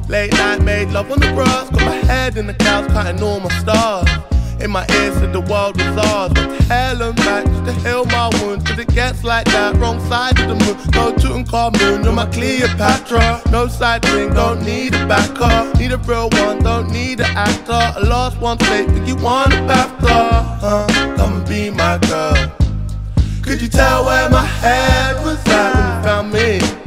Late 0.09 0.33
night 0.33 0.61
made 0.61 0.89
love 0.89 1.11
on 1.11 1.19
the 1.19 1.31
grass, 1.33 1.69
got 1.69 1.81
my 1.81 1.95
head 1.95 2.37
in 2.37 2.47
the 2.47 2.53
clouds, 2.53 2.91
counting 2.93 3.23
all 3.23 3.39
my 3.39 3.49
stars. 3.59 4.07
In 4.59 4.71
my 4.71 4.85
ears 4.91 5.15
said 5.15 5.33
the 5.33 5.41
world 5.41 5.75
was 5.77 5.97
ours. 6.05 6.31
but 6.33 6.49
hell 6.71 7.03
am 7.03 7.15
I 7.17 7.43
just 7.43 7.65
to 7.65 7.73
heal 7.81 8.05
my 8.05 8.29
wounds? 8.39 8.63
Cause 8.63 8.79
it 8.79 8.87
gets 8.89 9.23
like 9.23 9.45
that, 9.47 9.75
wrong 9.75 9.99
side 10.07 10.39
of 10.39 10.47
the 10.47 10.55
moon. 10.55 10.77
No 10.93 11.11
Tutankhamun, 11.13 12.03
you're 12.03 12.13
my 12.13 12.25
Cleopatra. 12.27 13.41
No 13.51 13.67
side 13.67 14.07
ring, 14.09 14.33
don't 14.33 14.63
need 14.63 14.93
a 14.93 15.05
backer. 15.05 15.77
Need 15.77 15.91
a 15.91 15.97
real 15.97 16.29
one, 16.29 16.59
don't 16.59 16.89
need 16.91 17.19
an 17.19 17.35
actor. 17.35 17.93
A 17.97 18.05
lost 18.05 18.39
one 18.39 18.57
fake, 18.59 18.87
think 18.87 19.07
you 19.07 19.15
want 19.17 19.53
a 19.53 19.57
BAFTA. 19.57 20.59
Uh, 20.61 21.17
come 21.17 21.37
and 21.37 21.47
be 21.47 21.69
my 21.69 21.97
girl. 21.97 22.35
Could 23.41 23.61
you 23.61 23.67
tell 23.67 24.05
where 24.05 24.29
my 24.29 24.45
head 24.45 25.15
was 25.25 25.43
at 25.47 25.73
when 25.75 25.97
you 25.97 26.03
found 26.03 26.31
me? 26.31 26.82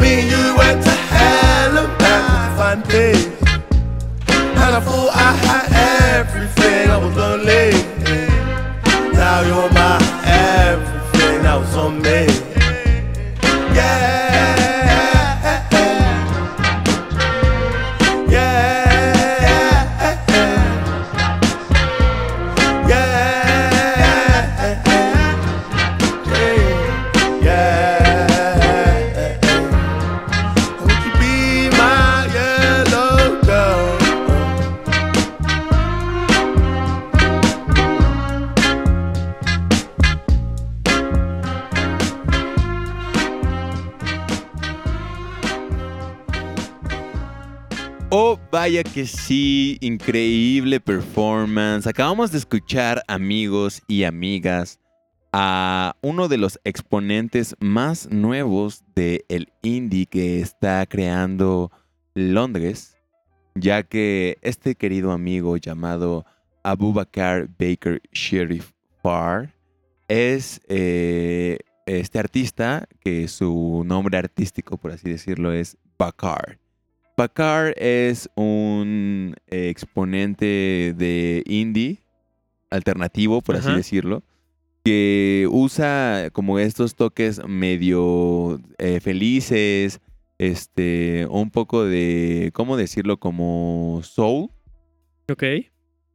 Me 0.00 0.20
and 0.20 0.30
you 0.30 0.56
went 0.56 0.82
to 0.82 0.90
hell 0.90 1.78
and 1.78 1.98
back 1.98 2.56
find 2.56 2.84
peace. 2.84 3.26
And 4.28 4.74
I 4.78 4.80
thought 4.80 5.10
I 5.14 5.32
had 5.46 5.66
everything, 6.18 6.90
I 6.90 6.96
was 6.96 7.14
lonely. 7.16 7.70
Now 9.12 9.40
you're 9.48 9.70
my 9.72 9.98
everything, 10.24 11.42
that 11.42 11.56
was 11.60 11.76
on 11.76 12.02
me. 12.02 12.29
Vaya 48.50 48.82
que 48.82 49.06
sí, 49.06 49.78
increíble 49.80 50.80
performance. 50.80 51.86
Acabamos 51.86 52.32
de 52.32 52.38
escuchar, 52.38 53.02
amigos 53.06 53.82
y 53.86 54.04
amigas, 54.04 54.80
a 55.32 55.96
uno 56.00 56.28
de 56.28 56.38
los 56.38 56.58
exponentes 56.64 57.54
más 57.60 58.10
nuevos 58.10 58.82
del 58.94 59.24
el 59.28 59.52
indie 59.62 60.06
que 60.06 60.40
está 60.40 60.84
creando 60.86 61.70
Londres, 62.14 62.96
ya 63.54 63.84
que 63.84 64.38
este 64.42 64.74
querido 64.74 65.12
amigo 65.12 65.56
llamado 65.56 66.24
Abubakar 66.64 67.48
Baker 67.58 68.02
Sheriff 68.12 68.72
Farr 69.02 69.54
es 70.08 70.60
eh, 70.68 71.58
este 71.86 72.18
artista 72.18 72.88
que 73.00 73.28
su 73.28 73.84
nombre 73.86 74.18
artístico, 74.18 74.76
por 74.76 74.90
así 74.90 75.08
decirlo, 75.08 75.52
es 75.52 75.76
Bakar. 75.96 76.59
Bakar 77.20 77.74
es 77.76 78.30
un 78.34 79.36
eh, 79.48 79.68
exponente 79.68 80.94
de 80.96 81.42
indie 81.44 81.98
alternativo, 82.70 83.42
por 83.42 83.56
así 83.56 83.70
decirlo, 83.72 84.22
que 84.86 85.46
usa 85.50 86.30
como 86.32 86.58
estos 86.58 86.94
toques 86.94 87.46
medio 87.46 88.58
eh, 88.78 89.00
felices, 89.00 90.00
este, 90.38 91.26
un 91.28 91.50
poco 91.50 91.84
de, 91.84 92.52
¿cómo 92.54 92.78
decirlo? 92.78 93.20
Como 93.20 94.00
soul. 94.02 94.48
Ok. 95.30 95.42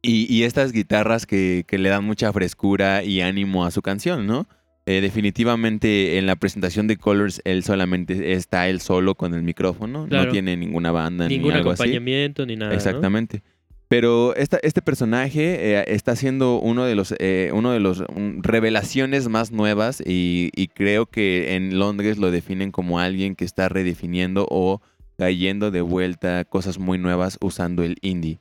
Y, 0.02 0.26
y 0.34 0.42
estas 0.42 0.72
guitarras 0.72 1.24
que, 1.24 1.64
que 1.68 1.78
le 1.78 1.88
dan 1.88 2.02
mucha 2.02 2.32
frescura 2.32 3.04
y 3.04 3.20
ánimo 3.20 3.64
a 3.64 3.70
su 3.70 3.80
canción, 3.80 4.26
¿no? 4.26 4.48
Eh, 4.88 5.00
definitivamente 5.00 6.16
en 6.16 6.26
la 6.26 6.36
presentación 6.36 6.86
de 6.86 6.96
Colors 6.96 7.40
él 7.44 7.64
solamente 7.64 8.32
está 8.34 8.68
él 8.68 8.80
solo 8.80 9.16
con 9.16 9.34
el 9.34 9.42
micrófono, 9.42 10.06
Claro. 10.08 10.26
no 10.26 10.30
tiene 10.32 10.56
ninguna 10.56 10.92
banda 10.92 11.26
Ningún 11.28 11.52
ni 11.52 11.58
algo 11.58 11.72
así. 11.72 11.82
acompañamiento 11.82 12.46
ni 12.46 12.54
nada. 12.56 12.70
¿no? 12.70 12.76
Exactamente. 12.76 13.42
Pero 13.88 14.34
esta, 14.36 14.58
este 14.62 14.82
personaje 14.82 15.74
eh, 15.78 15.84
está 15.88 16.16
siendo 16.16 16.58
uno 16.60 16.84
de 16.84 16.94
los, 16.96 17.14
eh, 17.18 17.50
uno 17.52 17.70
de 17.72 17.80
los 17.80 18.00
mm, 18.00 18.42
revelaciones 18.42 19.28
más 19.28 19.52
nuevas 19.52 20.00
y, 20.04 20.50
y 20.56 20.68
creo 20.68 21.06
que 21.06 21.54
en 21.56 21.78
Londres 21.78 22.18
lo 22.18 22.30
definen 22.30 22.70
como 22.72 22.98
alguien 22.98 23.36
que 23.36 23.44
está 23.44 23.68
redefiniendo 23.68 24.46
o 24.50 24.80
trayendo 25.16 25.70
de 25.70 25.80
vuelta 25.82 26.44
cosas 26.44 26.78
muy 26.78 26.98
nuevas 26.98 27.38
usando 27.40 27.82
el 27.84 27.96
indie. 28.02 28.38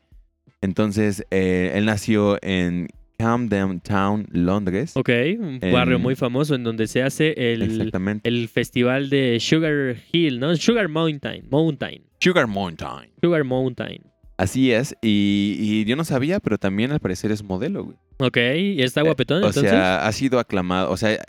Entonces, 0.61 1.23
eh, 1.31 1.71
él 1.75 1.85
nació 1.85 2.37
en 2.41 2.87
Camden 3.17 3.79
Town, 3.79 4.27
Londres. 4.31 4.93
Ok, 4.95 5.09
un 5.39 5.59
barrio 5.71 5.99
muy 5.99 6.15
famoso 6.15 6.55
en 6.55 6.63
donde 6.63 6.87
se 6.87 7.01
hace 7.03 7.33
el, 7.53 7.91
el 8.23 8.49
festival 8.49 9.09
de 9.09 9.39
Sugar 9.39 9.95
Hill, 10.11 10.39
¿no? 10.39 10.55
Sugar 10.55 10.87
Mountain. 10.89 11.47
Mountain. 11.49 12.03
Sugar 12.19 12.47
Mountain. 12.47 13.11
Sugar 13.21 13.43
Mountain. 13.43 14.01
Así 14.37 14.73
es. 14.73 14.95
Y, 15.01 15.55
y 15.59 15.85
yo 15.85 15.95
no 15.95 16.03
sabía, 16.03 16.41
pero 16.41 16.57
también 16.57 16.91
al 16.91 16.99
parecer 16.99 17.31
es 17.31 17.41
modelo, 17.41 17.85
güey. 17.85 17.97
Ok, 18.19 18.37
¿y 18.57 18.81
está 18.81 19.01
guapetón 19.01 19.43
O 19.43 19.47
entonces? 19.47 19.69
sea, 19.71 20.05
ha 20.07 20.11
sido 20.13 20.39
aclamado, 20.39 20.89
o 20.91 20.95
sea, 20.97 21.21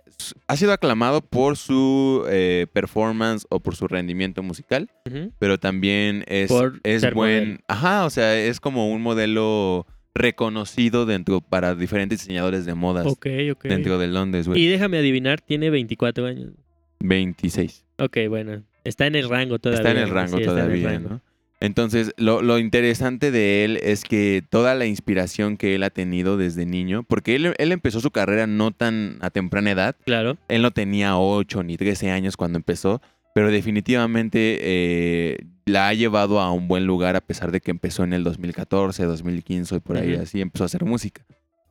ha 0.47 0.57
sido 0.57 0.73
aclamado 0.73 1.21
por 1.21 1.57
su 1.57 2.25
eh, 2.29 2.67
performance 2.73 3.45
o 3.49 3.59
por 3.61 3.75
su 3.77 3.87
rendimiento 3.89 4.43
musical, 4.45 4.89
Ujú. 5.09 5.33
pero 5.39 5.59
también 5.59 6.25
es, 6.29 6.49
Por 6.49 6.81
es 6.85 7.03
buen, 7.13 7.45
modelo. 7.45 7.59
ajá, 7.69 8.05
o 8.07 8.11
sea, 8.11 8.37
es 8.37 8.61
como 8.61 8.93
un 8.93 9.03
modelo 9.03 9.87
reconocido 10.17 11.07
dentro 11.07 11.41
para 11.41 11.75
diferentes 11.75 12.21
diseñadores 12.21 12.65
de 12.67 12.75
modas 12.75 13.07
Ok, 13.07 13.27
ok. 13.53 13.65
dentro 13.65 13.99
de 13.99 14.09
Londres, 14.09 14.47
Y 14.47 14.51
güey. 14.51 14.67
déjame 14.67 14.99
adivinar, 14.99 15.41
tiene 15.41 15.71
24 15.71 16.27
años. 16.27 16.53
26. 17.01 17.85
Ok, 17.99 18.17
bueno. 18.29 18.63
Está 18.85 19.07
en 19.07 19.17
el 19.17 19.29
rango 19.29 19.59
todavía. 19.59 19.81
Está 19.81 19.91
en 19.91 19.99
el 19.99 20.11
rango 20.11 20.37
Sí, 20.37 20.43
está 20.43 20.53
en 20.53 20.59
el 20.59 20.65
todavía, 20.65 20.89
rango. 20.91 21.09
¿no? 21.09 21.21
Entonces, 21.59 22.13
lo, 22.19 22.43
lo 22.43 22.59
interesante 22.59 23.31
de 23.31 23.65
él 23.65 23.79
es 23.83 24.05
que 24.05 24.45
toda 24.49 24.75
la 24.75 24.85
inspiración 24.85 25.57
que 25.57 25.75
él 25.75 25.83
ha 25.85 25.91
tenido 25.91 26.37
desde 26.37 26.67
niño, 26.67 27.03
porque 27.03 27.35
él, 27.35 27.55
él 27.57 27.73
empezó 27.73 28.01
su 28.01 28.11
carrera 28.11 28.47
no 28.47 28.73
tan 28.73 29.17
a 29.23 29.31
temprana 29.31 29.71
edad, 29.71 29.97
Claro. 30.05 30.37
Él 30.49 30.61
no 30.61 30.71
tenía 30.73 31.17
8 31.17 31.63
ni 31.63 31.79
13 31.79 32.11
años 32.11 32.37
cuando 32.37 32.59
empezó, 32.59 33.01
pero 33.37 33.51
definitivamente 33.51 34.59
eh, 34.63 35.37
la 35.67 35.89
ha 35.89 35.93
llevado 35.93 36.41
a 36.41 36.51
un 36.53 36.69
buen 36.69 36.87
lugar 36.87 37.17
a 37.17 37.21
pesar 37.21 37.53
de 37.53 37.61
que 37.61 37.71
empezó 37.71 38.03
en 38.03 38.15
el 38.15 38.25
2014, 38.25 39.05
2015 39.05 39.77
y 39.77 39.81
por 39.81 39.99
ahí 39.99 40.15
así 40.15 40.41
empezó 40.41 40.65
a 40.65 40.67
hacer 40.67 40.87
música. 40.87 41.23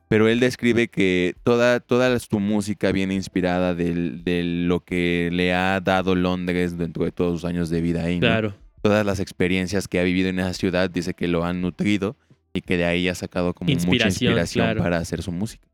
Pero 0.08 0.28
él 0.28 0.38
describe 0.38 0.86
que 0.86 1.34
toda, 1.42 1.80
toda 1.80 2.16
su 2.20 2.38
música 2.38 2.92
viene 2.92 3.14
inspirada 3.14 3.74
del- 3.74 4.22
de 4.22 4.44
lo 4.44 4.78
que 4.84 5.28
le 5.32 5.52
ha 5.54 5.80
dado 5.80 6.14
Londres 6.14 6.78
dentro 6.78 7.04
de 7.04 7.10
todos 7.10 7.40
sus 7.40 7.44
años 7.50 7.68
de 7.68 7.80
vida 7.80 8.04
ahí. 8.04 8.14
¿no? 8.20 8.20
Claro. 8.20 8.54
Todas 8.82 9.04
las 9.04 9.18
experiencias 9.18 9.88
que 9.88 9.98
ha 9.98 10.04
vivido 10.04 10.28
en 10.28 10.38
esa 10.38 10.52
ciudad 10.54 10.88
dice 10.88 11.14
que 11.14 11.26
lo 11.26 11.44
han 11.44 11.60
nutrido 11.62 12.16
y 12.54 12.60
que 12.60 12.76
de 12.76 12.84
ahí 12.84 13.08
ha 13.08 13.16
sacado 13.16 13.54
como 13.54 13.66
mucha 13.68 13.80
Inspiración, 13.82 14.30
inspiración 14.30 14.66
claro. 14.66 14.82
para 14.84 14.98
hacer 14.98 15.20
su 15.22 15.32
música. 15.32 15.66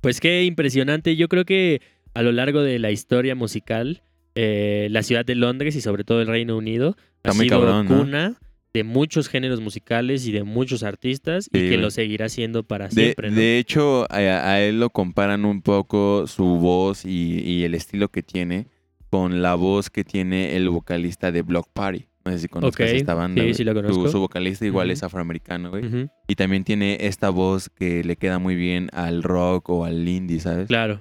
Pues 0.00 0.20
qué 0.20 0.44
impresionante. 0.44 1.16
Yo 1.16 1.26
creo 1.28 1.44
que 1.44 1.82
a 2.14 2.22
lo 2.22 2.30
largo 2.30 2.62
de 2.62 2.78
la 2.78 2.92
historia 2.92 3.34
musical, 3.34 4.02
eh, 4.34 4.88
la 4.90 5.02
ciudad 5.02 5.24
de 5.24 5.34
Londres 5.34 5.76
y 5.76 5.80
sobre 5.80 6.04
todo 6.04 6.20
el 6.20 6.26
Reino 6.28 6.56
Unido 6.56 6.96
ha 7.24 7.28
Está 7.28 7.34
muy 7.34 7.48
sido 7.48 7.60
cabrón, 7.60 7.88
¿no? 7.88 7.98
cuna 7.98 8.34
de 8.74 8.84
muchos 8.84 9.28
géneros 9.28 9.60
musicales 9.60 10.26
y 10.26 10.32
de 10.32 10.44
muchos 10.44 10.82
artistas 10.82 11.48
y 11.52 11.68
que 11.68 11.76
lo 11.76 11.90
seguirá 11.90 12.28
siendo 12.30 12.62
para 12.62 12.88
De, 12.88 12.92
siempre. 13.02 13.30
¿no? 13.30 13.36
de 13.36 13.58
hecho, 13.58 14.06
a, 14.10 14.16
a 14.16 14.60
él 14.62 14.80
lo 14.80 14.88
comparan 14.90 15.44
un 15.44 15.60
poco 15.60 16.26
su 16.26 16.44
voz 16.58 17.04
y, 17.04 17.40
y 17.44 17.64
el 17.64 17.74
estilo 17.74 18.08
que 18.08 18.22
tiene 18.22 18.68
con 19.10 19.42
la 19.42 19.56
voz 19.56 19.90
que 19.90 20.04
tiene 20.04 20.56
el 20.56 20.70
vocalista 20.70 21.30
de 21.32 21.42
Block 21.42 21.68
Party. 21.74 22.06
No 22.24 22.32
sé 22.32 22.38
si 22.38 22.48
conozcas 22.48 22.90
esta 22.92 23.12
banda. 23.14 23.40
sí, 23.42 23.46
güey. 23.48 23.54
sí 23.54 23.64
lo 23.64 23.72
Su- 23.72 23.82
conozco. 23.82 24.08
Su, 24.08 24.20
vocalista 24.20 24.64
igual 24.64 24.90
es 24.90 25.02
afroamericano, 25.02 25.68
güey. 25.70 26.08
Y 26.28 26.36
también 26.36 26.64
tiene 26.64 26.96
esta 27.00 27.28
voz 27.28 27.68
que 27.68 28.02
le 28.04 28.16
queda 28.16 28.38
muy 28.38 28.54
bien 28.54 28.88
al 28.94 29.22
rock 29.22 29.68
o 29.68 29.84
al 29.84 30.08
indie, 30.08 30.40
¿sabes? 30.40 30.68
Claro. 30.68 31.00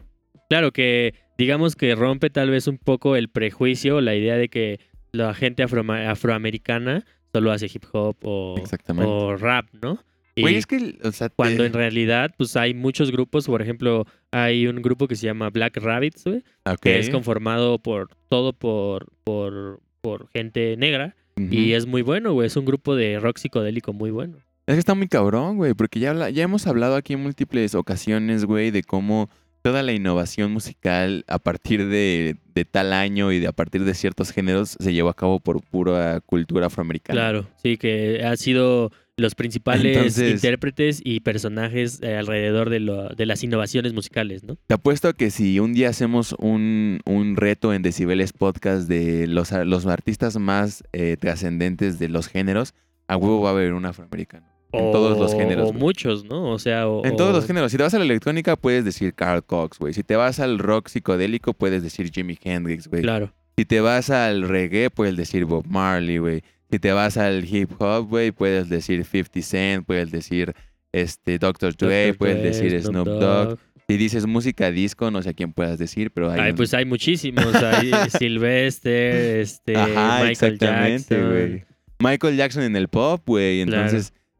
Claro 0.49 0.71
que 0.73 1.13
digamos 1.41 1.75
que 1.75 1.95
rompe 1.95 2.29
tal 2.29 2.49
vez 2.49 2.67
un 2.67 2.77
poco 2.77 3.15
el 3.15 3.29
prejuicio, 3.29 3.99
la 4.01 4.15
idea 4.15 4.35
de 4.37 4.47
que 4.49 4.79
la 5.11 5.33
gente 5.33 5.63
afroma- 5.63 6.09
afroamericana 6.09 7.03
solo 7.33 7.51
hace 7.51 7.65
hip 7.65 7.83
hop 7.91 8.15
o, 8.23 9.35
rap, 9.37 9.65
¿no? 9.81 9.99
Y 10.35 10.43
Güey, 10.43 10.55
es 10.55 10.65
que, 10.65 10.97
o 11.03 11.11
sea, 11.11 11.27
te- 11.29 11.35
cuando 11.35 11.65
en 11.65 11.73
realidad 11.73 12.31
pues 12.37 12.55
hay 12.55 12.73
muchos 12.73 13.11
grupos, 13.11 13.47
por 13.47 13.61
ejemplo, 13.61 14.05
hay 14.31 14.65
un 14.67 14.81
grupo 14.81 15.07
que 15.07 15.15
se 15.17 15.25
llama 15.25 15.49
Black 15.49 15.77
Rabbits, 15.77 16.23
güey, 16.23 16.43
que 16.81 16.99
es 16.99 17.09
conformado 17.09 17.79
por 17.79 18.09
todo 18.29 18.53
por, 18.53 19.07
por, 19.25 19.81
por 20.01 20.29
gente 20.29 20.77
negra 20.77 21.15
y 21.37 21.73
es 21.73 21.85
muy 21.85 22.01
bueno, 22.01 22.33
güey, 22.33 22.47
es 22.47 22.55
un 22.55 22.65
grupo 22.65 22.95
de 22.95 23.19
rock 23.19 23.37
psicodélico 23.39 23.91
muy 23.93 24.11
bueno. 24.11 24.37
Es 24.67 24.75
que 24.75 24.79
está 24.79 24.93
muy 24.95 25.07
cabrón, 25.07 25.57
güey, 25.57 25.73
porque 25.73 25.99
ya, 25.99 26.11
habla- 26.11 26.29
ya 26.29 26.43
hemos 26.43 26.65
hablado 26.67 26.95
aquí 26.95 27.13
en 27.13 27.23
múltiples 27.23 27.75
ocasiones, 27.75 28.45
güey, 28.45 28.71
de 28.71 28.83
cómo 28.83 29.29
toda 29.61 29.83
la 29.83 29.93
innovación 29.93 30.51
musical 30.51 31.23
a 31.27 31.39
partir 31.39 31.87
de, 31.87 32.37
de 32.53 32.65
tal 32.65 32.93
año 32.93 33.31
y 33.31 33.39
de 33.39 33.47
a 33.47 33.51
partir 33.51 33.83
de 33.85 33.93
ciertos 33.93 34.31
géneros 34.31 34.77
se 34.79 34.93
llevó 34.93 35.09
a 35.09 35.13
cabo 35.15 35.39
por 35.39 35.61
pura 35.61 36.19
cultura 36.21 36.67
afroamericana. 36.67 37.19
Claro, 37.19 37.47
sí, 37.61 37.77
que 37.77 38.23
han 38.25 38.37
sido 38.37 38.91
los 39.17 39.35
principales 39.35 39.95
Entonces- 39.97 40.31
intérpretes 40.33 41.01
y 41.03 41.19
personajes 41.19 41.99
eh, 42.01 42.15
alrededor 42.15 42.69
de, 42.71 42.79
lo- 42.79 43.09
de 43.09 43.25
las 43.27 43.43
innovaciones 43.43 43.93
musicales, 43.93 44.43
¿no? 44.43 44.57
Te 44.65 44.73
apuesto 44.73 45.09
a 45.09 45.13
que 45.13 45.29
si 45.29 45.59
un 45.59 45.73
día 45.73 45.89
hacemos 45.89 46.33
un, 46.39 47.01
un 47.05 47.35
reto 47.35 47.73
en 47.73 47.83
Decibeles 47.83 48.33
Podcast 48.33 48.87
de 48.87 49.27
los, 49.27 49.51
los 49.51 49.85
artistas 49.85 50.37
más 50.37 50.83
eh, 50.93 51.17
trascendentes 51.19 51.99
de 51.99 52.09
los 52.09 52.27
géneros, 52.27 52.73
a 53.07 53.15
huevo 53.17 53.41
va 53.41 53.49
a 53.49 53.51
haber 53.51 53.73
un 53.73 53.85
afroamericano. 53.85 54.47
En 54.73 54.91
todos 54.91 55.17
los 55.17 55.33
géneros. 55.33 55.69
O 55.69 55.73
muchos, 55.73 56.23
¿no? 56.25 56.51
O 56.51 56.59
sea, 56.59 56.87
o- 56.87 57.05
En 57.05 57.15
todos 57.15 57.33
los 57.33 57.45
géneros. 57.45 57.71
Si 57.71 57.77
te 57.77 57.83
vas 57.83 57.93
a 57.93 57.99
la 57.99 58.05
electrónica, 58.05 58.55
puedes 58.55 58.85
decir 58.85 59.13
Carl 59.13 59.43
Cox, 59.43 59.79
güey. 59.79 59.93
Si 59.93 60.03
te 60.03 60.15
vas 60.15 60.39
al 60.39 60.59
rock 60.59 60.87
psicodélico, 60.87 61.53
puedes 61.53 61.83
decir 61.83 62.09
Jimi 62.11 62.37
Hendrix, 62.41 62.87
güey. 62.87 63.01
Claro. 63.01 63.33
Si 63.57 63.65
te 63.65 63.81
vas 63.81 64.09
al 64.09 64.47
reggae, 64.47 64.89
puedes 64.89 65.17
decir 65.17 65.45
Bob 65.45 65.65
Marley, 65.67 66.17
güey. 66.19 66.41
Si 66.71 66.79
te 66.79 66.91
vas 66.93 67.17
al 67.17 67.43
hip 67.43 67.69
hop, 67.79 68.07
güey, 68.07 68.31
puedes 68.31 68.69
decir 68.69 69.03
50 69.03 69.41
Cent, 69.41 69.85
puedes 69.85 70.09
decir 70.09 70.53
este 70.93 71.37
Dr. 71.37 71.75
Dre, 71.75 72.07
Dr. 72.07 72.17
puedes 72.17 72.37
Dre, 72.37 72.43
decir 72.45 72.81
Snoop 72.81 73.07
Dogg. 73.07 73.59
Si 73.89 73.97
dices 73.97 74.25
música 74.25 74.71
disco, 74.71 75.11
no 75.11 75.21
sé 75.21 75.31
a 75.31 75.33
quién 75.33 75.51
puedas 75.51 75.77
decir, 75.77 76.11
pero 76.11 76.31
hay 76.31 76.39
Ay, 76.39 76.51
un- 76.51 76.55
pues 76.57 76.73
hay 76.73 76.85
muchísimos. 76.85 77.53
Hay 77.55 77.91
Sylvester, 78.17 79.39
este, 79.41 79.75
Ajá, 79.75 80.19
Michael 80.23 80.31
exactamente, 80.31 81.15
Jackson. 81.15 81.29
güey. 81.29 81.63
Michael 81.99 82.37
Jackson 82.37 82.63
en 82.63 82.75
el 82.77 82.87
pop, 82.87 83.21
güey. 83.27 83.63
Claro. 83.65 83.97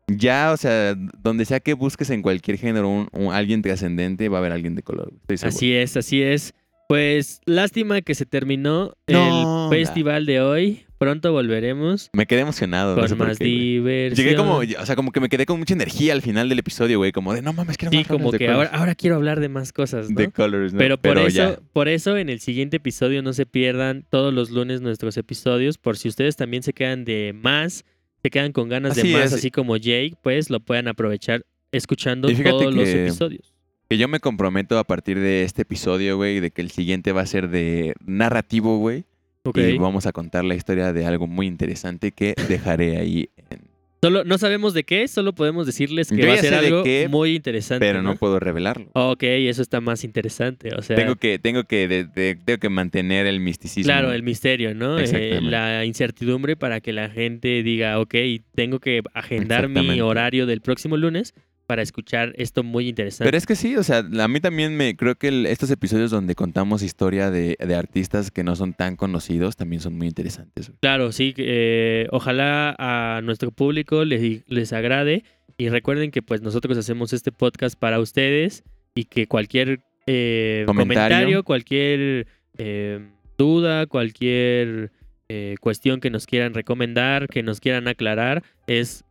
Ya, 0.08 0.52
o 0.52 0.58
sea, 0.58 0.96
donde 1.24 1.46
sea 1.46 1.60
que 1.60 1.74
busques 1.74 2.10
en 2.10 2.22
cualquier 2.22 2.58
género 2.58 2.90
un, 2.90 3.08
un- 3.14 3.34
alguien 3.34 3.62
trascendente, 3.62 4.28
va 4.30 4.38
a 4.38 4.40
haber 4.42 4.52
alguien 4.52 4.76
de 4.76 4.84
color. 4.84 5.14
Así 5.44 5.74
es, 5.74 5.96
así 5.98 6.22
es. 6.22 6.54
Pues 6.90 7.40
lástima 7.46 8.02
que 8.02 8.16
se 8.16 8.26
terminó 8.26 8.94
No, 9.08 9.72
el 9.72 9.78
festival 9.78 10.26
de 10.26 10.42
hoy. 10.42 10.86
Pronto 10.98 11.32
volveremos 11.32 12.12
Me 12.14 12.28
quedé 12.28 12.42
emocionado. 12.42 12.94
no 12.96 13.00
con 13.02 13.10
sé 13.10 13.16
más 13.16 13.40
qué, 13.40 13.46
diversión. 13.46 14.24
Llegué 14.24 14.36
como, 14.38 14.58
o 14.58 14.86
sea, 14.86 14.96
como 14.96 15.12
que 15.12 15.20
me 15.20 15.30
quedé 15.30 15.48
con 15.48 15.58
mucha 15.58 15.74
energía 15.74 16.14
al 16.14 16.22
final 16.22 16.48
del 16.48 16.60
episodio, 16.60 17.00
güey. 17.00 17.12
Como 17.12 17.34
de, 17.34 17.42
no 17.42 17.54
mames, 17.54 17.78
quiero 17.78 17.92
Sí, 17.92 17.98
más 18.00 18.08
como 18.08 18.32
de 18.32 18.38
que 18.38 18.46
Colors". 18.46 18.68
ahora, 18.68 18.78
ahora 18.80 18.94
quiero 18.96 19.16
hablar 19.16 19.40
de 19.40 19.50
más 19.50 19.74
cosas, 19.74 20.12
¿no? 20.12 20.16
De 20.18 20.30
Colors, 20.30 20.74
¿no? 20.74 20.78
Pero 20.78 21.00
por 21.02 21.18
eso, 21.18 21.30
ya. 21.38 21.60
por 21.74 21.88
eso 21.88 22.18
en 22.18 22.30
el 22.30 22.40
siguiente 22.40 22.78
episodio 22.78 23.24
no 23.24 23.34
se 23.34 23.48
pierdan 23.48 24.06
todos 24.12 24.32
los 24.32 24.52
lunes 24.52 24.82
nuestros 24.82 25.18
episodios, 25.18 25.80
por 25.80 25.98
si 25.98 26.08
ustedes 26.08 26.36
también 26.36 26.62
se 26.62 26.74
quedan 26.74 27.04
de 27.04 27.34
más, 27.36 27.84
se 28.24 28.30
quedan 28.30 28.52
con 28.52 28.70
ganas 28.70 28.98
Así 28.98 29.08
de 29.10 29.14
más, 29.14 29.26
es. 29.28 29.34
así 29.34 29.52
como 29.52 29.78
Jake, 29.78 30.16
pues 30.22 30.50
lo 30.50 30.60
puedan 30.60 30.88
aprovechar 30.88 31.46
escuchando 31.72 32.28
todos 32.30 32.74
los 32.74 32.84
que- 32.86 33.04
episodios. 33.06 33.54
Que 33.90 33.98
yo 33.98 34.08
me 34.08 34.20
comprometo 34.22 34.80
a 34.80 34.86
partir 34.86 35.20
de 35.20 35.44
este 35.44 35.64
episodio, 35.64 36.16
güey, 36.16 36.40
de 36.40 36.52
que 36.52 36.62
el 36.62 36.72
siguiente 36.72 37.12
va 37.12 37.22
a 37.22 37.26
ser 37.26 37.50
de 37.50 37.94
narrativo, 38.06 38.78
güey. 38.78 39.04
Ok. 39.44 39.58
Y 39.58 39.78
vamos 39.78 40.06
a 40.06 40.12
contar 40.14 40.46
la 40.46 40.56
historia 40.56 40.94
de 40.94 41.06
algo 41.06 41.28
muy 41.28 41.48
interesante 41.48 42.12
que 42.12 42.34
dejaré 42.48 42.98
ahí. 42.98 43.30
en- 43.50 43.71
Solo, 44.04 44.24
no 44.24 44.40
sabemos 44.40 44.74
de 44.74 44.84
qué, 44.84 45.08
solo 45.08 45.34
podemos 45.36 45.68
decirles 45.68 46.10
que 46.10 46.18
Yo 46.18 46.28
va 46.28 46.34
a 46.34 46.38
ser 46.38 46.56
algo 46.56 46.84
qué, 46.84 47.08
muy 47.08 47.36
interesante. 47.36 47.86
Pero 47.86 48.02
no 48.02 48.16
puedo 48.16 48.40
revelarlo. 48.40 48.90
Ok, 48.94 49.22
eso 49.22 49.62
está 49.62 49.80
más 49.80 50.04
interesante. 50.04 50.74
O 50.76 50.82
sea, 50.82 50.96
Tengo 50.96 51.18
que, 51.18 51.38
tengo 51.38 51.66
que, 51.66 51.88
de- 51.88 52.06
de- 52.06 52.36
tengo 52.36 52.58
que 52.60 52.70
mantener 52.70 53.28
el 53.28 53.40
misticismo. 53.40 53.84
claro, 53.88 54.12
el 54.12 54.24
misterio, 54.24 54.74
¿no? 54.74 54.98
Eh, 54.98 55.40
la 55.42 55.86
incertidumbre 55.86 56.56
para 56.56 56.82
que 56.82 56.94
la 56.94 57.10
gente 57.10 57.62
diga, 57.62 58.00
ok, 58.00 58.16
tengo 58.56 58.80
que 58.80 59.02
agendar 59.14 59.70
mi 59.70 60.02
horario 60.02 60.48
del 60.48 60.62
próximo 60.62 60.98
lunes 60.98 61.36
para 61.72 61.84
escuchar 61.84 62.34
esto 62.36 62.64
muy 62.64 62.90
interesante. 62.90 63.24
Pero 63.30 63.38
es 63.38 63.46
que 63.46 63.56
sí, 63.56 63.78
o 63.78 63.84
sea, 63.84 64.00
a 64.00 64.28
mí 64.28 64.42
también 64.42 64.76
me 64.76 64.98
creo 64.98 65.16
que 65.16 65.30
el- 65.30 65.46
estos 65.46 65.72
episodios 65.72 66.12
donde 66.12 66.36
contamos 66.36 66.84
historia 66.84 67.32
de, 67.32 67.56
de 67.66 67.76
artistas 67.76 68.30
que 68.30 68.44
no 68.44 68.58
son 68.58 68.74
tan 68.74 68.98
conocidos 68.98 69.56
también 69.56 69.82
son 69.82 69.98
muy 69.98 70.08
interesantes. 70.08 70.68
güey. 70.68 70.78
Claro, 70.82 71.14
sí, 71.14 71.34
eh, 71.38 72.08
ojalá 72.12 72.76
a 72.78 73.22
nuestro 73.22 73.52
público 73.52 74.04
les, 74.04 74.44
les 74.50 74.74
agrade 74.74 75.24
y 75.58 75.70
recuerden 75.70 76.12
que 76.12 76.22
pues 76.22 76.42
nosotros 76.42 76.78
hacemos 76.78 77.14
este 77.14 77.32
podcast 77.32 77.80
para 77.80 78.02
ustedes 78.02 78.64
y 78.94 79.06
que 79.06 79.28
cualquier 79.28 79.80
eh, 80.08 80.64
Comentario. 80.66 81.06
comentario, 81.08 81.44
cualquier 81.46 82.28
eh, 82.58 83.00
duda, 83.38 83.86
cualquier 83.86 84.92
eh, 85.30 85.56
cuestión 85.62 86.02
que 86.02 86.10
nos 86.10 86.26
quieran 86.26 86.54
recomendar, 86.54 87.30
que 87.30 87.44
nos 87.44 87.62
quieran 87.62 87.88
aclarar, 87.88 88.44
es 88.68 89.06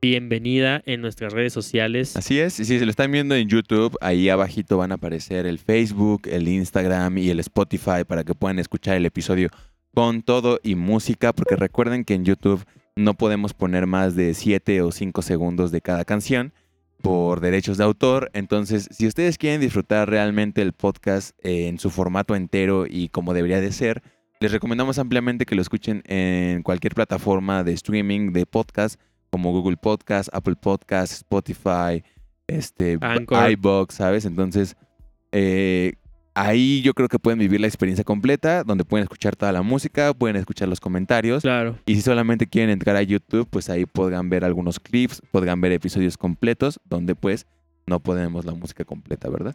bienvenida 0.00 0.82
en 0.86 1.00
nuestras 1.00 1.32
redes 1.32 1.52
sociales. 1.52 2.16
Así 2.16 2.38
es, 2.38 2.60
y 2.60 2.64
si 2.64 2.78
se 2.78 2.84
lo 2.84 2.90
están 2.90 3.10
viendo 3.12 3.34
en 3.34 3.48
YouTube, 3.48 3.96
ahí 4.00 4.28
abajito 4.28 4.78
van 4.78 4.92
a 4.92 4.96
aparecer 4.96 5.46
el 5.46 5.58
Facebook, 5.58 6.22
el 6.30 6.48
Instagram 6.48 7.18
y 7.18 7.30
el 7.30 7.40
Spotify 7.40 8.04
para 8.06 8.24
que 8.24 8.34
puedan 8.34 8.58
escuchar 8.58 8.96
el 8.96 9.06
episodio 9.06 9.48
con 9.94 10.22
todo 10.22 10.60
y 10.62 10.74
música, 10.74 11.32
porque 11.32 11.56
recuerden 11.56 12.04
que 12.04 12.14
en 12.14 12.24
YouTube 12.24 12.64
no 12.96 13.14
podemos 13.14 13.54
poner 13.54 13.86
más 13.86 14.14
de 14.14 14.34
7 14.34 14.82
o 14.82 14.92
5 14.92 15.22
segundos 15.22 15.70
de 15.70 15.80
cada 15.80 16.04
canción 16.04 16.52
por 17.02 17.40
derechos 17.40 17.78
de 17.78 17.84
autor. 17.84 18.30
Entonces, 18.32 18.88
si 18.90 19.06
ustedes 19.06 19.38
quieren 19.38 19.60
disfrutar 19.60 20.08
realmente 20.08 20.62
el 20.62 20.72
podcast 20.72 21.38
eh, 21.42 21.68
en 21.68 21.78
su 21.78 21.90
formato 21.90 22.34
entero 22.34 22.84
y 22.88 23.08
como 23.08 23.34
debería 23.34 23.60
de 23.60 23.72
ser, 23.72 24.02
les 24.40 24.52
recomendamos 24.52 24.98
ampliamente 24.98 25.46
que 25.46 25.54
lo 25.54 25.62
escuchen 25.62 26.02
en 26.06 26.62
cualquier 26.62 26.94
plataforma 26.94 27.64
de 27.64 27.72
streaming 27.72 28.32
de 28.32 28.44
podcast 28.44 29.00
como 29.36 29.52
Google 29.52 29.76
Podcast, 29.76 30.30
Apple 30.32 30.54
Podcast, 30.58 31.12
Spotify, 31.12 32.02
este, 32.46 32.96
Anchor. 33.02 33.50
iBox, 33.50 33.96
¿sabes? 33.96 34.24
Entonces, 34.24 34.78
eh, 35.30 35.92
ahí 36.34 36.80
yo 36.80 36.94
creo 36.94 37.06
que 37.06 37.18
pueden 37.18 37.38
vivir 37.38 37.60
la 37.60 37.66
experiencia 37.66 38.02
completa, 38.02 38.64
donde 38.64 38.86
pueden 38.86 39.02
escuchar 39.02 39.36
toda 39.36 39.52
la 39.52 39.60
música, 39.60 40.14
pueden 40.14 40.36
escuchar 40.36 40.68
los 40.68 40.80
comentarios. 40.80 41.42
Claro. 41.42 41.78
Y 41.84 41.96
si 41.96 42.00
solamente 42.00 42.46
quieren 42.46 42.70
entrar 42.70 42.96
a 42.96 43.02
YouTube, 43.02 43.46
pues 43.50 43.68
ahí 43.68 43.84
podrán 43.84 44.30
ver 44.30 44.42
algunos 44.42 44.80
clips, 44.80 45.20
podrán 45.30 45.60
ver 45.60 45.72
episodios 45.72 46.16
completos, 46.16 46.80
donde 46.86 47.14
pues 47.14 47.46
no 47.86 48.00
podemos 48.00 48.46
la 48.46 48.54
música 48.54 48.86
completa, 48.86 49.28
¿verdad? 49.28 49.54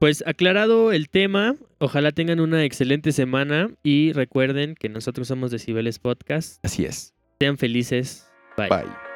Pues 0.00 0.24
aclarado 0.26 0.90
el 0.90 1.08
tema, 1.08 1.54
ojalá 1.78 2.10
tengan 2.10 2.40
una 2.40 2.64
excelente 2.64 3.12
semana 3.12 3.70
y 3.84 4.12
recuerden 4.12 4.74
que 4.74 4.88
nosotros 4.88 5.28
somos 5.28 5.52
Decibeles 5.52 6.00
Podcast. 6.00 6.58
Así 6.64 6.84
es. 6.84 7.14
Sean 7.38 7.58
felices. 7.58 8.26
Bye. 8.56 8.68
Bye. 8.68 9.09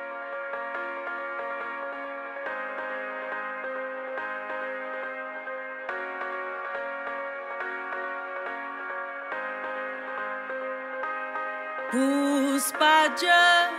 Puspaja 11.94 13.70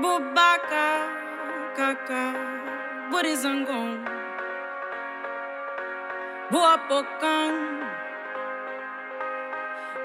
Bubaka 0.00 0.88
Kaka 1.76 2.24
Burizangon 3.12 4.00
Buapokang 6.48 7.84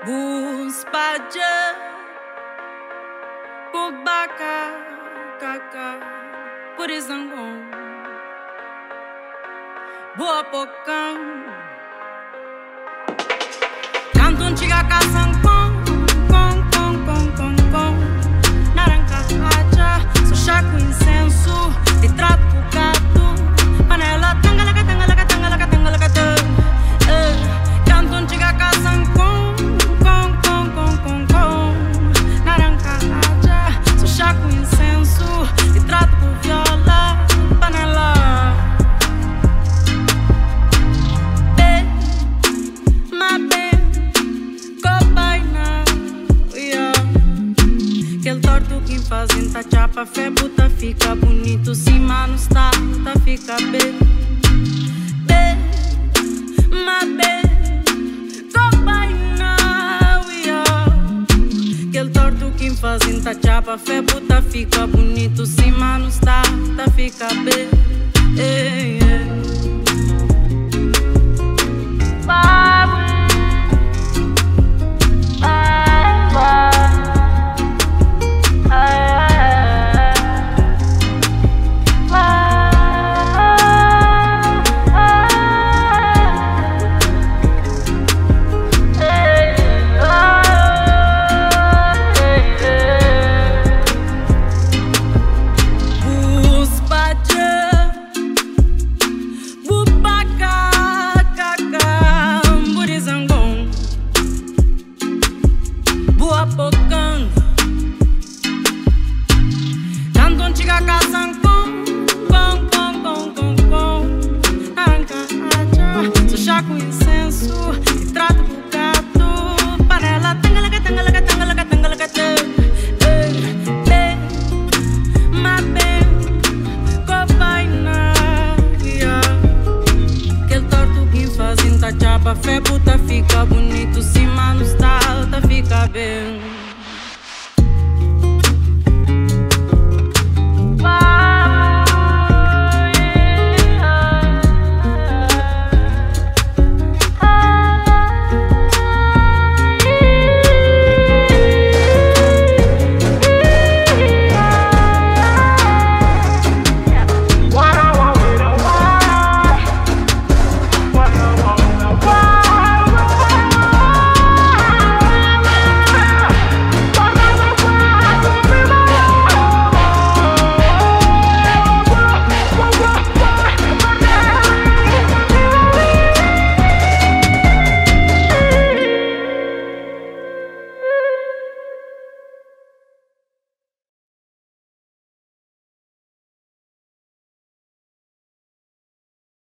Buspaja 0.04 1.56
Bubaka 3.72 4.58
Kaka 5.40 5.90
Burizangon 6.76 7.64
Buapokang. 10.20 11.20
Canto 14.12 14.44
um 14.44 14.56
chiga 14.56 14.84
de 22.08 22.14
trapo 22.14 22.56
gato 22.72 23.84
Panela 23.88 24.36
tanga, 24.42 24.64
laca, 24.64 24.84
tanga, 24.84 25.06
laca, 25.08 25.26
tanga, 25.26 25.50
laca, 25.50 25.68
tanga, 25.68 25.90
laca, 25.90 26.10
tanga 26.10 26.36
é, 27.10 27.90
Canto 27.90 28.14
antiga 28.14 28.54
casa 28.54 28.92
com, 29.16 29.56
com, 30.04 30.28
com, 30.44 30.62
com, 30.76 30.98
com, 31.04 31.28
com. 31.28 32.44
Naranca, 32.44 32.98
haja, 32.98 34.00
sushá 34.00 34.34
com 34.34 34.50
incenso. 34.50 35.48
De 35.74 35.80
trapo 35.82 36.16
com 36.18 36.34
viola, 36.42 37.18
panela. 37.60 38.14
Fazendo 49.08 49.56
a 49.56 49.62
chapa, 49.62 50.04
fé, 50.04 50.32
fica 50.86 51.16
bonito 51.16 51.74
se 51.74 51.98
está 52.36 52.70
tá 53.04 53.20
fica 53.24 53.56
bem. 53.72 53.98
Bem, 55.26 55.58
ma 56.86 57.00
e 57.02 57.84
combaina, 58.54 59.58
Que 61.92 61.98
el 61.98 62.12
torto 62.12 62.52
que 62.52 62.70
faz 62.70 63.02
em 63.08 63.20
tachapa, 63.20 63.80
fé 63.80 64.04
puta 64.04 64.44
fica 64.44 64.86
bonito 64.86 65.48
se 65.48 65.72
está 66.08 66.44
tá 66.78 66.88
fica 66.92 67.30
bem. 67.30 67.68
Ei, 68.38 69.00
ei. 69.02 69.26
Bye. 72.28 72.76